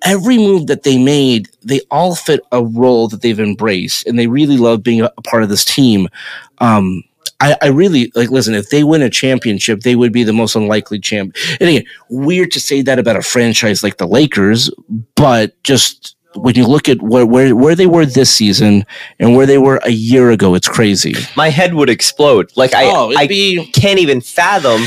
every 0.02 0.38
move 0.38 0.66
that 0.66 0.82
they 0.82 0.98
made, 0.98 1.48
they 1.62 1.80
all 1.90 2.14
fit 2.14 2.40
a 2.52 2.64
role 2.64 3.06
that 3.08 3.22
they've 3.22 3.40
embraced, 3.40 4.06
and 4.06 4.18
they 4.18 4.26
really 4.26 4.56
love 4.56 4.82
being 4.82 5.02
a, 5.02 5.12
a 5.16 5.22
part 5.22 5.42
of 5.42 5.48
this 5.48 5.64
team. 5.64 6.08
Um, 6.58 7.04
I, 7.40 7.56
I 7.62 7.66
really 7.68 8.12
like. 8.14 8.30
Listen, 8.30 8.54
if 8.54 8.70
they 8.70 8.84
win 8.84 9.02
a 9.02 9.10
championship, 9.10 9.80
they 9.80 9.96
would 9.96 10.12
be 10.12 10.24
the 10.24 10.32
most 10.32 10.54
unlikely 10.54 10.98
champ. 11.00 11.34
And 11.60 11.68
again, 11.70 11.84
weird 12.08 12.50
to 12.52 12.60
say 12.60 12.82
that 12.82 12.98
about 12.98 13.16
a 13.16 13.22
franchise 13.22 13.82
like 13.82 13.96
the 13.96 14.06
Lakers, 14.06 14.70
but 15.16 15.60
just 15.64 16.16
when 16.36 16.54
you 16.54 16.64
look 16.64 16.88
at 16.88 17.02
where 17.02 17.26
where, 17.26 17.56
where 17.56 17.74
they 17.74 17.86
were 17.88 18.06
this 18.06 18.32
season 18.32 18.84
and 19.18 19.34
where 19.36 19.46
they 19.46 19.58
were 19.58 19.80
a 19.84 19.90
year 19.90 20.30
ago, 20.30 20.54
it's 20.54 20.68
crazy. 20.68 21.14
My 21.34 21.48
head 21.50 21.74
would 21.74 21.90
explode. 21.90 22.52
Like 22.56 22.72
I, 22.74 22.84
Oh, 22.84 23.12
I 23.16 23.26
be- 23.26 23.66
can't 23.72 23.98
even 23.98 24.20
fathom, 24.20 24.82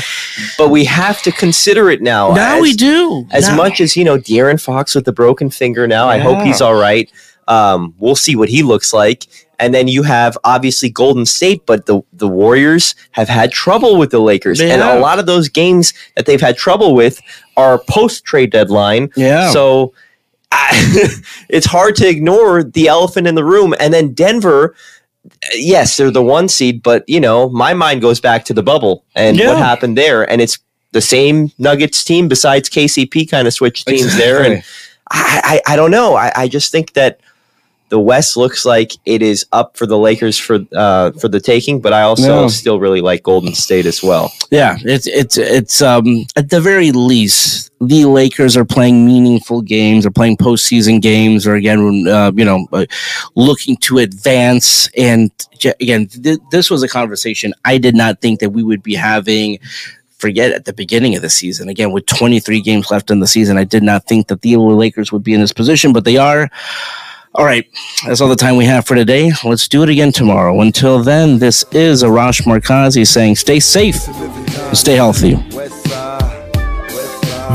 but 0.56 0.70
we 0.70 0.84
have 0.86 1.20
to 1.22 1.32
consider 1.32 1.90
it 1.90 2.00
now. 2.00 2.32
Now 2.32 2.56
as- 2.56 2.62
we 2.62 2.72
do. 2.72 3.26
As 3.30 3.48
Now- 3.48 3.56
much 3.56 3.80
as 3.82 3.94
you 3.96 4.04
know, 4.04 4.16
De'Aaron 4.16 4.58
Fox 4.60 4.94
with 4.94 5.04
the 5.04 5.12
broken 5.12 5.50
finger. 5.50 5.86
Now 5.86 6.08
I 6.08 6.18
hope 6.18 6.42
he's 6.44 6.60
all 6.62 6.74
right. 6.76 7.10
Um, 7.46 7.94
we'll 7.98 8.16
see 8.16 8.36
what 8.36 8.48
he 8.48 8.62
looks 8.62 8.94
like. 8.94 9.26
And 9.58 9.74
then 9.74 9.88
you 9.88 10.02
have 10.02 10.36
obviously 10.44 10.90
Golden 10.90 11.26
State, 11.26 11.64
but 11.66 11.86
the 11.86 12.02
the 12.12 12.28
Warriors 12.28 12.94
have 13.12 13.28
had 13.28 13.52
trouble 13.52 13.96
with 13.96 14.10
the 14.10 14.20
Lakers, 14.20 14.58
They 14.58 14.70
and 14.70 14.82
a 14.82 14.98
lot 14.98 15.18
of 15.18 15.26
those 15.26 15.48
games 15.48 15.92
that 16.16 16.26
they've 16.26 16.40
had 16.40 16.56
trouble 16.56 16.94
with 16.94 17.20
are 17.56 17.78
post 17.88 18.24
trade 18.24 18.50
deadline. 18.50 19.10
Yeah. 19.16 19.50
So 19.50 19.94
I, 20.52 21.08
it's 21.48 21.66
hard 21.66 21.96
to 21.96 22.08
ignore 22.08 22.62
the 22.62 22.88
elephant 22.88 23.26
in 23.26 23.34
the 23.34 23.44
room. 23.44 23.74
And 23.80 23.92
then 23.92 24.12
Denver, 24.14 24.74
yes, 25.54 25.96
they're 25.96 26.10
the 26.10 26.22
one 26.22 26.48
seed, 26.48 26.82
but 26.82 27.04
you 27.08 27.20
know, 27.20 27.48
my 27.48 27.74
mind 27.74 28.00
goes 28.00 28.20
back 28.20 28.44
to 28.46 28.54
the 28.54 28.62
bubble 28.62 29.04
and 29.14 29.36
Yeah. 29.36 29.48
what 29.48 29.58
happened 29.58 29.96
there. 29.98 30.28
And 30.30 30.40
it's 30.40 30.58
the 30.92 31.00
same 31.00 31.50
Nuggets 31.58 32.04
team 32.04 32.28
besides 32.28 32.68
KCP 32.68 33.28
kind 33.30 33.46
of 33.48 33.54
switched 33.54 33.86
teams 33.86 34.16
there. 34.16 34.42
And 34.44 34.62
I, 35.10 35.60
I, 35.66 35.72
I 35.72 35.76
don't 35.76 35.90
know. 35.90 36.14
I, 36.14 36.32
I 36.36 36.48
just 36.48 36.70
think 36.70 36.92
that 36.94 37.20
the 37.94 38.00
West 38.00 38.36
looks 38.36 38.64
like 38.64 38.90
it 39.06 39.22
is 39.22 39.46
up 39.52 39.76
for 39.76 39.86
the 39.86 39.96
Lakers 39.96 40.36
for 40.36 40.58
uh, 40.74 41.12
for 41.12 41.28
the 41.28 41.38
taking, 41.38 41.80
but 41.80 41.92
I 41.92 42.02
also 42.02 42.42
Yeah. 42.42 42.48
still 42.48 42.80
really 42.80 43.00
like 43.00 43.22
Golden 43.22 43.54
State 43.54 43.86
as 43.86 44.02
well. 44.02 44.32
Yeah, 44.50 44.76
it's 44.82 45.06
it's 45.06 45.38
it's 45.38 45.80
um 45.80 46.26
at 46.34 46.50
the 46.50 46.60
very 46.60 46.90
least 46.90 47.70
the 47.80 48.04
Lakers 48.06 48.56
are 48.56 48.64
playing 48.64 49.06
meaningful 49.06 49.62
games, 49.62 50.04
are 50.04 50.10
playing 50.10 50.38
postseason 50.38 51.00
games, 51.00 51.46
or 51.46 51.54
again, 51.54 51.80
uh, 52.08 52.32
you 52.34 52.44
know, 52.44 52.66
uh, 52.72 52.84
looking 53.36 53.76
to 53.86 53.98
advance. 53.98 54.88
And 54.96 55.30
again, 55.80 56.08
th- 56.08 56.40
this 56.50 56.70
was 56.70 56.82
a 56.82 56.88
conversation 56.88 57.54
I 57.64 57.78
did 57.78 57.94
not 57.94 58.20
think 58.20 58.40
that 58.40 58.50
we 58.50 58.64
would 58.64 58.82
be 58.82 58.96
having. 58.96 59.60
Forget 60.18 60.52
at 60.52 60.64
the 60.64 60.72
beginning 60.72 61.14
of 61.16 61.22
the 61.22 61.28
season. 61.28 61.68
Again, 61.68 61.92
with 61.92 62.06
23 62.06 62.62
games 62.62 62.90
left 62.90 63.10
in 63.10 63.20
the 63.20 63.26
season, 63.26 63.58
I 63.58 63.64
did 63.64 63.82
not 63.82 64.06
think 64.08 64.28
that 64.28 64.40
the 64.40 64.56
Lakers 64.56 65.12
would 65.12 65.22
be 65.22 65.34
in 65.34 65.40
this 65.40 65.52
position, 65.52 65.92
but 65.92 66.04
they 66.06 66.16
are. 66.16 66.48
All 67.36 67.44
right, 67.44 67.68
that's 68.06 68.20
all 68.20 68.28
the 68.28 68.36
time 68.36 68.54
we 68.54 68.64
have 68.66 68.86
for 68.86 68.94
today. 68.94 69.32
Let's 69.44 69.66
do 69.66 69.82
it 69.82 69.88
again 69.88 70.12
tomorrow. 70.12 70.60
Until 70.60 71.02
then, 71.02 71.40
this 71.40 71.64
is 71.72 72.04
Arash 72.04 72.42
Markazi 72.42 73.04
saying 73.04 73.34
stay 73.34 73.58
safe 73.58 74.06
and 74.06 74.78
stay 74.78 74.94
healthy. 74.94 75.34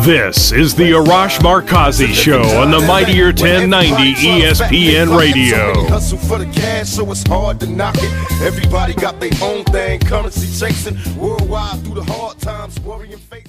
This 0.04 0.52
is 0.52 0.76
the 0.76 0.92
Arash 0.92 1.40
Markazi 1.40 2.08
Show 2.08 2.42
on 2.60 2.72
the 2.72 2.82
Mighty 2.82 3.24
1090 3.24 4.16
ESPN 4.16 5.18
Radio. 5.18 5.88
Hustle 5.88 6.18
for 6.18 6.40
the 6.40 6.46
cash, 6.48 6.90
so 6.90 7.10
it's 7.10 7.26
hard 7.26 7.62
to 7.62 7.68
knock 7.68 7.96
it. 8.00 8.32
Everybody 8.42 8.94
got 8.96 9.22
their 9.22 9.32
own 9.42 9.64
thing, 9.64 10.02
currency 10.02 10.48
chasing 10.60 10.98
worldwide 11.18 11.80
through 11.86 11.96
the 11.96 12.04
hard 12.04 12.38
times, 12.40 12.78
worrying 12.82 13.18
faces. 13.18 13.49